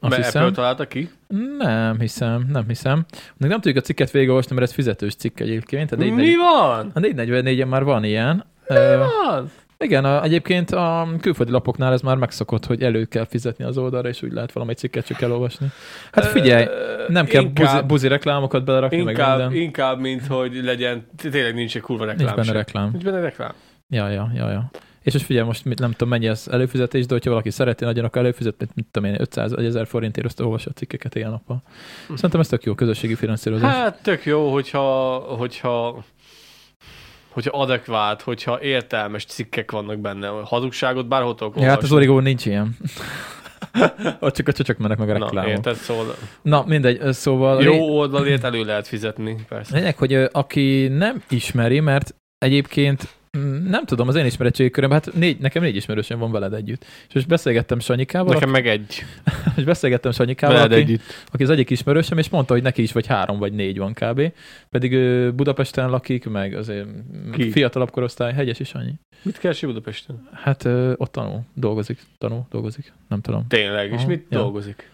[0.00, 0.42] Azt Mert hiszem.
[0.42, 1.10] Apple találta ki?
[1.58, 3.04] Nem hiszem, nem hiszem.
[3.36, 5.92] Még nem tudjuk a cikket végigolvasni, mert ez fizetős cikk egyébként.
[5.92, 6.90] A Mi 444 van?
[6.94, 8.44] a 444-en már van ilyen.
[8.68, 9.50] Mi Ö, van?
[9.82, 14.08] Igen, a, egyébként a külföldi lapoknál ez már megszokott, hogy elő kell fizetni az oldalra,
[14.08, 15.66] és úgy lehet valami cikket csak elolvasni.
[16.12, 16.66] Hát figyelj,
[17.08, 19.56] nem kell inkább, buzi, buzi reklámokat belerakni, meg inkább, minden.
[19.56, 22.56] inkább, mint hogy legyen, tényleg nincs egy kurva reklám Nincs benne sem.
[22.56, 22.88] reklám.
[22.90, 23.52] Nincs benne reklám.
[23.88, 24.70] Ja, ja, ja, ja.
[25.02, 28.04] És most figyelj, most mit, nem tudom mennyi az előfizetés, de hogyha valaki szereti nagyon,
[28.04, 31.62] akkor előfizetni, mit tudom én, 500 vagy 1000 forintért azt olvassa a cikkeket ilyen nappal.
[32.14, 33.74] Szerintem ez tök jó közösségi finanszírozás.
[33.74, 36.04] Hát tök jó, hogyha, hogyha
[37.32, 42.46] hogyha adekvát, hogyha értelmes cikkek vannak benne, hazugságot bárhol tudok ja, hát az origó nincs
[42.46, 42.76] ilyen.
[44.20, 45.50] Ott csak a csöcsök mennek meg a Na, reklámok.
[45.50, 47.62] érted, szóval Na, mindegy, szóval...
[47.62, 49.76] jó oldalért elő lehet fizetni, persze.
[49.76, 53.08] Lényeg, hogy aki nem ismeri, mert egyébként
[53.68, 56.84] nem tudom, az én ismeretségi körömben, hát négy, nekem négy ismerősöm van veled együtt.
[57.08, 59.04] És most beszélgettem Sanyikával, Nekem meg egy.
[59.56, 61.02] és beszélgettem Sanyikával, Veled aki, együtt.
[61.26, 64.32] aki az egyik ismerősöm, és mondta, hogy neki is vagy három vagy négy van kb.
[64.70, 66.86] Pedig ő Budapesten lakik, meg azért
[67.32, 67.50] Ki?
[67.50, 68.92] fiatalabb korosztály, hegyes is annyi.
[69.22, 70.28] Mit keresi Budapesten?
[70.32, 73.46] Hát ö, ott tanul, dolgozik, tanul, dolgozik, nem tudom.
[73.48, 74.38] Tényleg, és Aha, mit ja.
[74.38, 74.90] dolgozik?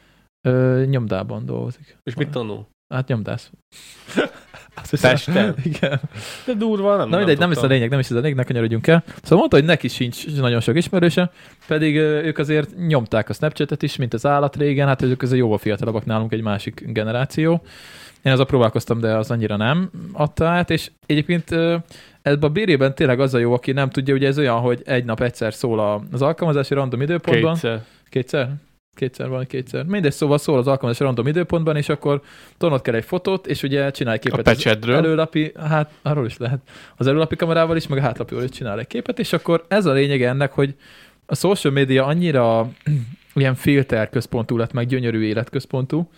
[0.49, 1.97] Ö, nyomdában dolgozik.
[2.03, 2.67] És mit tanul?
[2.95, 3.51] Hát nyomdász.
[5.01, 5.55] Pesten?
[5.65, 6.01] Igen.
[6.47, 8.43] De durva, nem Na mindegy, nem is a lényeg, nem is ez a lényeg, ne
[8.43, 9.05] kanyarodjunk el.
[9.23, 11.31] Szóval mondta, hogy neki sincs nagyon sok ismerőse,
[11.67, 15.59] pedig ők azért nyomták a Snapchatet is, mint az állat régen, hát ők azért jóval
[15.59, 17.63] fiatalabbak nálunk egy másik generáció.
[18.23, 21.51] Én azzal próbálkoztam, de az annyira nem adta át, és egyébként
[22.23, 25.05] ebben a bérében tényleg az a jó, aki nem tudja, ugye ez olyan, hogy egy
[25.05, 27.53] nap egyszer szól az alkalmazási random időpontban.
[27.53, 27.85] Kétszer.
[28.09, 28.51] Kétszer?
[28.99, 29.85] Kétszer van, kétszer.
[29.85, 32.21] Mindegy, szóval szól az alkalmazás random időpontban, és akkor
[32.57, 34.47] tolnod kell egy fotót, és ugye csinálj egy A képet.
[34.47, 34.97] az pecsedről.
[34.97, 36.59] Előlapi, hát arról is lehet.
[36.97, 39.93] Az előlapi kamerával is, meg a hátlapiról is csinál egy képet, és akkor ez a
[39.93, 40.75] lényege ennek, hogy
[41.27, 42.71] a social media annyira
[43.35, 46.11] ilyen filter központú lett, meg gyönyörű életközpontú,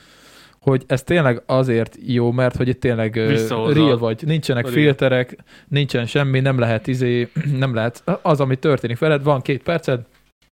[0.61, 4.83] hogy ez tényleg azért jó, mert hogy itt tényleg Visszahozza real vagy, nincsenek a real.
[4.83, 5.37] filterek,
[5.69, 7.29] nincsen semmi, nem lehet izé,
[7.59, 10.01] nem lehet, az, ami történik veled, van két perced,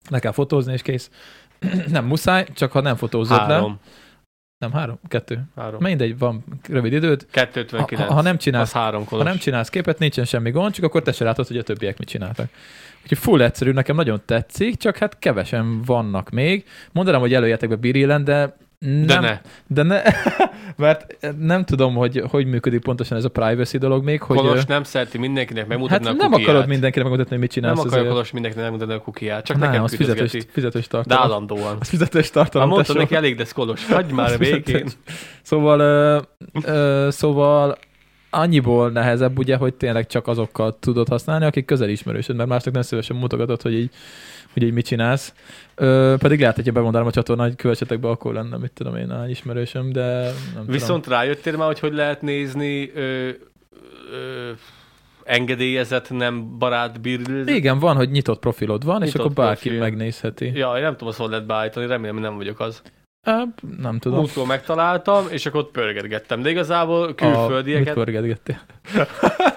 [0.09, 1.09] le kell fotózni, és kész.
[1.87, 3.77] nem muszáj, csak ha nem fotózod le.
[4.57, 5.43] Nem, három, kettő.
[5.55, 5.81] Három.
[5.83, 7.25] Mindegy, van rövid időd.
[7.33, 8.07] Ha, 259.
[8.07, 9.25] ha, ha nem csinálsz három ha kolos.
[9.25, 12.07] nem csinálsz képet, nincsen semmi gond, csak akkor te se látod, hogy a többiek mit
[12.07, 12.49] csináltak.
[13.01, 16.65] Úgyhogy full egyszerű, nekem nagyon tetszik, csak hát kevesen vannak még.
[16.91, 19.41] Mondanám, hogy előjetek be Birilen, de nem, De ne.
[19.67, 20.01] de ne,
[20.85, 24.83] mert nem tudom, hogy hogy működik pontosan ez a privacy dolog még, hogy Kolos nem
[24.83, 27.79] szereti mindenkinek hát megmutatni a nem akarod mindenkinek megmutatni, hogy mit Nem csinálsz.
[27.79, 28.11] akarja azért.
[28.13, 31.23] Kolos mindenkinek megmutatni a kukiát, csak Nem, nekem az fizetős, fizetős De tartalom.
[31.23, 31.77] állandóan.
[31.79, 32.67] Az fizetős tartalom.
[32.69, 32.99] mondtam tesó.
[33.05, 34.91] neki, elég lesz Kolos, hagyj már fizetős.
[35.41, 36.19] Szóval, ö,
[36.63, 37.77] ö, szóval
[38.29, 42.83] annyiból nehezebb, ugye, hogy tényleg csak azokkal tudod használni, akik közel ismerősöd, mert másnak nem
[42.83, 43.89] szívesen mutogatod, hogy így,
[44.53, 45.33] hogy így mit csinálsz.
[45.75, 49.09] Ö, pedig lehet, hogyha bemondanám a csatornát, hogy kövessetek be, akkor lenne, mit tudom én,
[49.09, 50.65] hány ismerősöm, de nem tudom.
[50.67, 53.29] Viszont rájöttél már, hogy hogy lehet nézni ö,
[54.11, 54.51] ö,
[55.23, 57.49] engedélyezett, nem barát birlőt?
[57.49, 59.79] Igen, van, hogy nyitott profilod van, és Nyitott akkor bárki profil.
[59.79, 60.51] megnézheti.
[60.55, 62.81] Ja, én nem tudom, azt hol lehet beállítani, remélem, hogy nem vagyok az.
[63.27, 63.43] Á,
[63.77, 64.17] nem tudom.
[64.17, 66.41] Múltkor megtaláltam, és akkor ott pörgetgettem.
[66.41, 67.93] De igazából A, mit külföldieket...
[67.93, 68.59] pörgetgettél?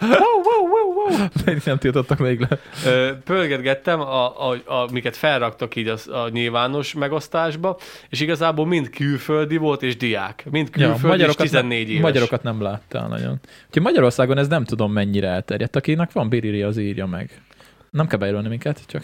[0.00, 1.26] wow, wow, wow, wow.
[1.44, 2.58] Még nem tiltottak még le.
[2.86, 7.76] Ö, pörgetgettem, a, a, a, amiket felraktak így a, a nyilvános megosztásba,
[8.08, 10.44] és igazából mind külföldi volt, és diák.
[10.50, 12.02] Mind külföldi, és 14 nem, éves.
[12.02, 13.40] Magyarokat nem láttál nagyon.
[13.66, 15.76] Úgyhogy Magyarországon ez nem tudom mennyire elterjedt.
[15.76, 17.40] Akinek van Biriri, az írja meg.
[17.90, 19.02] Nem kell bejelölni minket, csak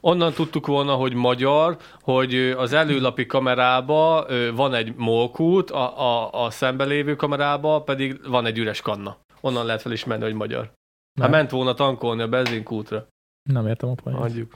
[0.00, 6.50] Onnan tudtuk volna, hogy magyar, hogy az előlapi kamerába van egy molkút, a, a, a
[6.50, 9.16] szembe lévő kamerába pedig van egy üres kanna.
[9.44, 10.60] Onnan lehet felismerni, hogy magyar.
[10.60, 10.72] Hát
[11.14, 11.30] Nem.
[11.30, 13.06] ment volna tankolni a benzinkútra.
[13.50, 14.18] nem értem a poént.
[14.18, 14.52] Adjuk.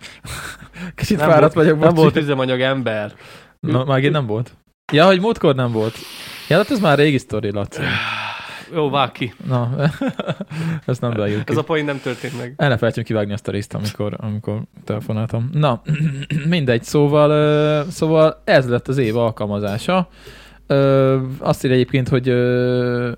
[0.94, 3.14] Kicsit Nem fáradt volt, vagyok, nem volt üzemanyag ember.
[3.60, 4.56] Na, megint nem volt.
[4.92, 5.94] Ja, hogy múltkor nem volt.
[6.48, 7.80] Ja, hát ez már régi sztori, Laci.
[8.74, 9.34] Jó, vág ki.
[9.46, 9.70] Na,
[10.86, 11.42] ezt nem ki.
[11.44, 12.54] Ez a poén nem történt meg.
[12.56, 15.50] El ne felejtsem kivágni azt a részt, amikor, amikor telefonáltam.
[15.52, 15.82] Na,
[16.48, 20.08] mindegy, szóval, szóval ez lett az év alkalmazása.
[20.70, 22.32] Ö, azt írja egyébként, hogy ö,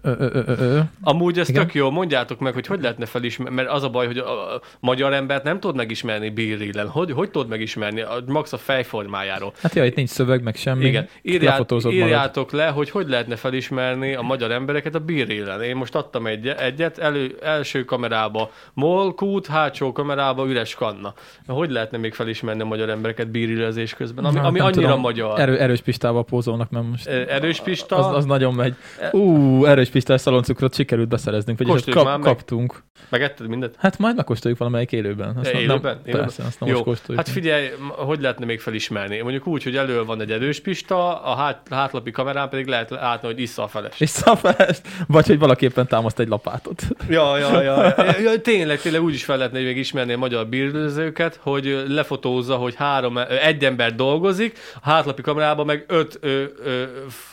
[0.02, 1.62] ö, ö, ö, ö, Amúgy ez Igen.
[1.62, 4.60] tök jó, mondjátok meg, hogy hogy lehetne felismerni, mert az a baj, hogy a, a
[4.80, 6.88] magyar embert nem tudod megismerni bírrillen.
[6.88, 8.00] Hogy, hogy tudod megismerni?
[8.00, 9.52] A, max a fejformájáról.
[9.62, 10.84] hát ja, itt nincs szöveg, meg semmi.
[10.84, 11.08] Igen.
[11.22, 11.92] Írját, magad.
[11.92, 15.62] írjátok le, hogy hogy lehetne felismerni a magyar embereket a bírrillen.
[15.62, 21.14] Én most adtam egy, egyet, elő, első kamerába molkút, hátsó kamerába üres kanna.
[21.46, 24.24] Hogy lehetne még felismerni a magyar embereket bírillezés közben?
[24.24, 25.00] Ami, ami annyira tudom.
[25.00, 25.40] magyar.
[25.40, 27.96] Erő, erős pistával pózolnak, mert most Ö, Erős Pista.
[27.96, 28.74] az, az nagyon megy.
[29.10, 32.18] Ú, erős pistás szaloncukrot sikerült beszereznünk, vagyis kap, meg.
[32.18, 32.82] kaptunk.
[33.08, 33.74] Megetted mindent?
[33.78, 35.36] Hát majd megkóstoljuk valamelyik élőben.
[35.36, 35.80] Azt Élőben?
[35.80, 36.24] Nem, Élőben?
[36.24, 37.24] persze, azt nem Jó, most kóstoljuk.
[37.24, 39.20] hát figyelj, hogy lehetne még felismerni?
[39.20, 43.28] Mondjuk úgy, hogy elő van egy erős pista, a hát, hátlapi kamerán pedig lehet látni,
[43.28, 43.98] hogy issza a feles.
[43.98, 46.82] Visszafelest, vagy hogy valaképpen támaszt egy lapátot.
[47.08, 48.40] Ja, ja, ja, ja, ja.
[48.40, 53.18] Tényleg, tényleg úgy is fel lehetne még ismerni a magyar bírőzőket, hogy lefotózza, hogy három,
[53.42, 56.82] egy ember dolgozik, a hátlapi kamerában meg öt ö, ö,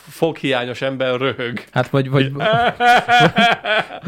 [0.08, 1.64] foghiányos ember röhög.
[1.72, 2.32] Hát vagy, vagy,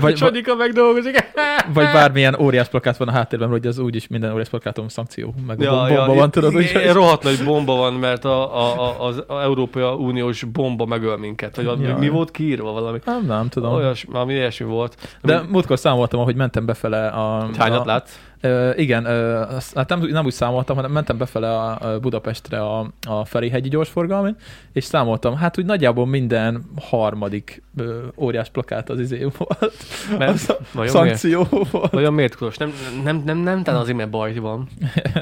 [0.01, 1.33] Vagy, Sanyika meg dolgozik.
[1.73, 5.61] vagy bármilyen óriás plakát van a háttérben, hogy az úgyis minden óriás plakáton szankció, meg
[5.61, 9.23] ja, bomba van, itt- tudod, hogy rohadt nagy bomba van, mert a, a, a, az
[9.29, 11.57] Európai Uniós bomba megöl minket.
[11.57, 11.99] Vagy Jaj.
[11.99, 12.99] mi volt kiírva valami?
[13.05, 13.73] nem, nem tudom.
[13.73, 14.97] Olyas, valami ilyesmi volt.
[15.23, 17.49] De múltkor számoltam, ahogy mentem befele a...
[17.59, 18.19] Hányat a, látsz?
[18.43, 22.61] Ö, igen, ö, azt- hát nem, nem úgy számoltam, hanem mentem befele a, a Budapestre
[22.61, 24.37] a, a Ferihegyi gyorsforgalmin,
[24.73, 29.75] és számoltam, hát úgy nagyjából minden harmadik ö, óriás plakát az izé volt.
[30.19, 30.29] Nem?
[30.29, 31.19] Az a Vajon miért?
[31.19, 31.91] szankció volt.
[31.91, 32.57] Vajon miért Kolos?
[32.57, 32.73] Nem,
[33.05, 34.69] nem, nem, nem talán azért, mert baj van.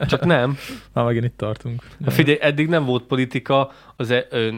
[0.07, 0.57] Csak nem.
[0.93, 1.82] Már megint itt tartunk.
[2.05, 4.49] Hát figyelj, eddig nem volt politika az e, ö,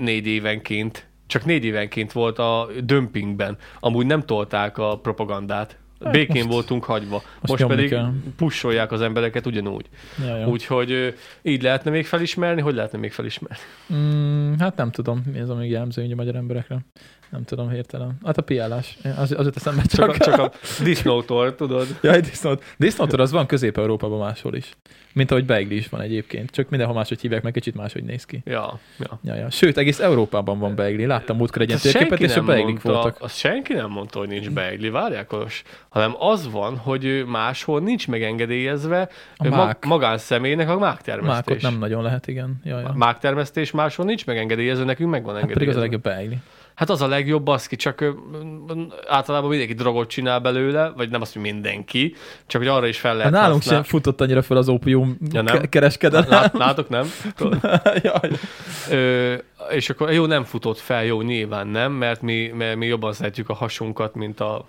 [0.00, 1.06] négy évenként.
[1.26, 3.56] Csak négy évenként volt a dömpingben.
[3.80, 5.78] Amúgy nem tolták a propagandát.
[5.98, 7.22] Békén most- voltunk hagyva.
[7.40, 8.12] Most, most pedig kell.
[8.36, 9.86] pusolják az embereket ugyanúgy.
[10.26, 10.46] Ja, ja.
[10.48, 13.56] Úgyhogy így lehetne még felismerni, hogy lehetne még felismerni?
[13.94, 16.78] Mm, hát nem tudom, mi az, ami jellemző így a magyar emberekre.
[17.30, 18.18] Nem tudom hirtelen.
[18.24, 18.98] Hát a piálás.
[19.16, 20.20] Az, az jut eszembe Csak, csak.
[20.20, 20.52] a, csak a
[20.82, 21.86] disznótól, tudod?
[22.02, 22.62] Jaj, disznót.
[22.76, 24.76] Disznótor az van Közép-Európában máshol is.
[25.12, 26.50] Mint ahogy beigli is van egyébként.
[26.50, 28.42] Csak mindenhol máshogy hívják, meg kicsit máshogy néz ki.
[28.44, 29.18] Ja, ja.
[29.22, 29.50] Ja, ja.
[29.50, 31.06] Sőt, egész Európában van beigli.
[31.06, 33.16] Láttam múltkor egy ilyen Azt térképet, és a beiglik voltak.
[33.20, 35.32] azt senki nem mondta, hogy nincs beigli, várják.
[35.96, 39.84] Hanem az van, hogy máshol nincs megengedélyezve A mák.
[39.84, 41.34] magánszemélynek a mágtermesztés.
[41.46, 42.60] Mákot nem nagyon lehet, igen.
[42.64, 42.88] Ja, ja.
[42.88, 46.08] A mágtermesztés máshol nincs megengedélyezve, nekünk meg van Hát pedig az a engedélyezve.
[46.10, 46.38] legjobb beigli.
[46.74, 48.10] Hát az a legjobb, baszki, csak ö,
[48.68, 48.72] ö,
[49.08, 52.14] általában mindenki drogot csinál belőle, vagy nem azt, hogy mindenki,
[52.46, 53.86] csak hogy arra is fel Hát lehet nálunk sem használni.
[53.86, 55.58] futott annyira fel az ópium Ja, nem?
[55.58, 56.30] ke- kereskedelem.
[56.30, 57.06] Lát, látok, nem?
[58.02, 58.30] Jaj.
[58.90, 59.34] Ö,
[59.70, 63.48] és akkor jó, nem futott fel, jó, nyilván nem, mert mi, mert mi jobban szeretjük
[63.48, 64.66] a hasunkat, mint a...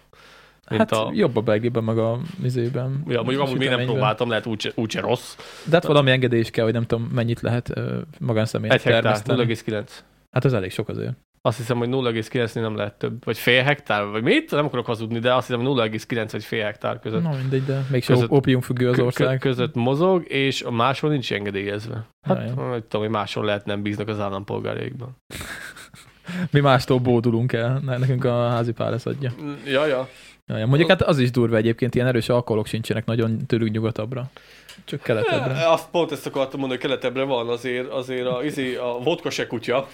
[0.69, 3.03] Mint Hát a jobb a beigliben, meg a vizében.
[3.07, 5.35] ja, mondjuk amúgy még nem próbáltam, lehet úgyse, úgyse rossz.
[5.65, 7.73] De hát valami engedély is kell, hogy nem tudom, mennyit lehet
[8.19, 9.81] magánszemélynek Egy hektár, termeszteni.
[9.85, 9.89] 0,9.
[10.31, 11.14] Hát az elég sok azért.
[11.41, 13.23] Azt hiszem, hogy 0,9 nem lehet több.
[13.26, 14.52] Vagy fél hektár, vagy mit?
[14.52, 17.22] Nem akarok hazudni, de azt hiszem, hogy 0,9 vagy fél hektár között.
[17.23, 19.39] Na mindegy, de mégis Között- ópium függő az ország.
[19.39, 22.07] között mozog, és a máshol nincs engedélyezve.
[22.22, 22.53] Hát, Ja, ja.
[22.69, 25.18] nem tudom, hogy máshol lehet nem bíznak az állampolgáraikban.
[26.52, 29.31] Mi mástól bódulunk el, ne- nekünk a házi pár ezt adja.
[29.65, 30.07] Ja, ja.
[30.48, 30.65] Ja, ja.
[30.65, 34.30] Mondjuk hát az is durva egyébként, ilyen erős alkoholok sincsenek nagyon tőlük nyugatabbra.
[34.86, 35.69] Csak keletebbre.
[35.69, 39.48] Azt pont ezt akartam mondani, hogy keletebbre van azért, azért a, izé, a vodka se
[39.48, 39.88] kutya.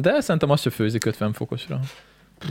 [0.00, 1.80] De szerintem azt se főzik 50 fokosra.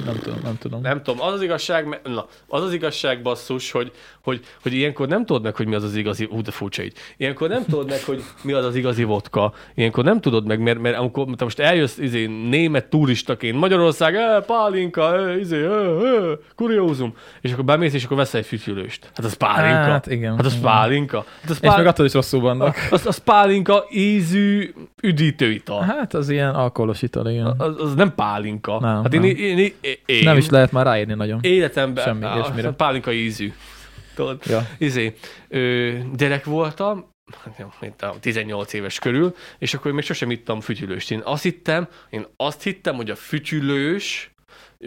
[0.05, 0.81] Nem tudom, nem tudom.
[0.81, 3.91] Nem tudom, az az igazság, na, az az igazság basszus, hogy,
[4.23, 6.93] hogy, hogy ilyenkor nem tudod meg, hogy mi az az igazi, ú, de furcsa így.
[7.17, 9.53] Ilyenkor nem tudod meg, hogy mi az az igazi vodka.
[9.75, 14.41] Ilyenkor nem tudod meg, mert, mert amikor te most eljössz izé, német turistaként, Magyarország, eh,
[14.41, 19.11] pálinka, eh, izé, eh, eh, kuriózum, és akkor bemész, és akkor veszel egy fütyülőst.
[19.15, 19.91] Hát az pálinka.
[19.91, 20.35] Hát igen.
[20.35, 20.63] Hát az igen.
[20.63, 21.25] pálinka.
[21.41, 21.87] Hát az, És meg pál...
[21.87, 22.75] attól is rosszul vannak.
[22.91, 25.81] az, az pálinka ízű üdítőital.
[25.81, 27.53] Hát az ilyen alkoholos ital, igen.
[27.57, 28.79] Az, az nem pálinka.
[28.79, 29.23] Nem, hát nem.
[29.23, 29.73] én, én, én,
[30.23, 31.39] Nem is lehet már ráírni nagyon.
[31.41, 32.71] Életemben Semmi á, ilyesmire.
[32.71, 33.53] pálinka ízű.
[34.15, 34.41] Tudod?
[34.45, 34.67] Ja.
[34.77, 35.13] Izé,
[35.47, 37.09] ö, gyerek voltam,
[37.43, 41.11] hát mint a 18 éves körül, és akkor még sosem ittam fütyülőst.
[41.11, 44.30] Én azt hittem, én azt hittem, hogy a fütyülős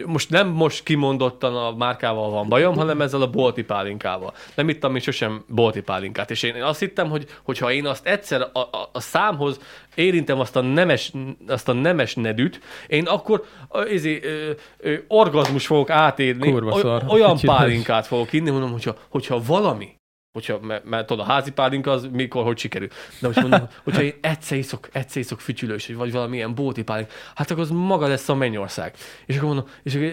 [0.05, 4.33] most nem most kimondottan a márkával van bajom, hanem ezzel a bolti pálinkával.
[4.55, 8.41] Nem ittam még sosem bolti pálinkát, és én azt hittem, hogy hogyha én azt egyszer
[8.41, 9.59] a, a, a számhoz
[9.95, 11.11] érintem azt a nemes,
[11.47, 13.43] azt a nemes nedűt, én akkor
[13.89, 19.41] ezé, ö, ö, orgazmus fogok átérni, Kurva oly- olyan pálinkát fogok inni, mondom, hogyha, hogyha
[19.45, 19.95] valami,
[20.35, 22.87] hogyha, mert, mert tudod, a házi pálinka az mikor, hogy sikerül.
[23.19, 27.51] De most mondom, hogyha én egyszer iszok, egyszer iszok fütyülős, vagy valamilyen bóti pálink, hát
[27.51, 28.93] akkor az maga lesz a mennyország.
[29.25, 30.07] És akkor mondom, és akkor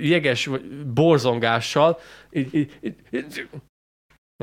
[0.00, 0.50] jeges
[0.94, 1.98] borzongással,
[2.30, 3.48] így, így, így, így,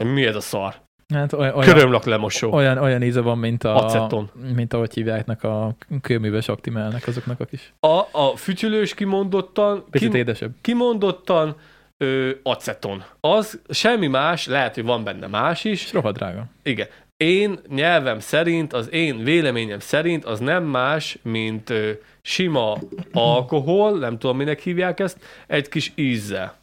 [0.05, 0.75] mi ez a szar?
[1.13, 2.51] Hát olyan, Körömlak lemosó.
[2.51, 3.75] olyan, olyan íze van, mint a...
[3.85, 4.29] Aceton.
[4.55, 7.73] Mint ahogy hívják a kőműves aktimelnek azoknak a kis.
[7.79, 10.51] A, a fütyülős kimondottan, Picit kim, édesebb.
[10.61, 11.55] kimondottan
[11.97, 13.03] ö, aceton.
[13.19, 16.45] Az semmi más, lehet, hogy van benne más is, És rohadt drága.
[16.63, 16.87] Igen.
[17.17, 21.91] Én nyelvem szerint, az én véleményem szerint az nem más, mint ö,
[22.21, 22.77] sima
[23.11, 25.17] alkohol, nem tudom, minek hívják ezt,
[25.47, 26.55] egy kis ízzel.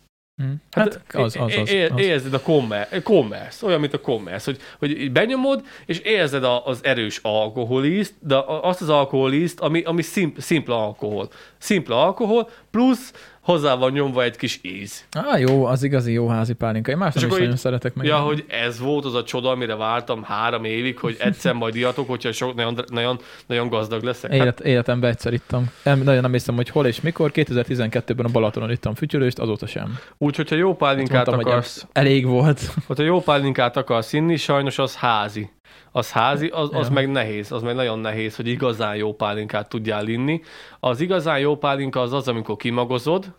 [0.43, 0.53] Hm.
[0.71, 1.71] Hát, az, az, az.
[1.71, 2.01] é- az.
[2.01, 6.85] Érzed a commerce, commerce, olyan, mint a commerce, hogy, hogy benyomod, és érzed a, az
[6.85, 11.31] erős alkoholízt, de azt az alkoholízt, ami, ami szimp, szimpla alkohol.
[11.59, 13.13] Szimpla alkohol, plusz
[13.43, 15.05] hozzá van nyomva egy kis íz.
[15.13, 16.91] Á, jó, az igazi jó házi pálinka.
[16.91, 18.07] Én más nem is nagyon szeretek meg.
[18.07, 22.09] Ja, hogy ez volt az a csoda, amire vártam három évig, hogy egyszer majd iatok,
[22.09, 24.31] hogyha sok, nagyon, nagyon, nagyon gazdag leszek.
[24.31, 25.71] Hát, Élet, életemben egyszer ittam.
[25.83, 27.31] Nem, nagyon nem hiszem, hogy hol és mikor.
[27.35, 29.99] 2012-ben a Balatonon ittam fütyülőst, azóta sem.
[30.19, 32.61] úgy, hogyha jó pálinkát Mondtam, hogy akarsz, Elég volt.
[32.87, 35.51] hogyha jó pálinkát akarsz inni, sajnos az házi.
[35.93, 36.93] Az házi, az, az Ja.
[36.93, 40.41] meg nehéz, az meg nagyon nehéz, hogy igazán jó pálinkát tudjál inni.
[40.81, 43.35] Az igazán jó pálinka az az, amikor kimagozod,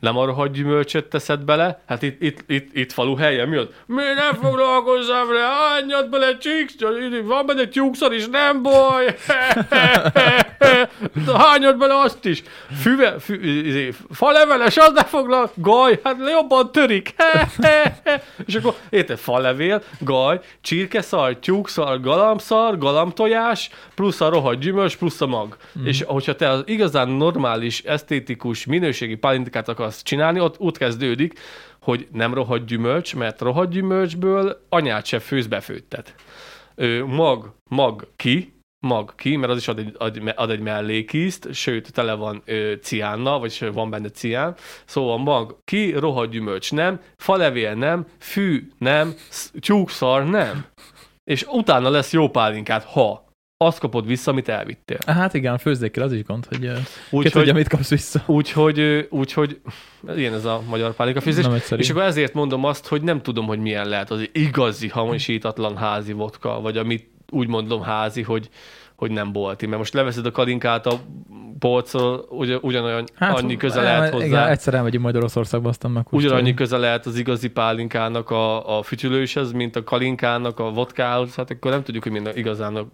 [0.00, 3.66] nem a rohadt gyümölcsöt teszed bele, hát itt, itt, itt, itt falu helyen, mi az?
[3.86, 6.74] Mi nem foglalkozzam vele, hányad bele csíks,
[7.24, 9.16] van benne tyúkszor is, nem baj.
[11.34, 12.42] hányad bele azt is.
[12.80, 17.14] Füve, fü, izé, faleveles, az ne foglal, gaj, hát jobban törik.
[18.46, 25.26] És akkor érted, falevél, gaj, csirkeszar, tyúkszar, galamszar, galamtojás, plusz a rohadt gyümölcs, plusz a
[25.26, 25.56] mag.
[25.80, 25.86] Mm.
[25.86, 31.38] És hogyha te az igazán normális, esztétikus, minőségi pálintikát akarsz csinálni, ott úgy kezdődik,
[31.80, 36.14] hogy nem rohadt gyümölcs, mert rohadt gyümölcsből anyát se főz befőttet.
[37.06, 38.52] Mag, mag ki,
[38.86, 42.72] mag ki, mert az is ad egy, ad, ad egy mellékízt, sőt, tele van ö,
[42.82, 44.54] ciánnal, vagy van benne cián.
[44.84, 50.66] Szóval mag ki, rohadt gyümölcs nem, falevél nem, fű nem, sz- tyúkszar nem.
[51.24, 53.27] És utána lesz jó pálinkát, ha
[53.60, 54.98] azt kapod vissza, amit elvittél.
[55.06, 58.22] Hát igen, főzdékkel az is gond, hogy uh, ki Úgyhogy tudja, mit kapsz vissza.
[58.26, 59.60] Úgyhogy, úgyhogy
[60.16, 61.46] ilyen ez a magyar pálinka főzés.
[61.76, 66.12] És akkor ezért mondom azt, hogy nem tudom, hogy milyen lehet az igazi hamisítatlan házi
[66.12, 68.48] vodka, vagy amit úgy mondom házi, hogy,
[68.96, 69.66] hogy nem bolti.
[69.66, 71.00] Mert most leveszed a kalinkát a
[71.58, 74.26] polcról, ugy, ugyanolyan hát, annyi köze lehet hozzá.
[74.26, 78.82] Igen, egyszer elmegyünk majd Oroszországba, aztán meg Ugyanannyi köze lehet az igazi pálinkának a, a
[78.82, 82.90] fütyülőshez, mint a kalinkának a vodkához, hát akkor nem tudjuk, hogy minden igazán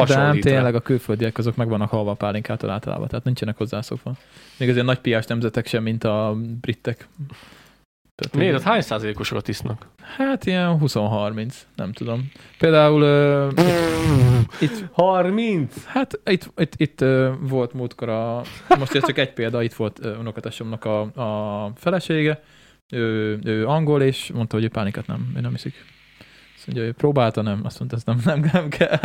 [0.00, 0.32] a De rá.
[0.32, 4.16] tényleg a külföldiek azok meg vannak halva a pálinkától általában, tehát nincsenek hozzászokva.
[4.58, 7.08] Még azért nagy piás nemzetek sem, mint a britek.
[8.14, 8.62] Tehát Miért?
[8.62, 9.86] Hát hány százalékosokat isznak?
[10.16, 12.30] Hát ilyen 20-30, nem tudom.
[12.58, 13.64] Például uh,
[14.60, 15.84] itt, 30?
[15.86, 18.42] hát itt, itt, itt uh, volt múltkor a,
[18.78, 22.42] most ez csak egy példa, itt volt uh, unokatesomnak a, a felesége,
[22.92, 25.84] ő, ő angol, és mondta, hogy ő pánikat nem, ő nem iszik.
[26.60, 28.98] Azt mondja, hogy próbálta, nem, azt mondta, ez nem, nem, nem kell.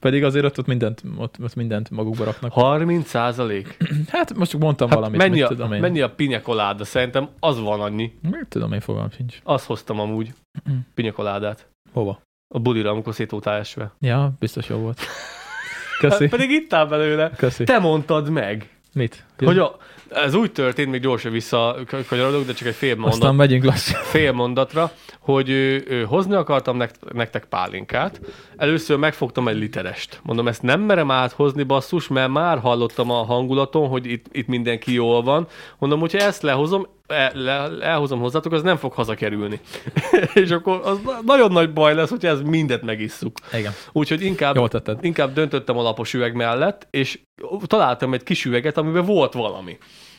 [0.00, 2.52] Pedig azért ott, ott, mindent, ott, ott mindent magukba raknak.
[2.52, 3.76] 30 százalék?
[4.08, 5.80] Hát most csak mondtam Hát valamit, mennyi, a, tudom én.
[5.80, 6.84] mennyi a pinyakoláda?
[6.84, 8.12] Szerintem az van annyi.
[8.30, 9.38] Mit tudom én, fogalmam sincs.
[9.42, 10.32] Azt hoztam amúgy,
[10.70, 10.76] Mm.
[10.94, 11.68] pinyakoládát.
[11.92, 12.20] Hova?
[12.54, 13.92] A bulira, amikor szétoltál esve.
[14.00, 15.00] Ja, biztos jó volt.
[16.00, 16.22] Köszi.
[16.22, 17.30] Hát pedig ittál belőle.
[17.36, 17.64] Köszi.
[17.64, 19.24] Te mondtad meg, Mit?
[19.38, 19.76] hogy a,
[20.10, 23.12] ez úgy történt, még gyorsan visszakanyarodok, de csak egy fél mondat.
[23.12, 24.02] Aztán megyünk lassan.
[24.02, 28.20] fél mondatra, hogy ő, ő, hozni akartam nekt- nektek pálinkát.
[28.56, 30.20] Először megfogtam egy literest.
[30.22, 34.92] Mondom, ezt nem merem áthozni, basszus, mert már hallottam a hangulaton, hogy itt, itt mindenki
[34.92, 35.46] jól van.
[35.78, 39.60] Mondom, hogyha ezt lehozom, el, elhozom hozzátok, az nem fog hazakerülni.
[40.34, 43.36] És akkor az na- nagyon nagy baj lesz, hogyha ez mindet megisszuk.
[43.52, 43.72] Igen.
[43.92, 45.04] Úgyhogy inkább, Jól tetted.
[45.04, 47.20] inkább döntöttem a lapos üveg mellett, és
[47.66, 49.78] találtam egy kis üveget, amiben volt valami.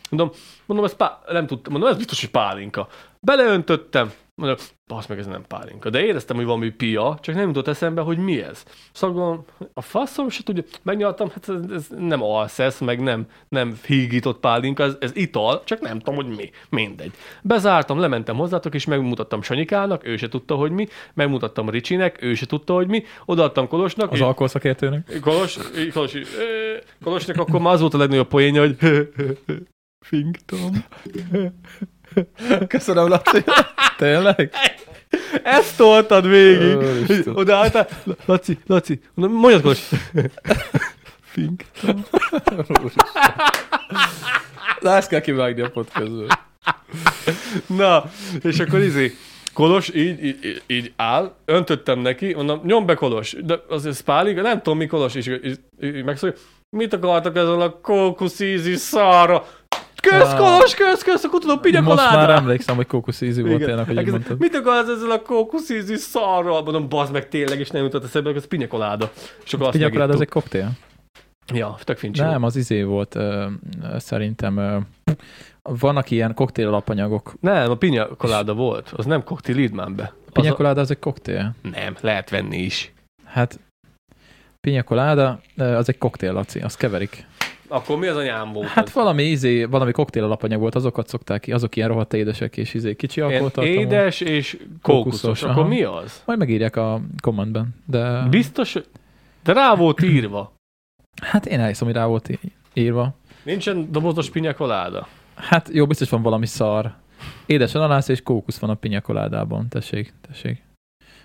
[0.10, 0.32] Mondom,
[0.66, 2.88] mondom, ez pá- nem tudtam, mondom, ez biztos, hogy pálinka.
[3.20, 4.58] Beleöntöttem, mondom,
[4.88, 5.90] basz meg, ez nem pálinka.
[5.90, 8.64] De éreztem, hogy valami pia, csak nem jutott eszembe, hogy mi ez.
[8.92, 14.40] Szóval a faszom se tudja, megnyaltam, hát ez, ez nem alszesz, meg nem, nem hígított
[14.40, 16.50] pálinka, ez, ez ital, csak nem tudom, hogy mi.
[16.70, 17.12] Mindegy.
[17.42, 22.46] Bezártam, lementem hozzátok, és megmutattam Sanyikának, ő se tudta, hogy mi, megmutattam Ricsinek, ő se
[22.46, 25.20] tudta, hogy mi, odaadtam Kolosnak, Az alkoholszakértőnek.
[25.22, 25.58] Kolos,
[25.94, 26.18] Kolos,
[27.04, 28.78] Kolosnak akkor már az volt a legnagyobb poénja, hogy
[30.06, 30.86] Finktom.
[32.68, 33.44] Köszönöm, Laci.
[33.98, 34.52] Tényleg?
[35.44, 36.76] Ezt toltad végig.
[36.78, 37.36] Úristen.
[37.36, 37.88] Oda álltál.
[38.26, 39.78] Laci, Laci, mondjad.
[41.22, 42.06] Finktom.
[44.80, 46.28] Na, ezt kell kivágni a podcastből.
[47.66, 48.04] Na,
[48.44, 49.12] és akkor izé,
[49.54, 54.36] Kolos így, így, így- áll, öntöttem neki, mondom, nyom be Kolos, de az ez pálig,
[54.36, 56.36] nem tudom mi Kolos, és így, így megszólja,
[56.70, 59.48] mit akartak ezzel a kókuszízi szarra?
[60.02, 60.34] Kösz.
[60.34, 63.98] Kolos, kösz, kösz, akkor tudom, Most már emlékszem, hogy kókusz ízű volt tényleg, hogy így
[63.98, 64.40] Elkezdte, mondtad.
[64.40, 66.64] Mit akarsz ezzel a kókuszízi szarral?
[66.64, 69.12] Mondom, bazd meg tényleg, és nem jutott eszembe, ez pinyakoláda.
[69.46, 70.72] És akkor Pinyakoláda az egy koktél?
[71.54, 72.22] Ja, tök fincsi.
[72.22, 73.46] Nem, az izé volt, ö,
[73.98, 74.78] szerintem ö,
[75.62, 77.34] vannak ilyen koktél alapanyagok.
[77.40, 78.94] Nem, a pinyakoláda volt.
[78.96, 80.14] Az nem koktél, idd már be.
[80.28, 80.32] A...
[80.32, 81.56] Pinyakoláda az egy koktél.
[81.72, 82.94] Nem, lehet venni is.
[83.26, 83.60] Hát
[84.62, 87.26] pinyakoláda az egy koktél, Laci, azt keverik.
[87.72, 88.68] Akkor mi az anyám volt?
[88.68, 88.94] Hát az?
[88.94, 92.96] valami izé, valami koktél alapanyag volt, azokat szokták ki, azok ilyen rohadt édesek és izé
[92.96, 93.80] kicsi alkoholtartalmú.
[93.80, 95.22] édes és kókuszos.
[95.22, 96.22] Kókuszos, Akkor mi az?
[96.26, 98.76] Majd megírják a kommentben, de Biztos,
[99.44, 100.54] de rá volt írva.
[101.22, 102.40] hát én elhiszem, hogy rá volt
[102.74, 103.14] írva.
[103.44, 105.08] Nincsen dobozos pinyakoláda.
[105.36, 106.94] Hát jó, biztos van valami szar.
[107.46, 109.68] Édes ananász és kókusz van a pinyakoládában.
[109.70, 110.64] Tessék, tessék.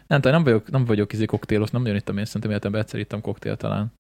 [0.06, 3.20] Nem nem vagyok, nem vagyok izé koktélos, nem nagyon ittam én, szerintem életemben egyszer ittam
[3.20, 3.92] koktél talán.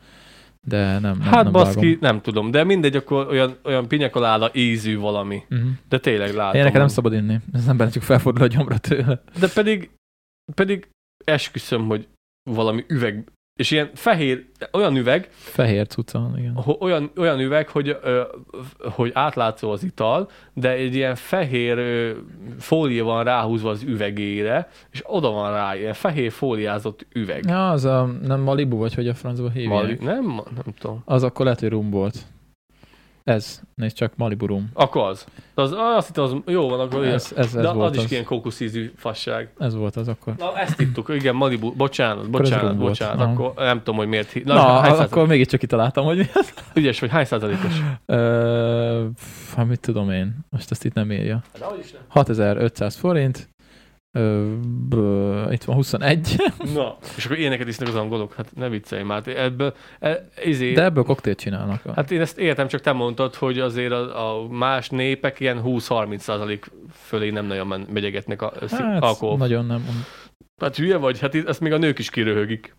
[0.64, 1.98] De nem, Hát nem baszki, vágom.
[2.00, 5.42] nem tudom, de mindegy, akkor olyan, olyan pinyakoláda ízű valami.
[5.50, 5.68] Uh-huh.
[5.88, 6.56] De tényleg látom.
[6.58, 7.40] Én nekem nem szabad inni.
[7.52, 9.22] Ez nem csak felfordul a gyomra tőle.
[9.40, 9.90] De pedig,
[10.54, 10.88] pedig
[11.24, 12.08] esküszöm, hogy
[12.50, 13.24] valami üveg,
[13.56, 16.58] és ilyen fehér, olyan üveg, Fehér cucca, igen.
[16.78, 17.96] olyan, olyan üveg, hogy,
[18.90, 21.78] hogy átlátszó az ital, de egy ilyen fehér
[22.58, 27.44] fólia van ráhúzva az üvegére, és oda van rá, ilyen fehér fóliázott üveg.
[27.46, 29.70] Ja, az a, nem Malibu, vagy hogy a francba hívják.
[29.70, 31.02] Mali, nem, nem tudom.
[31.04, 32.16] Az akkor lehet, hogy rum volt.
[33.24, 34.70] Ez, nézd csak, Malibu rum.
[34.72, 35.26] Akkor az.
[35.54, 38.04] De az azt hittem, az jó van, akkor Ez, ez, ez de volt az is
[38.04, 38.10] az.
[38.12, 39.52] ilyen kókuszízű fasság.
[39.58, 40.34] Ez volt az akkor.
[40.38, 42.76] Na, ezt ittuk, igen, Malibu, bocsánat, bocsánat, volt.
[42.78, 43.32] bocsánat, Aha.
[43.32, 44.44] akkor nem tudom, hogy miért.
[44.44, 46.52] Na, Na, hány akkor mégiscsak kitaláltam, hogy mi az.
[46.74, 47.72] Ügyes vagy, hány százalékos?
[48.06, 49.06] Ö,
[49.56, 51.42] hát mit tudom én, most ezt itt nem írja.
[51.58, 52.00] De hogy is nem.
[52.08, 53.48] 6500 forint,
[54.16, 56.36] Ö, itt van 21,
[56.74, 60.82] Na, és akkor ilyeneket isznak az angolok, hát ne viccelj már, ebből, e, izé, de
[60.82, 61.82] ebből koktélt csinálnak.
[61.94, 66.18] Hát én ezt értem, csak te mondtad, hogy azért a, a más népek ilyen 20-30
[66.18, 69.36] százalék fölé nem nagyon megyegetnek a hát, alkohol.
[69.36, 69.84] nagyon nem.
[70.60, 72.76] Hát hülye vagy, hát ezt még a nők is kiröhögik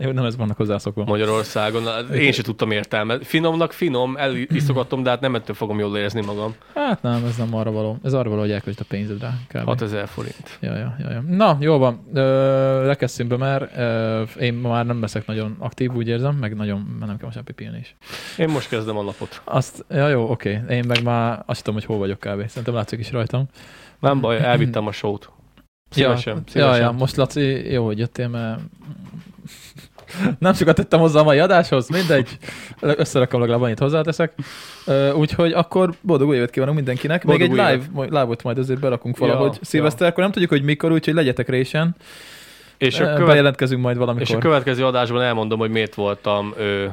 [0.00, 1.04] Jó, nem ez vannak hozzászokva.
[1.04, 1.84] Magyarországon.
[1.84, 3.26] Hát Én se tudtam értelmet.
[3.26, 6.54] Finomnak finom, eliszogatom, de hát nem ettől fogom jól érezni magam.
[6.74, 7.98] Hát nem, ez nem arra való.
[8.04, 9.32] Ez arra való, hogy elköltsd a pénzed rá.
[9.48, 9.64] Kb.
[9.64, 10.58] 6000 forint.
[10.60, 11.20] Ja, ja, ja, ja.
[11.20, 12.00] Na, jó van.
[12.14, 13.70] Ö, lekezdszünk be már.
[13.76, 17.44] Ö, én már nem leszek nagyon aktív, úgy érzem, meg nagyon nem kell most már
[17.44, 17.96] pipilni is.
[18.38, 19.42] Én most kezdem a napot.
[19.44, 20.60] Azt, ja jó, oké.
[20.68, 22.48] Én meg már azt tudom, hogy hol vagyok kb.
[22.48, 23.46] Szerintem látszik is rajtam.
[24.00, 25.30] Nem baj, elvittem a sót.
[25.90, 26.74] Szívesen, ja, szívesen.
[26.74, 28.60] Ja, ja, most Laci, jó, hogy jöttél, mert
[30.38, 32.38] nem sokat tettem hozzá a mai adáshoz, mindegy.
[32.80, 34.34] Összerakom legalább annyit hozzáteszek.
[35.14, 37.24] Úgyhogy akkor boldog új évet kívánok mindenkinek.
[37.24, 39.52] Boldog Még egy live, live-ot majd azért berakunk valahogy.
[39.52, 41.96] Ja, Szilveszterkor nem tudjuk, hogy mikor, úgyhogy legyetek résen.
[42.78, 44.28] És a, követ, Bejelentkezünk majd valamikor.
[44.28, 46.86] és a következő adásban elmondom, hogy miért voltam ö,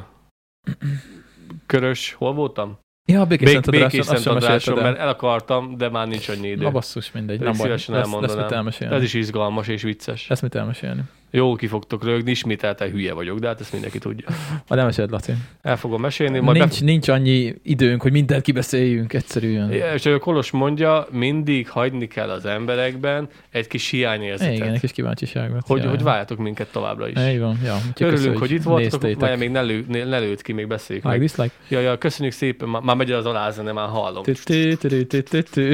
[1.66, 2.78] körös, hol voltam?
[3.12, 4.90] Ja, Békés Bék, békés azt sem Szent Andráson, mesélted el.
[4.90, 6.62] mert el akartam, de már nincs annyi idő.
[6.62, 7.38] Na basszus, mindegy.
[7.38, 7.66] Pedig Nem baj.
[7.66, 8.44] szívesen Lesz, lesz elmondanám.
[8.44, 8.94] mit elmesélni.
[8.94, 10.26] Ez is izgalmas és vicces.
[10.28, 11.02] Lesz mit elmesélni.
[11.30, 14.26] Jó ki fogtok rögni, ismételten hülye vagyok, de hát ezt mindenki tudja.
[14.68, 15.32] Majd elmeséled, Laci.
[15.62, 19.68] El fogom mesélni, majd Nincs, nincs annyi időnk, hogy mindent kibeszéljünk egyszerűen.
[19.68, 19.94] be...
[19.94, 24.54] És a Kolos mondja, mindig hagyni kell az emberekben egy kis hiányérzetet.
[24.54, 25.66] Igen, egy kis kíváncsiságot.
[25.66, 26.04] hogy, ja, hogy ja.
[26.04, 27.20] várjátok minket továbbra is.
[27.32, 27.76] Így van, ja.
[27.94, 31.18] Örülünk, köszönjük, hogy itt voltatok, várjál, még ne, lő, ne, lőtt ki, még beszéljük Like,
[31.18, 31.54] dislike.
[31.68, 34.22] Ja, ja, köszönjük szépen, már, megy az alázene, már hallom.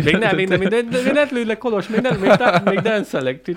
[0.04, 2.18] Még nem, még nem, még nem, lőlek, Kolos, még nem,
[2.64, 3.50] még, denszelek.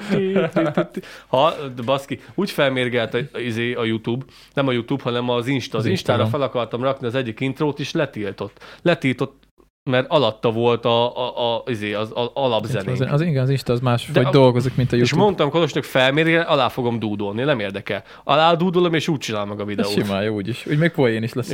[1.28, 1.54] Ha,
[1.88, 5.78] baszki, úgy felmérgelt a, izé, a YouTube, nem a YouTube, hanem az Insta.
[5.78, 8.60] Az, Instára fel akartam rakni az egyik intrót, és letiltott.
[8.82, 9.47] Letiltott,
[9.88, 13.12] mert alatta volt a, a, a, izé, az, az Az, alapzenénk.
[13.12, 15.22] az, igen, az Insta az más, De hogy a- dolgozik, mint a És YouTube.
[15.22, 18.04] mondtam Kolosnak, felmérgel, alá fogom dúdolni, nem érdekel.
[18.24, 19.92] Alá dúdolom, és úgy csinál meg a videót.
[19.92, 20.66] simán jó úgyis.
[20.66, 21.52] Úgy még poén is lesz.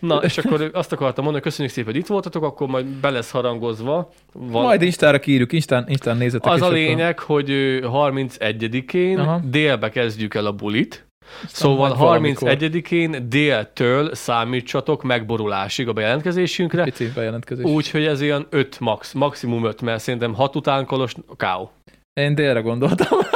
[0.00, 3.30] Na, és akkor azt akartam mondani, köszönjük szépen, hogy itt voltatok, akkor majd be lesz
[3.30, 4.10] harangozva.
[4.32, 6.50] Van, Majd Instára kiírjuk, Instán, Instán nézzetek.
[6.52, 9.40] az és a akkor- lényeg, hogy ö, 31-én Aha.
[9.44, 11.05] délbe kezdjük el a bulit,
[11.46, 17.64] Szóval majd valamikor 31-én déltől számítsatok megborulásig a bejelentkezésünkre, Pici bejelentkezés.
[17.64, 21.70] úgyhogy ez ilyen 5 max, maximum 5, mert szerintem 6 után kolos káó.
[22.14, 23.18] Én délre gondoltam.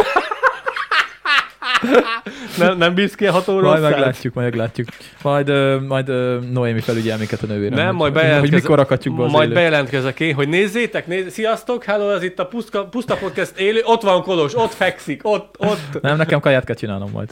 [2.59, 4.89] Nem, nem bízsz ki a hat óra Majd meglátjuk, majd meglátjuk.
[5.23, 7.79] Majd, ö, majd ö, Noémi felügyel minket a nővérem.
[7.79, 8.53] Nem, majd hogy, bejelentkezek.
[8.53, 9.55] hogy mikor akadjuk be az Majd élőt.
[9.57, 14.03] bejelentkezek én, hogy nézzétek, nézzétek, sziasztok, hello, ez itt a Puszta, Puszta Podcast élő, ott
[14.03, 17.29] van Kolos, ott fekszik, ott, ott, Nem, nekem kaját kell csinálnom majd.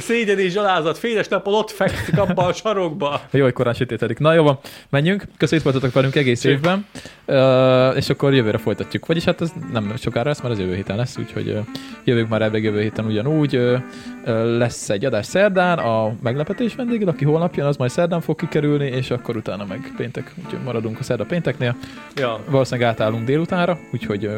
[0.00, 3.20] szégyen és zsalázat, féles napon ott fekszik abban a sarokba.
[3.30, 4.18] Jó, hogy korán sötétedik.
[4.18, 4.58] Na jó van,
[4.88, 5.24] menjünk.
[5.36, 6.50] Köszönjük, hogy voltatok velünk egész Cső.
[6.50, 6.86] évben.
[7.26, 9.06] Uh, és akkor jövőre folytatjuk.
[9.06, 11.58] Vagyis hát ez nem sokára lesz, mert az jövő héten lesz, úgyhogy uh,
[12.04, 13.56] jövünk már ebben jövő héten ugyanúgy.
[13.56, 13.78] Uh,
[14.26, 18.36] uh, lesz egy adás szerdán, a meglepetés vendéged, aki holnap jön, az majd szerdán fog
[18.36, 21.76] kikerülni, és akkor utána meg péntek, úgyhogy maradunk a szerda pénteknél.
[22.16, 24.30] Ja, Valószínűleg átállunk délutánra, úgyhogy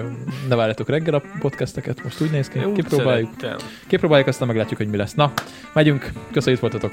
[0.48, 3.30] ne várjatok reggel a podcasteket, most úgy néz ki, úgy kipróbáljuk.
[3.40, 3.68] szerettem.
[3.86, 5.14] Kipróbáljuk, aztán meglátjuk, hogy mi lesz.
[5.14, 5.32] Na,
[5.72, 6.12] megyünk.
[6.32, 6.92] Köszönjük, itt voltatok.